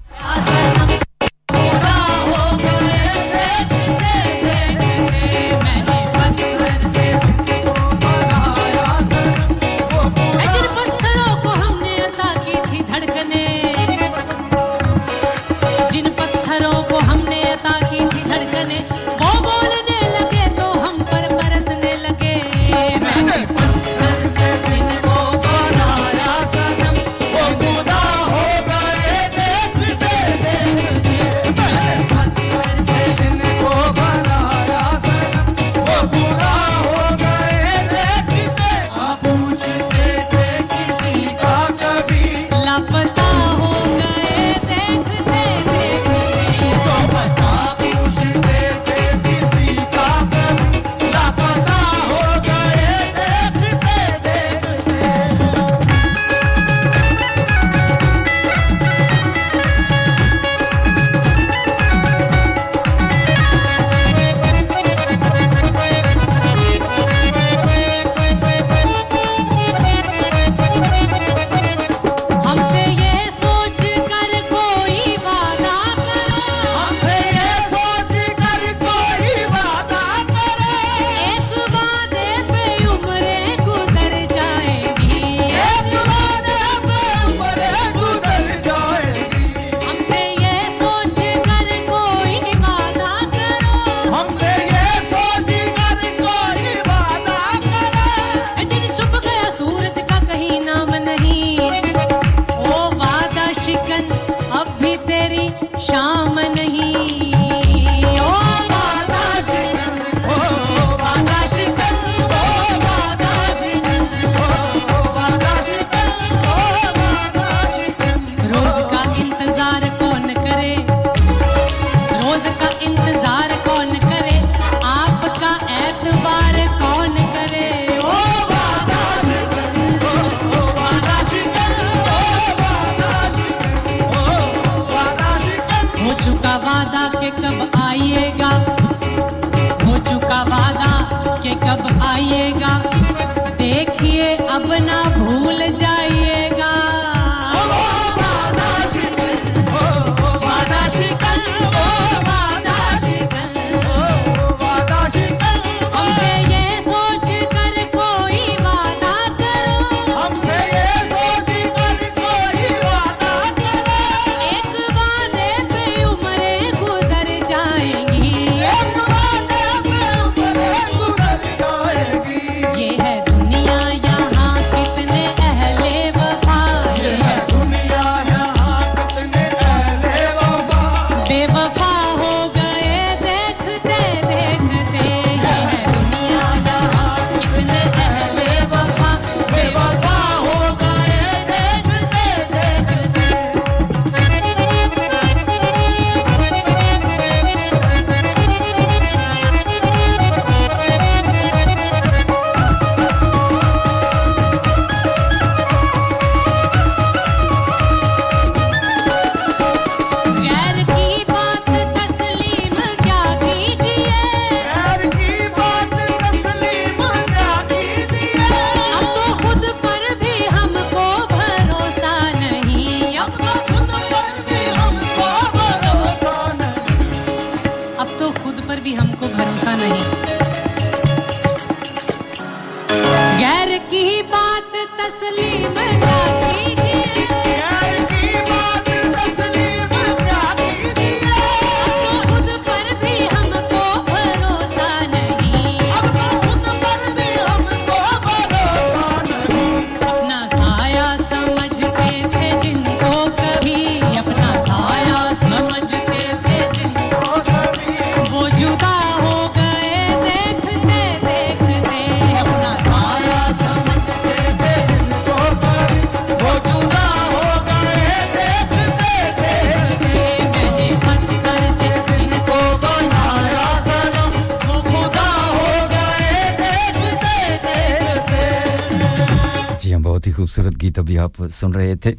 [281.49, 282.13] سن رہے تھے۔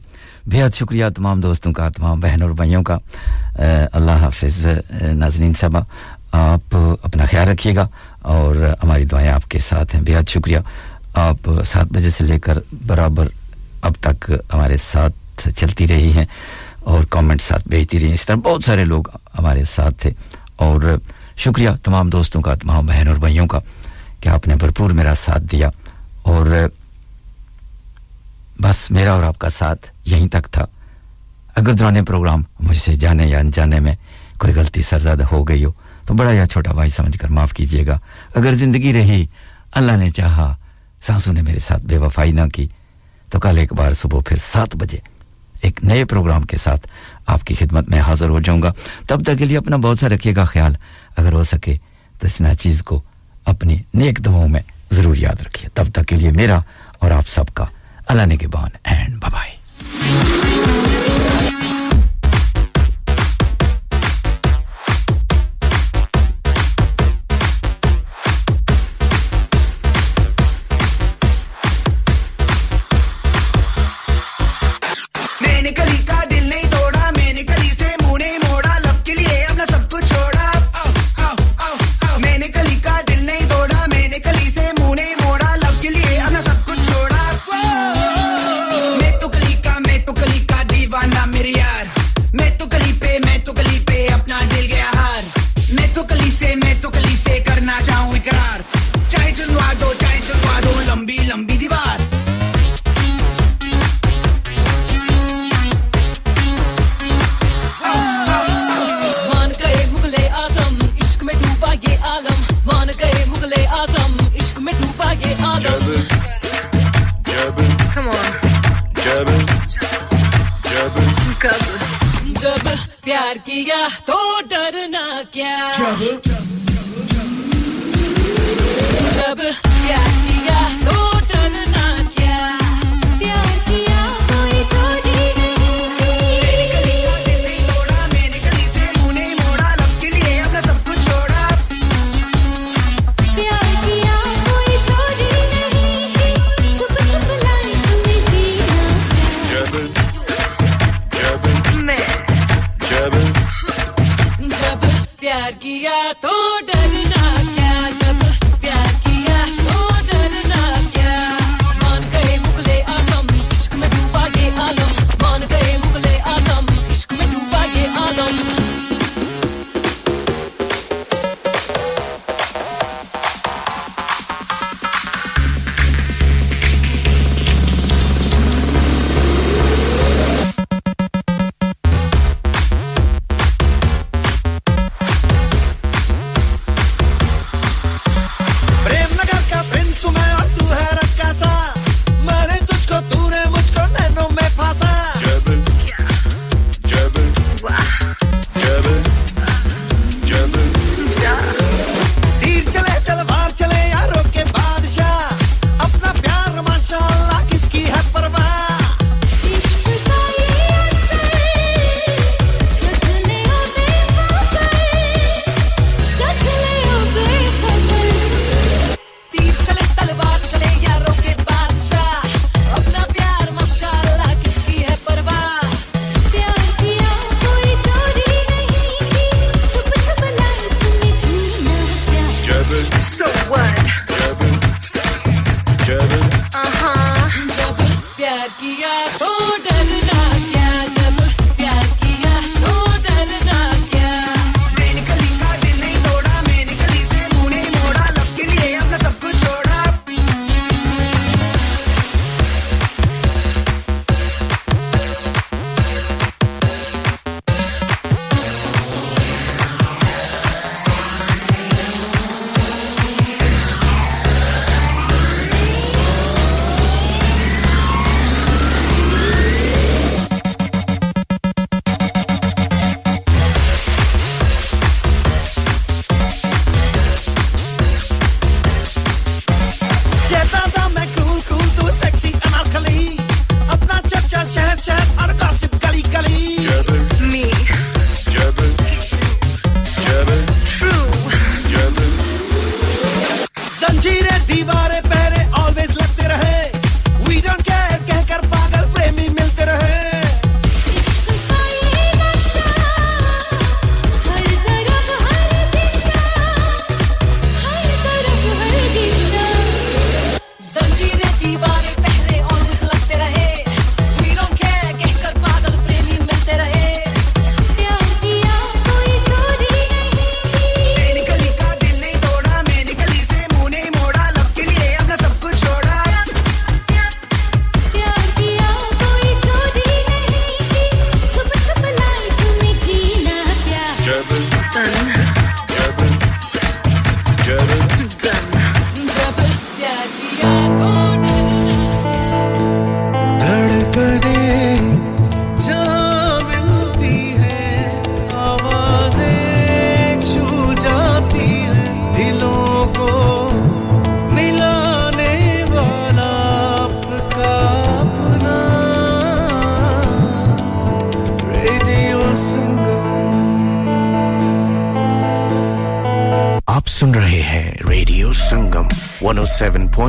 [0.46, 2.98] بہت شکریہ تمام دوستوں کا، تمام بہن اور بھائیوں کا۔
[3.94, 4.68] اللہ حافظ
[5.02, 5.78] ناظرین صاحب
[6.32, 7.88] آپ اپنا خیال رکھیے گا
[8.22, 10.58] اور ہماری دعائیں آپ کے ساتھ ہیں۔ بہت شکریہ۔
[11.14, 12.58] آپ سات بجے سے لے کر
[12.88, 13.28] برابر
[13.82, 16.26] اب تک ہمارے ساتھ چلتی رہی ہیں
[16.80, 19.04] اور کامنٹ ساتھ بھیجتی رہی ہیں۔ اس طرح بہت سارے لوگ
[19.40, 20.12] ہمارے ساتھ تھے۔
[20.56, 20.98] اور
[21.38, 23.60] شکریہ تمام دوستوں کا، تمام بہن اور بھائیوں کا
[24.20, 25.70] کہ آپ نے بھرپور میرا ساتھ دیا۔
[26.22, 26.68] اور
[28.68, 30.66] بس میرا اور آپ کا ساتھ یہیں تک تھا۔
[31.56, 33.96] اگر دوران پروگرام مجھ سے جانے یا انجانے میں
[34.38, 35.72] کوئی غلطی سرزادہ ہو گئی ہو،
[36.06, 38.00] تو بڑا یا چھوٹا بھائی سمجھ کر معاف کیجیے گا۔
[38.36, 39.26] اگر زندگی رہی،
[39.72, 40.56] اللہ نے چاہا،
[41.02, 42.68] سانسوں نے میرے ساتھ بے وفائی نہ کی۔
[43.30, 44.98] تو کل ایک بار صبح پھر سات بجے
[45.62, 46.88] ایک نئے پروگرام کے ساتھ
[47.28, 48.74] آپ کی خدمت میں حاضر ہو جاؤں گا۔
[49.08, 50.76] تب تک کے لیے اپنا بہت سا رکھیے گا خیال۔
[51.18, 51.78] اگر ہو سکے
[52.20, 53.02] تو اس ناچیز کو
[53.46, 56.60] اپنی نیک دعاؤں میں ضرور یاد رکھیے۔ تب تک کے لیے میرا
[58.18, 58.67] پھیلانے کے بعد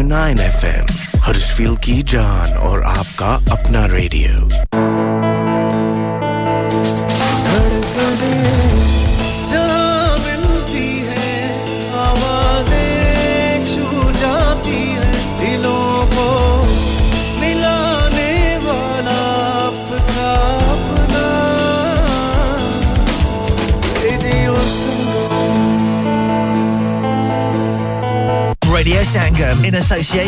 [0.08, 0.37] nine.